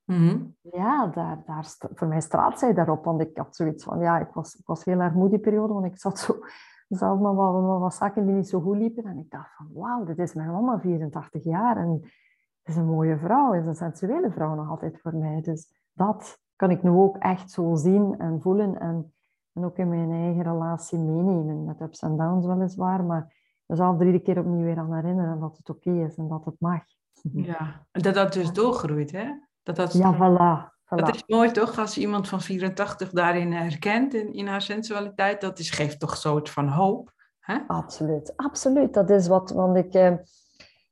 Mhm. 0.04 0.38
Ja, 0.62 1.08
daar, 1.08 1.44
daar, 1.46 1.76
voor 1.94 2.08
mij 2.08 2.22
straalt 2.22 2.60
zij 2.60 2.74
daarop. 2.74 3.04
Want 3.04 3.22
ik 3.22 3.38
had 3.38 3.56
zoiets 3.56 3.84
van, 3.84 4.00
ja, 4.00 4.20
ik 4.20 4.34
was, 4.34 4.56
ik 4.56 4.66
was 4.66 4.86
heel 4.86 5.00
erg 5.00 5.14
moe 5.14 5.30
die 5.30 5.40
periode, 5.40 5.74
want 5.74 5.86
ik 5.86 6.00
zat 6.00 6.20
zo 6.20 6.40
zelf 6.88 7.20
maar 7.20 7.36
wat, 7.80 7.94
zaken 7.94 8.26
die 8.26 8.36
niet 8.36 8.50
zo 8.50 8.60
goed 8.60 8.78
liepen. 8.78 9.04
En 9.04 9.18
ik 9.18 9.30
dacht 9.30 9.56
van, 9.56 9.70
wauw, 9.74 10.04
dit 10.04 10.18
is 10.18 10.34
mijn 10.34 10.52
mama, 10.52 10.80
84 10.80 11.44
jaar. 11.44 11.78
En 11.78 12.00
het 12.02 12.76
is 12.76 12.76
een 12.76 12.86
mooie 12.86 13.18
vrouw, 13.18 13.52
het 13.52 13.62
is 13.62 13.68
een 13.68 13.76
sensuele 13.76 14.32
vrouw 14.32 14.56
nog 14.56 14.70
altijd 14.70 15.00
voor 15.02 15.16
mij. 15.16 15.42
Dus 15.42 15.87
dat 15.98 16.40
kan 16.56 16.72
ik 16.72 16.84
nu 16.84 16.90
ook 16.90 17.18
echt 17.18 17.52
zo 17.52 17.76
zien 17.76 18.16
en 18.20 18.42
voelen. 18.42 18.80
En, 18.80 19.14
en 19.54 19.66
ook 19.66 19.78
in 19.78 19.90
mijn 19.90 20.12
eigen 20.12 20.44
relatie 20.44 21.00
meenemen. 21.00 21.66
Met 21.66 21.82
ups 21.82 22.02
en 22.02 22.18
downs 22.18 22.46
weliswaar, 22.46 23.04
maar 23.04 23.36
mezelf 23.66 24.00
er 24.00 24.06
iedere 24.06 24.24
keer 24.24 24.40
opnieuw 24.40 24.64
weer 24.64 24.78
aan 24.78 24.94
herinneren 24.94 25.40
dat 25.40 25.58
het 25.58 25.70
oké 25.70 25.92
is 25.92 26.16
en 26.16 26.28
dat 26.28 26.46
het 26.46 26.56
mag. 26.60 26.82
Ja, 27.32 27.86
en 27.92 28.02
dat 28.02 28.14
dat 28.14 28.34
dus 28.34 28.52
doorgroeit, 28.52 29.12
hè? 29.12 29.26
Dat 29.64 29.76
dat, 29.76 29.94
ja, 29.94 30.14
voilà, 30.14 30.76
voilà. 30.86 31.06
Dat 31.06 31.16
is 31.16 31.24
mooi 31.28 31.52
toch, 31.52 31.80
als 31.80 31.98
iemand 31.98 32.28
van 32.28 32.42
84 32.42 33.10
daarin 33.10 33.52
herkent, 33.52 34.14
in, 34.14 34.34
in 34.34 34.48
haar 34.48 34.62
sensualiteit, 34.62 35.42
dat 35.42 35.60
is, 35.60 35.70
geeft 35.70 36.00
toch 36.00 36.18
soort 36.18 36.50
van 36.50 36.68
hoop. 36.68 37.12
Hè? 37.40 37.58
Absoluut, 37.68 38.34
absoluut. 38.36 38.94
Dat 38.94 39.10
is 39.10 39.28
wat, 39.28 39.52
want 39.52 39.78
ik, 39.78 39.94
eh, 39.94 40.14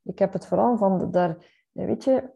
ik 0.03 0.19
heb 0.19 0.33
het 0.33 0.47
vooral 0.47 0.77
van, 0.77 1.11
daar, 1.11 1.37
weet 1.71 2.03
je, 2.03 2.29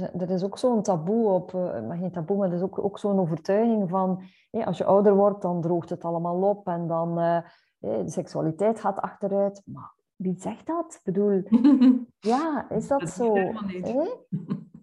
er 0.00 0.30
is 0.30 0.44
ook 0.44 0.58
zo'n 0.58 0.82
taboe 0.82 1.28
op, 1.28 1.52
uh, 1.52 1.86
maar 1.86 1.96
geen 1.96 2.10
taboe, 2.10 2.36
maar 2.36 2.48
er 2.48 2.54
is 2.54 2.62
ook, 2.62 2.84
ook 2.84 2.98
zo'n 2.98 3.18
overtuiging 3.18 3.88
van, 3.90 4.22
als 4.64 4.78
je 4.78 4.84
ouder 4.84 5.14
wordt, 5.14 5.42
dan 5.42 5.60
droogt 5.60 5.90
het 5.90 6.04
allemaal 6.04 6.42
op 6.42 6.66
en 6.66 6.86
dan 6.86 7.18
uh, 7.18 7.38
de 7.78 8.10
seksualiteit 8.10 8.80
gaat 8.80 9.00
achteruit. 9.00 9.62
Maar 9.64 9.94
wie 10.16 10.34
zegt 10.38 10.66
dat? 10.66 10.94
Ik 10.94 11.00
bedoel, 11.04 11.42
ja, 12.32 12.70
is 12.70 12.88
dat, 12.88 13.08
zo? 13.10 13.34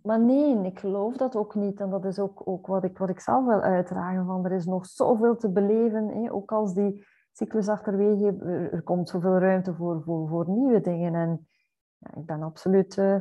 Maar 0.04 0.20
nee, 0.20 0.66
ik 0.66 0.80
geloof 0.80 1.18
dat 1.18 1.36
ook 1.36 1.56
niet. 1.56 1.80
En 1.80 1.90
dat 1.90 2.06
is 2.06 2.20
ook, 2.20 2.42
ook 2.48 2.68
wat, 2.68 2.84
ik, 2.84 2.98
wat 2.98 3.10
ik 3.10 3.20
zelf 3.20 3.46
wil 3.46 3.62
uitdragen. 3.62 4.26
Van, 4.26 4.46
er 4.46 4.52
is 4.52 4.66
nog 4.66 4.86
zoveel 4.86 5.36
te 5.36 5.50
beleven. 5.50 6.32
Ook 6.32 6.52
als 6.52 6.74
die 6.74 7.06
cyclus 7.32 7.68
achterwege, 7.68 8.36
er, 8.72 8.82
komt 8.82 9.10
zoveel 9.10 9.38
ruimte 9.38 9.74
voor, 9.74 10.02
voor, 10.04 10.28
voor 10.28 10.50
nieuwe 10.50 10.82
dingen. 10.82 11.14
En 11.16 11.48
ja, 11.98 12.16
ik 12.16 12.26
ben 12.26 12.44
absoluut 12.44 12.98
uh, 12.98 13.16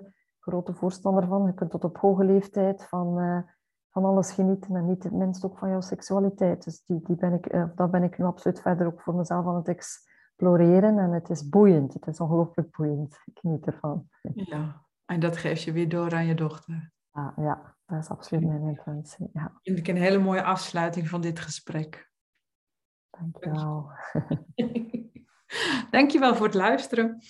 grote 0.48 0.74
voorstander 0.74 1.26
van. 1.26 1.46
Je 1.46 1.54
kunt 1.54 1.70
tot 1.70 1.84
op 1.84 1.98
hoge 1.98 2.24
leeftijd 2.24 2.84
van, 2.84 3.18
uh, 3.18 3.38
van 3.90 4.04
alles 4.04 4.32
genieten. 4.32 4.76
En 4.76 4.87
niet 4.87 5.02
het 5.02 5.12
minst 5.12 5.44
ook 5.44 5.58
van 5.58 5.68
jouw 5.68 5.80
seksualiteit. 5.80 6.64
Dus 6.64 6.84
die, 6.84 7.00
die 7.02 7.16
ben 7.16 7.32
ik, 7.32 7.52
uh, 7.54 7.64
dat 7.74 7.90
ben 7.90 8.02
ik 8.02 8.18
nu 8.18 8.24
absoluut 8.24 8.61
verder 8.61 8.87
ook 8.87 9.00
voor 9.00 9.14
mezelf 9.14 9.46
aan 9.46 9.56
het 9.56 9.68
exploreren. 9.68 10.98
En 10.98 11.12
het 11.12 11.30
is 11.30 11.48
boeiend. 11.48 11.94
Het 11.94 12.06
is 12.06 12.20
ongelooflijk 12.20 12.76
boeiend. 12.76 13.18
Ik 13.24 13.38
geniet 13.38 13.66
ervan. 13.66 14.08
Ja, 14.34 14.82
en 15.04 15.20
dat 15.20 15.37
geef 15.37 15.61
je 15.61 15.72
weer 15.72 15.88
door 15.88 16.14
aan 16.14 16.26
je 16.26 16.34
dochter. 16.34 16.92
Ah, 17.11 17.37
ja, 17.37 17.76
dat 17.87 18.02
is 18.02 18.08
absoluut 18.08 18.46
mijn 18.46 18.62
intentie. 18.62 19.30
Ja. 19.32 19.58
Vind 19.62 19.78
ik 19.78 19.88
een 19.88 19.96
hele 19.96 20.18
mooie 20.18 20.42
afsluiting 20.42 21.08
van 21.08 21.20
dit 21.20 21.40
gesprek. 21.40 22.11
Dankjewel. 23.11 23.90
Dankjewel 25.90 26.34
voor 26.34 26.46
het 26.46 26.54
luisteren. 26.54 27.22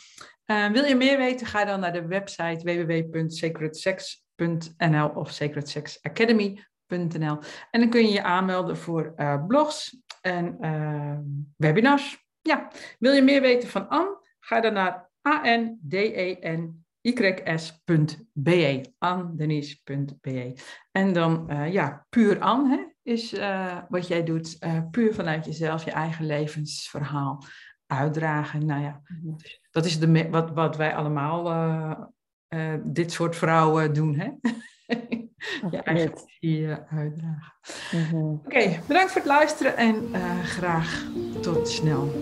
Uh, 0.51 0.71
wil 0.71 0.85
je 0.85 0.95
meer 0.95 1.19
weten, 1.19 1.47
ga 1.47 1.65
dan 1.65 1.81
naar 1.81 1.93
de 1.93 2.07
website 2.07 2.61
www.sacredsex.nl 2.65 5.09
of 5.09 5.31
sacredsexacademy.nl. 5.31 7.39
En 7.71 7.81
dan 7.81 7.91
kun 7.91 8.03
je 8.03 8.13
je 8.13 8.23
aanmelden 8.23 8.77
voor 8.77 9.13
uh, 9.17 9.47
blogs 9.47 10.01
en 10.21 10.57
uh, 10.61 11.19
webinars. 11.57 12.27
Ja, 12.41 12.71
wil 12.99 13.13
je 13.13 13.23
meer 13.23 13.41
weten 13.41 13.69
van 13.69 13.89
Anne? 13.89 14.27
Ga 14.41 14.61
dan 14.61 14.73
naar 14.73 15.11
A-N-D-E-N 15.29 16.85
ys.be, 17.01 18.93
andenise.be. 18.99 20.57
En 20.93 21.13
dan, 21.13 21.47
uh, 21.51 21.73
ja, 21.73 22.07
puur 22.09 22.41
an 22.41 22.71
hè, 22.71 22.79
is 23.03 23.35
uh, 23.35 23.79
wat 23.89 24.07
jij 24.07 24.25
doet, 24.25 24.59
puur 24.91 25.15
vanuit 25.15 25.45
jezelf, 25.45 25.85
je 25.85 25.91
eigen 25.91 26.27
levensverhaal 26.27 27.45
uitdragen. 27.89 28.67
Nou 28.67 28.83
ja, 28.83 29.01
mhm. 29.07 29.35
dat 29.71 29.85
is 29.85 29.99
de, 29.99 30.29
wat, 30.31 30.51
wat 30.51 30.77
wij 30.77 30.95
allemaal, 30.95 32.13
dit 32.83 33.13
soort 33.13 33.37
vrouwen 33.37 33.95
doen, 33.95 34.15
hè? 34.15 34.31
je 35.71 35.83
eigen 35.83 36.19
visie 36.27 36.69
uitdragen. 36.69 37.53
Mm 37.93 38.05
-hmm. 38.05 38.33
Oké, 38.33 38.47
okay, 38.47 38.81
bedankt 38.87 39.13
voor 39.13 39.21
het 39.21 39.31
luisteren 39.31 39.77
en 39.77 40.15
graag 40.45 41.07
tot 41.41 41.69
snel. 41.69 42.13